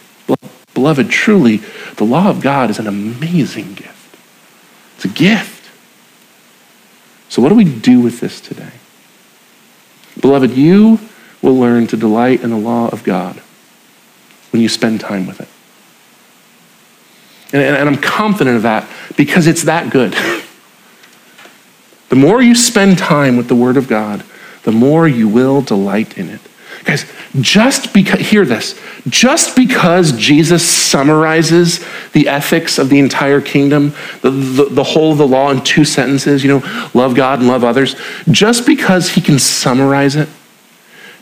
Beloved, 0.74 1.10
truly, 1.10 1.58
the 1.98 2.04
law 2.04 2.30
of 2.30 2.42
God 2.42 2.70
is 2.70 2.80
an 2.80 2.88
amazing 2.88 3.74
gift. 3.74 4.18
It's 4.96 5.06
a 5.06 5.08
gift. 5.08 5.72
So, 7.30 7.42
what 7.42 7.50
do 7.50 7.56
we 7.56 7.64
do 7.64 8.02
with 8.02 8.20
this 8.20 8.42
today? 8.42 8.72
Beloved, 10.20 10.52
you 10.52 11.00
will 11.42 11.56
learn 11.56 11.88
to 11.88 11.98
delight 11.98 12.42
in 12.42 12.50
the 12.50 12.58
law 12.58 12.90
of 12.90 13.04
God 13.04 13.42
when 14.52 14.62
you 14.62 14.70
spend 14.70 15.00
time 15.00 15.26
with 15.26 15.42
it. 15.42 15.48
And, 17.54 17.62
and, 17.62 17.88
I'm 17.88 18.02
confident 18.02 18.58
of 18.58 18.64
that 18.64 18.88
because 19.16 19.48
it's 19.48 19.64
that 19.64 19.92
good. 19.92 20.14
the 22.10 22.16
more 22.16 22.42
you 22.42 22.56
spend 22.56 22.98
time 22.98 23.38
with 23.38 23.48
the 23.48 23.56
Word 23.56 23.78
of 23.78 23.88
God, 23.88 24.24
the 24.64 24.72
more 24.72 25.08
you 25.08 25.28
will 25.28 25.62
delight 25.62 26.18
in 26.18 26.30
it. 26.30 26.42
Guys, 26.84 27.06
just 27.40 27.94
because, 27.94 28.20
hear 28.20 28.46
this, 28.46 28.80
just 29.08 29.56
because 29.56 30.12
Jesus 30.14 30.68
summarizes 30.68 31.86
the 32.12 32.28
ethics 32.28 32.78
of 32.78 32.90
the 32.90 33.00
entire 33.00 33.40
kingdom, 33.40 33.94
the, 34.22 34.32
the, 34.32 34.66
the, 34.66 34.84
whole 34.84 35.14
of 35.14 35.18
the 35.18 35.28
law 35.28 35.50
in 35.52 35.64
two 35.64 35.86
sentences, 35.86 36.44
you 36.44 36.50
know, 36.50 36.90
love 36.94 37.16
God 37.16 37.40
and 37.40 37.48
love 37.48 37.64
others, 37.64 37.96
just 38.30 38.66
because 38.66 39.12
he 39.12 39.22
can 39.22 39.40
summarize 39.40 40.16
it 40.16 40.28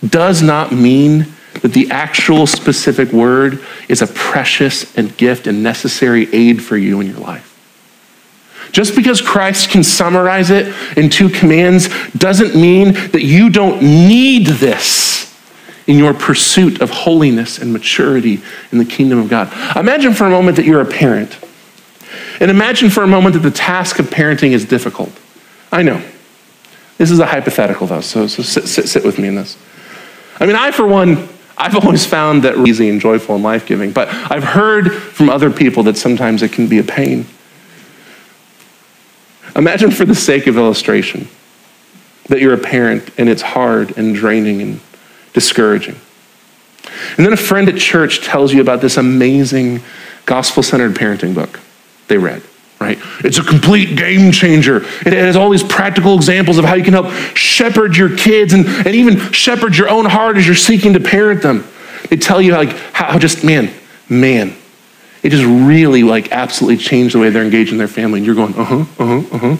does 0.08 0.42
not 0.42 0.72
mean 0.72 1.28
that 1.62 1.74
the 1.74 1.92
actual 1.92 2.48
specific 2.48 3.12
word 3.12 3.64
is 3.88 4.02
a 4.02 4.08
precious 4.08 4.96
and 4.98 5.16
gift 5.18 5.46
and 5.46 5.62
necessary 5.62 6.34
aid 6.34 6.64
for 6.64 6.78
you 6.78 7.02
in 7.02 7.08
your 7.08 7.20
life. 7.20 7.51
Just 8.72 8.96
because 8.96 9.22
Christ 9.22 9.70
can 9.70 9.84
summarize 9.84 10.50
it 10.50 10.74
in 10.98 11.10
two 11.10 11.30
commands 11.30 11.90
doesn't 12.14 12.56
mean 12.56 12.94
that 12.94 13.24
you 13.24 13.50
don't 13.50 13.82
need 13.82 14.48
this 14.48 15.12
in 15.88 15.98
your 15.98 16.14
pursuit 16.14 16.82
of 16.82 16.90
holiness 16.90 17.58
and 17.60 17.74
maturity 17.74 18.42
in 18.72 18.78
the 18.78 18.86
kingdom 18.86 19.20
of 19.20 19.30
God. 19.30 19.52
Imagine 19.76 20.14
for 20.14 20.26
a 20.26 20.30
moment 20.30 20.56
that 20.56 20.66
you're 20.66 20.82
a 20.82 20.86
parent. 20.86 21.38
And 22.40 22.50
imagine 22.50 22.90
for 22.90 23.04
a 23.04 23.08
moment 23.08 23.34
that 23.34 23.42
the 23.42 23.52
task 23.52 24.00
of 24.00 24.08
parenting 24.08 24.52
is 24.52 24.66
difficult. 24.66 25.12
I 25.72 25.84
know. 25.84 26.02
This 26.98 27.12
is 27.12 27.20
a 27.20 27.26
hypothetical, 27.26 27.88
though, 27.88 28.02
so, 28.02 28.28
so 28.28 28.44
sit, 28.44 28.68
sit, 28.68 28.88
sit 28.88 29.04
with 29.04 29.18
me 29.18 29.28
in 29.28 29.36
this. 29.36 29.58
I 30.40 30.46
mean, 30.46 30.56
I, 30.56 30.72
for 30.72 30.86
one, 30.86 31.28
I've 31.58 31.76
always 31.76 32.06
found 32.06 32.44
that 32.44 32.58
easy 32.68 32.90
and 32.90 33.02
joyful 33.02 33.36
and 33.36 33.44
life 33.44 33.66
giving, 33.66 33.92
but 33.92 34.08
I've 34.10 34.44
heard 34.44 34.94
from 34.94 35.30
other 35.30 35.52
people 35.52 35.84
that 35.84 35.98
sometimes 35.98 36.42
it 36.42 36.52
can 36.52 36.68
be 36.68 36.80
a 36.80 36.84
pain. 36.84 37.26
Imagine, 39.56 39.92
for 39.92 40.06
the 40.06 40.16
sake 40.16 40.48
of 40.48 40.58
illustration, 40.58 41.28
that 42.28 42.40
you're 42.40 42.54
a 42.54 42.58
parent 42.58 43.10
and 43.18 43.28
it's 43.28 43.42
hard 43.42 43.98
and 43.98 44.16
draining 44.16 44.62
and 44.62 44.80
discouraging. 45.34 45.96
And 47.18 47.26
then 47.26 47.34
a 47.34 47.38
friend 47.38 47.68
at 47.68 47.78
church 47.78 48.24
tells 48.24 48.54
you 48.54 48.62
about 48.62 48.82
this 48.82 48.98
amazing 48.98 49.82
gospel 50.26 50.64
centered 50.64 50.96
parenting 50.96 51.36
book 51.36 51.60
they 52.08 52.18
read, 52.18 52.42
right? 52.80 53.00
It's 53.24 53.38
a 53.38 53.44
complete 53.44 53.98
game 53.98 54.34
changer. 54.34 54.78
It 54.78 55.14
has 55.14 55.38
all 55.38 55.50
these 55.50 55.64
practical 55.64 56.16
examples 56.16 56.58
of 56.58 56.66
how 56.66 56.76
you 56.76 56.84
can 56.84 56.94
help 56.94 57.10
shepherd 57.36 57.96
your 57.96 58.16
kids 58.18 58.54
and, 58.54 58.66
and 58.68 58.90
even 58.90 59.18
shepherd 59.32 59.78
your 59.78 59.90
own 59.90 60.06
heart 60.06 60.36
as 60.38 60.46
you're 60.46 60.56
seeking 60.56 60.94
to 60.94 61.00
parent 61.00 61.42
them. 61.42 61.66
They 62.10 62.18
tell 62.18 62.42
you 62.42 62.52
like 62.52 62.72
how 62.92 63.18
just, 63.18 63.46
man, 63.46 63.74
man, 64.10 64.54
it 65.24 65.30
just 65.30 65.46
really 65.46 66.04
like 66.04 66.32
absolutely 66.32 66.78
changed 66.84 67.16
the 67.16 67.20
way 67.20 67.30
they're 67.30 67.44
engaging 67.44 67.78
their 67.78 67.88
family. 67.88 68.20
And 68.20 68.26
you're 68.26 68.36
going, 68.36 68.56
uh 68.56 68.64
huh, 68.64 68.86
uh 69.00 69.06
huh, 69.06 69.36
uh 69.36 69.38
huh. 69.38 69.58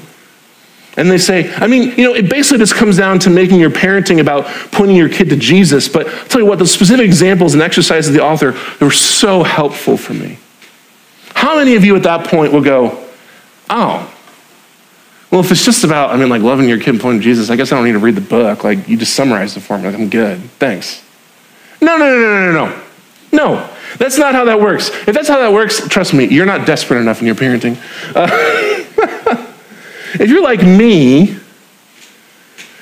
And 0.98 1.10
they 1.10 1.18
say, 1.18 1.54
I 1.56 1.68
mean, 1.68 1.98
you 1.98 2.04
know, 2.04 2.14
it 2.14 2.30
basically 2.30 2.58
just 2.58 2.76
comes 2.76 2.98
down 2.98 3.20
to 3.20 3.30
making 3.30 3.60
your 3.60 3.70
parenting 3.70 4.20
about 4.20 4.46
pointing 4.72 4.98
your 4.98 5.08
kid 5.08 5.30
to 5.30 5.38
Jesus. 5.38 5.88
But 5.88 6.08
I'll 6.08 6.28
tell 6.28 6.42
you 6.42 6.48
what, 6.48 6.60
the 6.60 6.68
specific 6.68 7.06
examples 7.06 7.54
and 7.54 7.64
exercises 7.64 8.10
of 8.10 8.14
the 8.14 8.24
author 8.24 8.58
were 8.84 8.92
so 8.92 9.44
helpful 9.44 9.96
for 9.96 10.14
me. 10.14 10.38
How 11.34 11.56
many 11.56 11.76
of 11.76 11.86
you 11.86 11.96
at 11.96 12.04
that 12.04 12.28
point 12.28 12.52
will 12.52 12.64
go, 12.64 13.08
oh, 13.70 14.14
well, 15.32 15.40
if 15.40 15.50
it's 15.50 15.64
just 15.64 15.86
about, 15.86 16.10
I 16.10 16.18
mean, 16.18 16.28
like 16.28 16.42
loving 16.42 16.68
your 16.68 16.78
kid 16.78 16.90
and 16.90 17.00
pointing 17.00 17.22
to 17.22 17.24
Jesus, 17.24 17.50
I 17.50 17.56
guess 17.56 17.72
I 17.72 17.76
don't 17.76 17.86
need 17.86 17.94
to 17.94 18.00
read 18.00 18.16
the 18.16 18.22
book. 18.22 18.66
Like, 18.66 18.90
you 18.90 18.98
just 18.98 19.16
summarized 19.16 19.56
it 19.56 19.62
for 19.62 19.78
me. 19.78 19.86
Like, 19.86 19.96
I'm 19.96 20.10
good. 20.10 20.42
Thanks. 20.60 21.02
No, 21.82 21.98
no, 21.98 22.06
no, 22.06 22.20
no, 22.20 22.52
no, 22.52 22.66
no. 22.66 22.82
No, 23.32 23.70
that's 23.98 24.18
not 24.18 24.36
how 24.36 24.46
that 24.46 24.60
works. 24.60 24.90
If 24.90 25.14
that's 25.14 25.28
how 25.28 25.40
that 25.40 25.54
works, 25.54 25.88
trust 25.88 26.14
me, 26.14 26.26
you're 26.26 26.46
not 26.46 26.66
desperate 26.66 27.00
enough 27.00 27.20
in 27.22 27.28
your 27.28 27.36
parenting. 27.36 27.78
Uh, 28.16 29.48
If 30.14 30.30
you're 30.30 30.44
like 30.44 30.62
me, 30.62 31.38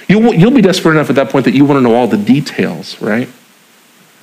you'll, 0.07 0.33
you'll 0.33 0.51
be 0.51 0.61
desperate 0.61 0.93
enough 0.93 1.09
at 1.09 1.15
that 1.17 1.29
point 1.29 1.45
that 1.45 1.53
you 1.53 1.63
want 1.65 1.77
to 1.77 1.81
know 1.81 1.95
all 1.95 2.07
the 2.07 2.17
details, 2.17 2.99
right? 3.01 3.29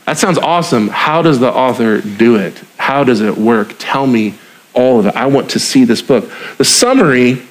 That 0.07 0.19
sounds 0.19 0.39
awesome. 0.39 0.89
How 0.89 1.23
does 1.23 1.39
the 1.39 1.53
author 1.53 2.01
do 2.01 2.37
it? 2.37 2.61
How 2.79 3.05
does 3.05 3.21
it 3.21 3.37
work? 3.37 3.75
Tell 3.79 4.07
me 4.07 4.35
all 4.75 4.99
of 4.99 5.07
it. 5.07 5.17
I 5.17 5.27
want 5.27 5.51
to 5.51 5.61
see 5.61 5.85
this 5.85 6.03
book. 6.03 6.31
The 6.59 6.65
summary 6.65 7.43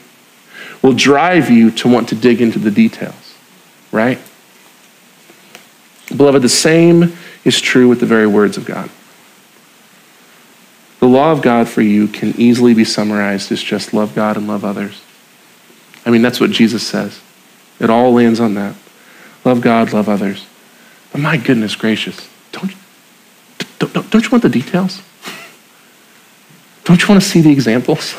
will 0.81 0.93
drive 0.93 1.49
you 1.49 1.71
to 1.71 1.88
want 1.88 2.09
to 2.09 2.15
dig 2.15 2.41
into 2.41 2.59
the 2.59 2.71
details, 2.71 3.36
right? 3.91 4.19
Beloved, 6.15 6.41
the 6.41 6.49
same 6.49 7.17
is 7.43 7.59
true 7.59 7.88
with 7.88 7.99
the 7.99 8.05
very 8.05 8.27
words 8.27 8.57
of 8.57 8.65
God. 8.65 8.89
The 11.06 11.12
law 11.12 11.32
of 11.32 11.43
God 11.43 11.70
for 11.70 11.84
you 11.84 12.08
can 12.08 12.34
easily 12.36 12.74
be 12.74 12.84
summarized 12.84 13.51
as 13.51 13.62
just 13.62 13.93
love 13.93 14.16
God 14.16 14.38
and 14.38 14.47
love 14.47 14.66
others. 14.66 15.03
I 16.03 16.10
mean, 16.10 16.24
that's 16.24 16.39
what 16.39 16.49
Jesus 16.49 16.82
says. 16.82 17.22
It 17.80 17.91
all 17.91 18.12
lands 18.12 18.39
on 18.39 18.56
that. 18.56 18.76
Love 19.43 19.62
God, 19.62 19.93
love 19.93 20.10
others. 20.10 20.47
But 21.12 21.22
my 21.22 21.38
goodness 21.38 21.76
gracious, 21.76 22.28
don't, 22.51 22.74
don't, 23.78 24.10
don't 24.10 24.24
you 24.24 24.32
want 24.32 24.41
the 24.41 24.49
details? 24.49 25.03
Don't 26.86 26.99
you 26.99 27.08
want 27.08 27.22
to 27.22 27.30
see 27.30 27.41
the 27.41 27.51
examples? 27.51 28.16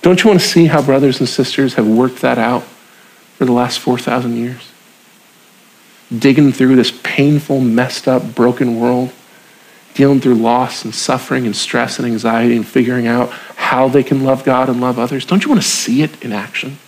Don't 0.00 0.24
you 0.24 0.30
want 0.30 0.40
to 0.40 0.46
see 0.46 0.64
how 0.64 0.80
brothers 0.80 1.20
and 1.20 1.28
sisters 1.28 1.74
have 1.74 1.86
worked 1.86 2.22
that 2.22 2.38
out 2.38 2.62
for 3.36 3.44
the 3.44 3.52
last 3.52 3.80
4,000 3.80 4.34
years? 4.34 4.72
Digging 6.18 6.52
through 6.52 6.76
this 6.76 6.98
painful, 7.02 7.60
messed 7.60 8.08
up, 8.08 8.34
broken 8.34 8.80
world 8.80 9.12
dealing 9.94 10.20
through 10.20 10.34
loss 10.34 10.84
and 10.84 10.94
suffering 10.94 11.46
and 11.46 11.54
stress 11.54 11.98
and 11.98 12.06
anxiety 12.06 12.56
and 12.56 12.66
figuring 12.66 13.06
out 13.06 13.30
how 13.30 13.88
they 13.88 14.02
can 14.02 14.24
love 14.24 14.44
God 14.44 14.68
and 14.68 14.80
love 14.80 14.98
others. 14.98 15.24
Don't 15.24 15.44
you 15.44 15.48
want 15.48 15.62
to 15.62 15.68
see 15.68 16.02
it 16.02 16.22
in 16.22 16.32
action? 16.32 16.78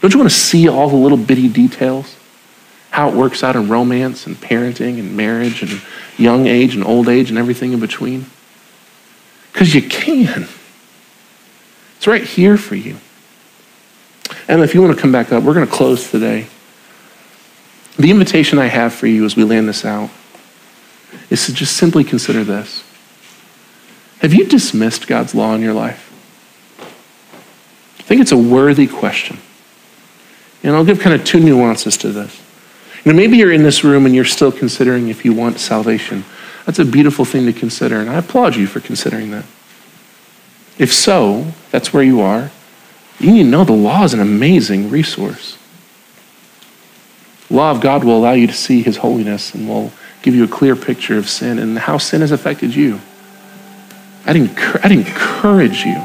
Don't 0.00 0.12
you 0.14 0.18
want 0.18 0.30
to 0.30 0.36
see 0.36 0.68
all 0.68 0.88
the 0.88 0.96
little 0.96 1.18
bitty 1.18 1.48
details? 1.48 2.16
How 2.90 3.08
it 3.08 3.14
works 3.14 3.42
out 3.42 3.56
in 3.56 3.68
romance 3.68 4.26
and 4.26 4.36
parenting 4.36 4.98
and 4.98 5.16
marriage 5.16 5.62
and 5.62 5.82
young 6.16 6.46
age 6.46 6.74
and 6.74 6.84
old 6.84 7.08
age 7.08 7.30
and 7.30 7.38
everything 7.38 7.72
in 7.72 7.80
between? 7.80 8.26
Because 9.52 9.74
you 9.74 9.82
can. 9.82 10.48
It's 11.96 12.06
right 12.06 12.24
here 12.24 12.56
for 12.56 12.76
you. 12.76 12.96
And 14.48 14.62
if 14.62 14.74
you 14.74 14.80
want 14.80 14.94
to 14.94 15.00
come 15.00 15.12
back 15.12 15.32
up, 15.32 15.42
we're 15.42 15.54
going 15.54 15.66
to 15.66 15.72
close 15.72 16.10
today. 16.10 16.46
The 17.98 18.10
invitation 18.10 18.58
I 18.58 18.66
have 18.66 18.94
for 18.94 19.06
you 19.06 19.24
as 19.24 19.36
we 19.36 19.44
land 19.44 19.68
this 19.68 19.84
out 19.84 20.10
is 21.30 21.46
to 21.46 21.54
just 21.54 21.76
simply 21.76 22.04
consider 22.04 22.44
this. 22.44 22.84
Have 24.20 24.34
you 24.34 24.44
dismissed 24.44 25.06
God's 25.06 25.34
law 25.34 25.54
in 25.54 25.62
your 25.62 25.72
life? 25.72 26.08
I 27.98 28.02
think 28.02 28.20
it's 28.20 28.32
a 28.32 28.36
worthy 28.36 28.86
question. 28.86 29.38
And 30.62 30.74
I'll 30.74 30.84
give 30.84 31.00
kind 31.00 31.14
of 31.14 31.24
two 31.24 31.40
nuances 31.40 31.96
to 31.98 32.08
this. 32.08 32.40
You 33.04 33.12
know, 33.12 33.16
maybe 33.16 33.38
you're 33.38 33.52
in 33.52 33.62
this 33.62 33.82
room 33.82 34.04
and 34.04 34.14
you're 34.14 34.24
still 34.26 34.52
considering 34.52 35.08
if 35.08 35.24
you 35.24 35.32
want 35.32 35.58
salvation. 35.58 36.24
That's 36.66 36.78
a 36.78 36.84
beautiful 36.84 37.24
thing 37.24 37.46
to 37.46 37.52
consider, 37.52 37.98
and 37.98 38.10
I 38.10 38.16
applaud 38.16 38.56
you 38.56 38.66
for 38.66 38.80
considering 38.80 39.30
that. 39.30 39.44
If 40.78 40.92
so, 40.92 41.52
that's 41.70 41.92
where 41.92 42.02
you 42.02 42.20
are. 42.20 42.50
You 43.18 43.32
need 43.32 43.44
to 43.44 43.48
know 43.48 43.64
the 43.64 43.72
law 43.72 44.04
is 44.04 44.12
an 44.12 44.20
amazing 44.20 44.90
resource. 44.90 45.56
Law 47.48 47.70
of 47.70 47.80
God 47.80 48.04
will 48.04 48.16
allow 48.16 48.32
you 48.32 48.46
to 48.46 48.52
see 48.52 48.82
his 48.82 48.98
holiness 48.98 49.54
and 49.54 49.68
will 49.68 49.92
give 50.22 50.34
you 50.34 50.44
a 50.44 50.48
clear 50.48 50.76
picture 50.76 51.16
of 51.16 51.28
sin 51.28 51.58
and 51.58 51.78
how 51.78 51.98
sin 51.98 52.20
has 52.20 52.32
affected 52.32 52.74
you. 52.74 53.00
I'd, 54.26 54.36
encourage, 54.36 54.84
I'd 54.84 54.92
encourage 54.92 55.84
you. 55.84 56.04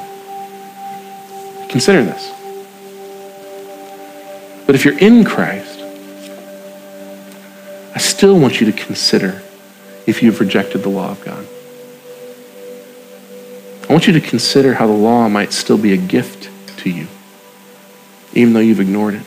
Consider 1.69 2.03
this. 2.03 2.31
But 4.65 4.75
if 4.75 4.85
you're 4.85 4.97
in 4.97 5.25
Christ, 5.25 5.79
I 7.93 7.99
still 7.99 8.39
want 8.39 8.59
you 8.59 8.71
to 8.71 8.73
consider 8.73 9.41
if 10.07 10.23
you've 10.23 10.39
rejected 10.39 10.83
the 10.83 10.89
law 10.89 11.11
of 11.11 11.23
God. 11.23 11.45
I 13.87 13.93
want 13.93 14.07
you 14.07 14.13
to 14.13 14.21
consider 14.21 14.73
how 14.73 14.87
the 14.87 14.93
law 14.93 15.29
might 15.29 15.53
still 15.53 15.77
be 15.77 15.93
a 15.93 15.97
gift 15.97 16.49
to 16.79 16.89
you, 16.89 17.07
even 18.33 18.53
though 18.53 18.59
you've 18.59 18.79
ignored 18.79 19.15
it. 19.15 19.21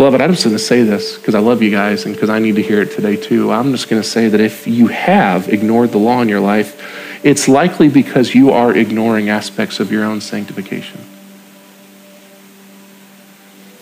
Beloved, 0.00 0.22
I'm 0.22 0.30
just 0.30 0.44
going 0.44 0.56
to 0.56 0.58
say 0.58 0.82
this 0.82 1.18
because 1.18 1.34
I 1.34 1.40
love 1.40 1.60
you 1.60 1.70
guys 1.70 2.06
and 2.06 2.14
because 2.14 2.30
I 2.30 2.38
need 2.38 2.56
to 2.56 2.62
hear 2.62 2.80
it 2.80 2.90
today 2.90 3.16
too. 3.16 3.52
I'm 3.52 3.70
just 3.70 3.90
going 3.90 4.00
to 4.00 4.08
say 4.08 4.28
that 4.28 4.40
if 4.40 4.66
you 4.66 4.86
have 4.86 5.50
ignored 5.50 5.90
the 5.90 5.98
law 5.98 6.22
in 6.22 6.28
your 6.30 6.40
life, 6.40 7.22
it's 7.22 7.48
likely 7.48 7.90
because 7.90 8.34
you 8.34 8.50
are 8.50 8.74
ignoring 8.74 9.28
aspects 9.28 9.78
of 9.78 9.92
your 9.92 10.04
own 10.04 10.22
sanctification. 10.22 11.04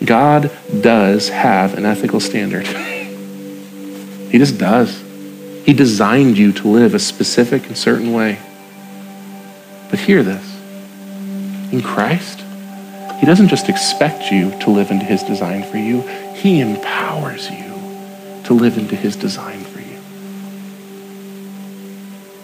God 0.03 0.51
does 0.81 1.29
have 1.29 1.77
an 1.77 1.85
ethical 1.85 2.19
standard. 2.19 2.67
he 4.29 4.37
just 4.37 4.57
does. 4.57 5.01
He 5.65 5.71
designed 5.71 6.37
you 6.37 6.51
to 6.51 6.67
live 6.67 6.95
a 6.95 6.99
specific 6.99 7.65
and 7.67 7.77
certain 7.77 8.11
way. 8.11 8.39
But 9.89 9.99
hear 9.99 10.21
this 10.21 10.43
in 11.71 11.81
Christ, 11.81 12.38
he 13.19 13.25
doesn't 13.25 13.49
just 13.49 13.67
expect 13.67 14.31
you 14.31 14.57
to 14.59 14.69
live 14.69 14.91
into 14.91 15.05
his 15.05 15.21
design 15.23 15.63
for 15.63 15.77
you, 15.77 16.01
he 16.35 16.61
empowers 16.61 17.49
you 17.49 17.65
to 18.45 18.53
live 18.53 18.77
into 18.77 18.95
his 18.95 19.17
design 19.17 19.59
for 19.59 19.79
you. 19.79 19.97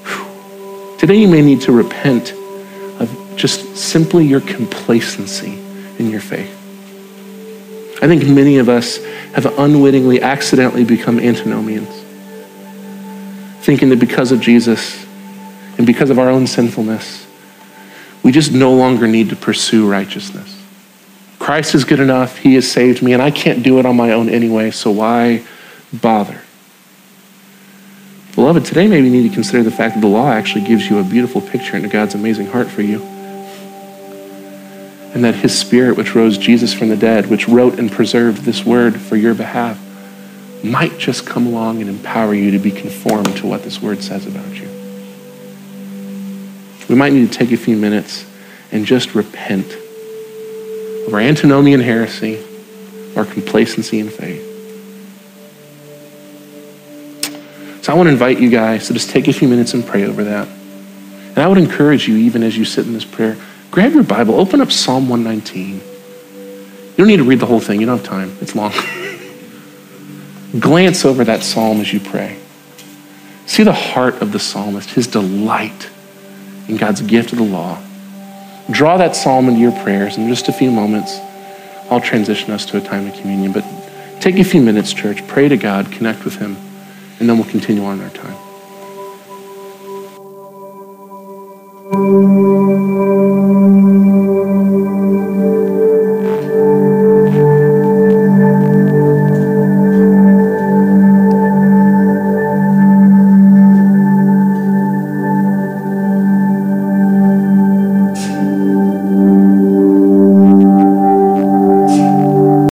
Whew. 0.05 0.97
Today, 0.97 1.15
you 1.15 1.29
may 1.29 1.41
need 1.41 1.61
to 1.61 1.71
repent 1.71 2.33
of 2.99 3.33
just 3.37 3.77
simply 3.77 4.25
your 4.25 4.41
complacency 4.41 5.53
in 5.97 6.09
your 6.09 6.19
faith. 6.19 6.51
I 8.01 8.07
think 8.07 8.27
many 8.27 8.57
of 8.57 8.67
us 8.67 8.97
have 9.33 9.57
unwittingly, 9.57 10.21
accidentally 10.21 10.83
become 10.83 11.19
antinomians, 11.19 11.89
thinking 13.61 13.87
that 13.89 13.99
because 13.99 14.33
of 14.33 14.41
Jesus 14.41 15.05
and 15.77 15.87
because 15.87 16.09
of 16.09 16.19
our 16.19 16.29
own 16.29 16.47
sinfulness, 16.47 17.25
we 18.23 18.33
just 18.33 18.51
no 18.51 18.73
longer 18.73 19.07
need 19.07 19.29
to 19.29 19.35
pursue 19.37 19.89
righteousness. 19.89 20.54
Christ 21.45 21.75
is 21.75 21.83
good 21.83 21.99
enough. 21.99 22.39
He 22.39 22.55
has 22.55 22.71
saved 22.71 23.03
me, 23.03 23.13
and 23.13 23.21
I 23.21 23.29
can't 23.29 23.61
do 23.61 23.77
it 23.77 23.85
on 23.85 23.95
my 23.95 24.13
own 24.13 24.29
anyway, 24.29 24.71
so 24.71 24.89
why 24.89 25.45
bother? 25.93 26.41
Beloved, 28.33 28.65
today 28.65 28.87
maybe 28.87 29.05
you 29.05 29.11
need 29.11 29.29
to 29.29 29.33
consider 29.35 29.61
the 29.61 29.69
fact 29.69 29.93
that 29.93 30.01
the 30.01 30.07
law 30.07 30.31
actually 30.31 30.65
gives 30.65 30.89
you 30.89 30.97
a 30.97 31.03
beautiful 31.03 31.41
picture 31.41 31.75
into 31.75 31.87
God's 31.87 32.15
amazing 32.15 32.47
heart 32.47 32.67
for 32.67 32.81
you. 32.81 32.99
And 35.13 35.23
that 35.23 35.35
his 35.35 35.55
spirit, 35.55 35.97
which 35.97 36.15
rose 36.15 36.39
Jesus 36.39 36.73
from 36.73 36.89
the 36.89 36.97
dead, 36.97 37.27
which 37.27 37.47
wrote 37.47 37.77
and 37.77 37.91
preserved 37.91 38.41
this 38.41 38.65
word 38.65 38.99
for 38.99 39.15
your 39.15 39.35
behalf, 39.35 39.79
might 40.63 40.97
just 40.97 41.27
come 41.27 41.45
along 41.45 41.79
and 41.79 41.91
empower 41.91 42.33
you 42.33 42.49
to 42.49 42.59
be 42.59 42.71
conformed 42.71 43.37
to 43.37 43.45
what 43.45 43.61
this 43.61 43.79
word 43.79 44.01
says 44.01 44.25
about 44.25 44.51
you. 44.55 44.67
We 46.89 46.95
might 46.95 47.13
need 47.13 47.31
to 47.31 47.37
take 47.37 47.51
a 47.51 47.57
few 47.57 47.77
minutes 47.77 48.25
and 48.71 48.83
just 48.83 49.13
repent 49.13 49.84
our 51.11 51.19
antinomian 51.19 51.79
heresy, 51.79 52.43
our 53.15 53.25
complacency 53.25 53.99
in 53.99 54.09
faith. 54.09 54.43
So 57.83 57.93
I 57.93 57.95
want 57.95 58.07
to 58.07 58.11
invite 58.11 58.39
you 58.39 58.49
guys 58.49 58.87
to 58.87 58.93
just 58.93 59.11
take 59.11 59.27
a 59.27 59.33
few 59.33 59.47
minutes 59.47 59.75
and 59.75 59.85
pray 59.85 60.05
over 60.05 60.23
that. 60.23 60.47
And 60.47 61.37
I 61.37 61.47
would 61.47 61.59
encourage 61.59 62.07
you, 62.07 62.15
even 62.15 62.41
as 62.41 62.57
you 62.57 62.65
sit 62.65 62.87
in 62.87 62.93
this 62.93 63.05
prayer, 63.05 63.37
grab 63.69 63.93
your 63.93 64.03
Bible, 64.03 64.39
open 64.39 64.59
up 64.61 64.71
Psalm 64.71 65.07
119. 65.07 65.75
You 65.75 66.93
don't 66.97 67.07
need 67.07 67.17
to 67.17 67.23
read 67.23 67.39
the 67.39 67.45
whole 67.45 67.59
thing, 67.59 67.79
you 67.79 67.85
don't 67.85 67.97
have 67.97 68.07
time, 68.07 68.35
it's 68.41 68.55
long. 68.55 68.71
Glance 70.59 71.03
over 71.03 71.25
that 71.25 71.43
psalm 71.43 71.81
as 71.81 71.91
you 71.91 71.99
pray. 71.99 72.39
See 73.45 73.63
the 73.63 73.73
heart 73.73 74.21
of 74.21 74.31
the 74.31 74.39
psalmist, 74.39 74.89
his 74.91 75.07
delight 75.07 75.89
in 76.67 76.77
God's 76.77 77.01
gift 77.01 77.33
of 77.33 77.37
the 77.37 77.43
law. 77.43 77.77
Draw 78.71 78.97
that 78.97 79.15
psalm 79.15 79.47
into 79.47 79.59
your 79.59 79.71
prayers. 79.83 80.17
In 80.17 80.27
just 80.27 80.47
a 80.49 80.53
few 80.53 80.71
moments, 80.71 81.17
I'll 81.89 82.01
transition 82.01 82.51
us 82.51 82.65
to 82.67 82.77
a 82.77 82.81
time 82.81 83.07
of 83.07 83.13
communion. 83.13 83.51
But 83.51 83.63
take 84.21 84.37
a 84.37 84.43
few 84.43 84.61
minutes, 84.61 84.93
church. 84.93 85.25
Pray 85.27 85.47
to 85.47 85.57
God, 85.57 85.91
connect 85.91 86.25
with 86.25 86.37
Him 86.37 86.57
and 87.19 87.29
then 87.29 87.37
we'll 87.37 87.49
continue 87.49 87.83
on 87.85 88.01
our 88.01 88.09
time. 88.09 88.35